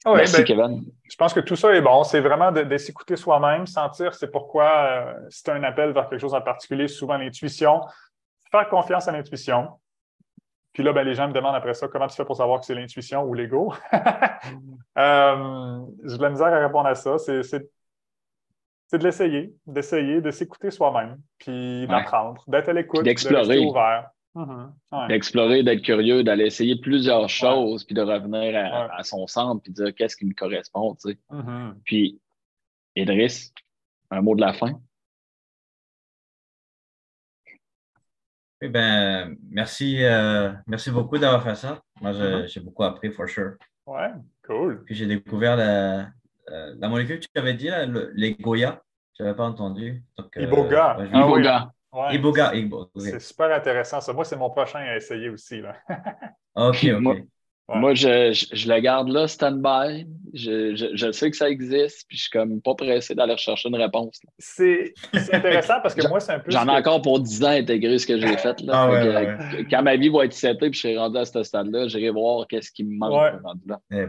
mm-hmm. 0.06 0.16
merci, 0.16 0.38
ben, 0.38 0.44
Kevin. 0.46 0.86
Je 1.10 1.16
pense 1.18 1.34
que 1.34 1.42
tout 1.42 1.58
ça 1.58 1.74
est 1.76 1.82
bon. 1.82 2.04
C'est 2.04 2.22
vraiment 2.22 2.52
de, 2.52 2.78
s'écouter 2.78 3.18
soi-même, 3.18 3.66
sentir 3.66 4.14
c'est 4.14 4.32
pourquoi 4.32 4.70
euh, 4.70 5.14
c'est 5.30 5.50
un 5.50 5.64
appel 5.64 5.92
vers 5.92 6.08
quelque 6.08 6.22
chose 6.22 6.36
en 6.36 6.42
particulier, 6.42 6.88
souvent 6.88 7.18
l'intuition 7.18 7.82
faire 8.52 8.70
confiance 8.70 9.08
à 9.08 9.12
l'intuition. 9.12 9.70
Puis 10.74 10.84
là, 10.84 10.94
ben, 10.94 11.04
les 11.04 11.16
gens 11.16 11.28
me 11.28 11.34
demandent 11.34 11.56
après 11.56 11.74
ça 11.74 11.88
comment 11.88 12.08
tu 12.08 12.16
fais 12.16 12.26
pour 12.26 12.38
savoir 12.38 12.60
que 12.60 12.66
c'est 12.66 12.76
l'intuition 12.76 13.24
ou 13.24 13.34
l'ego? 13.34 13.74
euh, 14.98 15.80
J'ai 16.06 16.18
de 16.18 16.22
la 16.22 16.30
misère 16.30 16.48
à 16.48 16.60
répondre 16.60 16.88
à 16.88 16.96
ça. 16.96 17.18
C'est 17.18 17.60
de 18.98 19.04
l'essayer, 19.04 19.54
d'essayer, 19.66 20.22
de 20.22 20.32
s'écouter 20.32 20.70
soi-même, 20.70 21.18
puis 21.38 21.88
d'apprendre, 21.88 22.44
d'être 22.48 22.70
à 22.70 22.74
l'écoute, 22.74 23.04
d'explorer. 23.04 23.60
ouvert. 23.60 24.10
Mm-hmm. 24.36 25.08
D'explorer, 25.08 25.64
d'être 25.64 25.82
curieux, 25.82 26.24
d'aller 26.24 26.46
essayer 26.46 26.78
plusieurs 26.80 27.30
choses, 27.30 27.84
puis 27.84 27.96
de 27.96 28.02
revenir 28.02 28.58
à, 28.58 29.04
son 29.04 29.28
centre, 29.28 29.62
puis 29.62 29.74
de 29.74 29.84
dire 29.84 29.96
qu'est-ce 29.96 30.16
qui 30.16 30.26
me 30.26 30.34
correspond. 30.34 30.96
Tu 30.96 31.12
sais. 31.12 31.18
Mm-hmm. 31.32 31.74
Puis, 31.84 32.22
Idriss, 32.96 33.54
un 34.10 34.22
mot 34.22 34.36
de 34.36 34.42
la 34.42 34.54
fin? 34.54 34.80
Eh 38.64 38.70
ben, 38.70 39.36
merci, 39.50 40.04
euh, 40.04 40.52
merci 40.68 40.92
beaucoup 40.92 41.18
d'avoir 41.18 41.44
fait 41.44 41.56
ça. 41.56 41.82
Moi, 42.00 42.12
mm-hmm. 42.12 42.48
j'ai 42.48 42.60
beaucoup 42.60 42.84
appris, 42.84 43.12
for 43.12 43.28
sure. 43.28 43.54
Ouais, 43.88 44.12
cool. 44.46 44.84
Puis 44.86 44.94
j'ai 44.94 45.08
découvert 45.08 45.58
la, 45.58 46.10
euh, 46.52 46.76
la, 46.78 46.88
molécule 46.88 47.20
que 47.20 47.26
tu 47.26 47.40
avais 47.40 47.56
dit, 47.56 47.70
là, 47.70 47.88
les 48.14 48.36
Goya. 48.36 48.82
Je 49.18 49.24
n'avais 49.24 49.36
pas 49.36 49.46
entendu. 49.46 50.04
Donc, 50.16 50.38
euh, 50.38 50.44
Iboga. 50.44 50.94
Ben, 50.94 51.08
Iboga. 51.08 51.72
Iboga. 52.12 52.54
Iboga. 52.54 52.90
C'est 52.98 53.20
super 53.20 53.52
intéressant. 53.52 54.00
Ça. 54.00 54.14
Moi, 54.14 54.26
c'est 54.26 54.38
mon 54.38 54.52
prochain 54.52 54.80
à 54.80 54.96
essayer 54.96 55.30
aussi. 55.30 55.62
Là. 55.62 55.76
OK, 56.56 56.86
OK. 56.86 57.02
Moi, 57.02 57.16
je, 57.94 58.48
je, 58.54 58.70
le 58.70 58.80
garde 58.80 59.10
là, 59.10 59.28
stand-by. 59.28 60.08
Je, 60.34 60.92
je, 60.94 61.12
sais 61.12 61.30
que 61.30 61.36
ça 61.36 61.50
existe, 61.50 62.08
puis 62.08 62.18
je 62.18 62.24
suis 62.24 62.32
comme 62.32 62.62
pas 62.62 62.74
pressé 62.74 63.14
d'aller 63.14 63.36
chercher 63.36 63.68
une 63.68 63.76
réponse. 63.76 64.22
C'est 64.40 64.94
intéressant 65.34 65.82
parce 65.84 65.94
que 65.94 66.08
moi, 66.08 66.22
c'est 66.22 66.32
un 66.32 66.40
peu. 66.40 66.52
J'en 66.52 66.66
ai 66.68 66.72
encore 66.72 67.02
pour 67.02 67.20
10 67.20 67.44
ans 67.44 67.50
intégré 67.50 67.98
ce 68.00 68.08
que 68.08 68.18
j'ai 68.18 68.38
fait. 68.38 68.62
Là. 68.62 68.90
Ah 68.90 69.62
quand 69.70 69.84
ma 69.84 69.98
vie 69.98 70.10
va 70.10 70.26
être 70.26 70.34
setée 70.34 70.70
puis 70.70 70.74
je 70.74 70.82
serai 70.82 70.98
rendu 70.98 71.18
à 71.18 71.26
ce 71.26 71.44
stade-là, 71.44 71.88
j'irai 71.88 72.12
voir 72.12 72.48
qu'est-ce 72.48 72.72
qui 72.72 72.86
me 72.86 72.98
manque 72.98 73.34
là. 73.68 73.80
Eh 73.92 74.06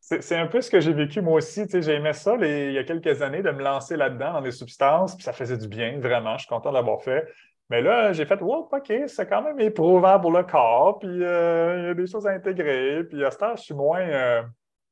c'est 0.00 0.36
un 0.36 0.46
peu 0.46 0.60
ce 0.60 0.70
que 0.70 0.80
j'ai 0.80 0.92
vécu 0.92 1.22
moi 1.22 1.38
aussi. 1.38 1.62
J'ai 1.72 1.94
aimé 1.94 2.12
ça 2.12 2.36
il 2.40 2.72
y 2.72 2.78
a 2.78 2.84
quelques 2.84 3.22
années 3.22 3.42
de 3.42 3.50
me 3.50 3.62
lancer 3.62 3.96
là-dedans 3.96 4.34
dans 4.34 4.42
des 4.42 4.52
substances, 4.52 5.14
puis 5.14 5.24
ça 5.24 5.32
faisait 5.32 5.56
du 5.56 5.68
bien, 5.68 5.98
vraiment. 5.98 6.34
Je 6.36 6.44
suis 6.44 6.48
content 6.48 6.72
d'avoir 6.72 7.02
fait. 7.02 7.26
Mais 7.70 7.80
là, 7.80 8.12
j'ai 8.12 8.26
fait, 8.26 8.40
wow, 8.40 8.68
OK, 8.70 8.92
c'est 9.06 9.28
quand 9.28 9.42
même 9.42 9.58
éprouvant 9.60 10.20
pour 10.20 10.32
le 10.32 10.42
corps, 10.42 10.98
puis 10.98 11.08
euh, 11.08 11.78
il 11.78 11.84
y 11.86 11.88
a 11.88 11.94
des 11.94 12.06
choses 12.06 12.26
à 12.26 12.30
intégrer. 12.30 13.04
Puis 13.04 13.24
à 13.24 13.30
ce 13.30 13.38
temps, 13.38 13.56
je 13.56 13.62
suis 13.62 13.74
moins 13.74 14.00
euh, 14.00 14.42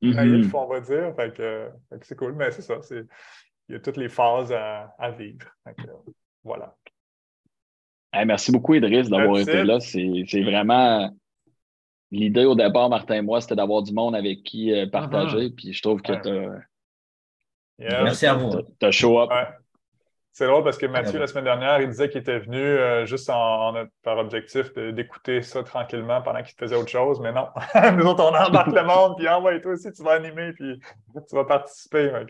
naïf, 0.01 0.51
mm-hmm. 0.51 0.57
on 0.57 0.65
va 0.65 0.79
dire. 0.79 1.13
Fait 1.15 1.33
que, 1.33 1.69
c'est 2.01 2.17
cool, 2.17 2.33
mais 2.33 2.49
c'est 2.51 2.63
ça. 2.63 2.75
Il 3.69 3.73
y 3.73 3.75
a 3.75 3.79
toutes 3.79 3.97
les 3.97 4.09
phases 4.09 4.51
à, 4.51 5.11
vivre. 5.11 5.47
voilà. 6.43 6.75
merci 8.25 8.51
beaucoup, 8.51 8.73
Idriss, 8.73 9.09
d'avoir 9.09 9.39
été 9.39 9.63
là. 9.63 9.79
C'est 9.79 10.41
vraiment. 10.41 11.11
L'idée 12.09 12.45
au 12.45 12.53
départ, 12.53 12.89
Martin 12.89 13.15
et 13.15 13.21
moi, 13.23 13.41
c'était 13.41 13.55
d'avoir 13.55 13.81
du 13.81 13.91
monde 13.91 14.15
avec 14.15 14.43
qui 14.43 14.71
euh, 14.71 14.87
partager. 14.87 15.49
Mm-hmm. 15.49 15.55
Puis 15.55 15.73
je 15.73 15.81
trouve 15.81 16.01
que 16.01 16.13
tu 16.13 16.29
as. 17.89 18.03
Merci 18.03 18.27
à 18.27 18.35
vous. 18.35 18.51
Tu 18.79 18.85
as 18.85 18.91
show 18.91 19.19
up. 19.19 19.31
C'est 20.35 20.47
drôle 20.47 20.63
parce 20.63 20.79
que 20.79 20.87
Mathieu, 20.87 21.19
la 21.19 21.27
semaine 21.27 21.43
dernière, 21.43 21.79
il 21.79 21.89
disait 21.89 22.09
qu'il 22.09 22.21
était 22.21 22.39
venu 22.39 22.57
euh, 22.57 23.05
juste 23.05 23.29
en, 23.29 23.71
par 24.03 24.17
objectif 24.17 24.73
d'écouter 24.73 25.43
ça 25.43 25.61
tranquillement 25.61 26.23
pendant 26.23 26.41
qu'il 26.41 26.55
faisait 26.57 26.75
autre 26.75 26.89
chose, 26.89 27.19
mais 27.21 27.31
non. 27.31 27.45
Nous 27.97 28.03
autres, 28.03 28.23
on 28.23 28.35
embarque 28.35 28.73
le 28.73 28.83
monde, 28.83 29.13
puis 29.15 29.29
envoie 29.29 29.59
toi 29.59 29.73
aussi, 29.73 29.91
tu 29.91 30.01
vas 30.01 30.13
animer, 30.13 30.53
puis 30.53 30.79
tu 31.29 31.35
vas 31.35 31.43
participer. 31.43 32.09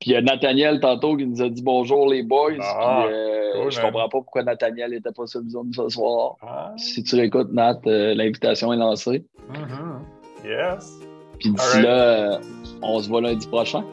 puis 0.00 0.06
il 0.06 0.12
y 0.12 0.16
a 0.16 0.22
Nathaniel 0.22 0.80
tantôt 0.80 1.14
qui 1.14 1.26
nous 1.26 1.42
a 1.42 1.50
dit 1.50 1.62
bonjour 1.62 2.08
les 2.08 2.22
boys. 2.22 2.52
Ah, 2.58 3.04
euh, 3.04 3.68
je 3.68 3.78
comprends 3.82 4.08
pas 4.08 4.22
pourquoi 4.22 4.42
Nathaniel 4.42 4.92
n'était 4.92 5.12
pas 5.12 5.26
sur 5.26 5.40
le 5.40 5.50
Zoom 5.50 5.74
ce 5.74 5.90
soir. 5.90 6.36
Ah. 6.40 6.72
Si 6.78 7.02
tu 7.02 7.16
réécoutes, 7.16 7.52
Nat, 7.52 7.80
euh, 7.86 8.14
l'invitation 8.14 8.72
est 8.72 8.78
lancée. 8.78 9.26
Mm-hmm. 9.52 10.48
Yes. 10.48 10.98
Puis 11.38 11.50
d'ici 11.50 11.82
là, 11.82 12.40
on 12.80 12.98
se 12.98 13.10
voit 13.10 13.20
lundi 13.20 13.46
prochain. 13.46 13.84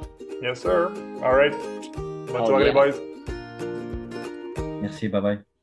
Yes, 0.42 0.62
sir. 0.62 0.92
All 1.22 1.36
right. 1.36 1.54
Bonne 2.32 2.46
soirée, 2.46 2.66
les 2.66 2.72
boys. 2.72 3.17
Merci, 4.88 5.08
bye 5.10 5.22
bye. 5.22 5.57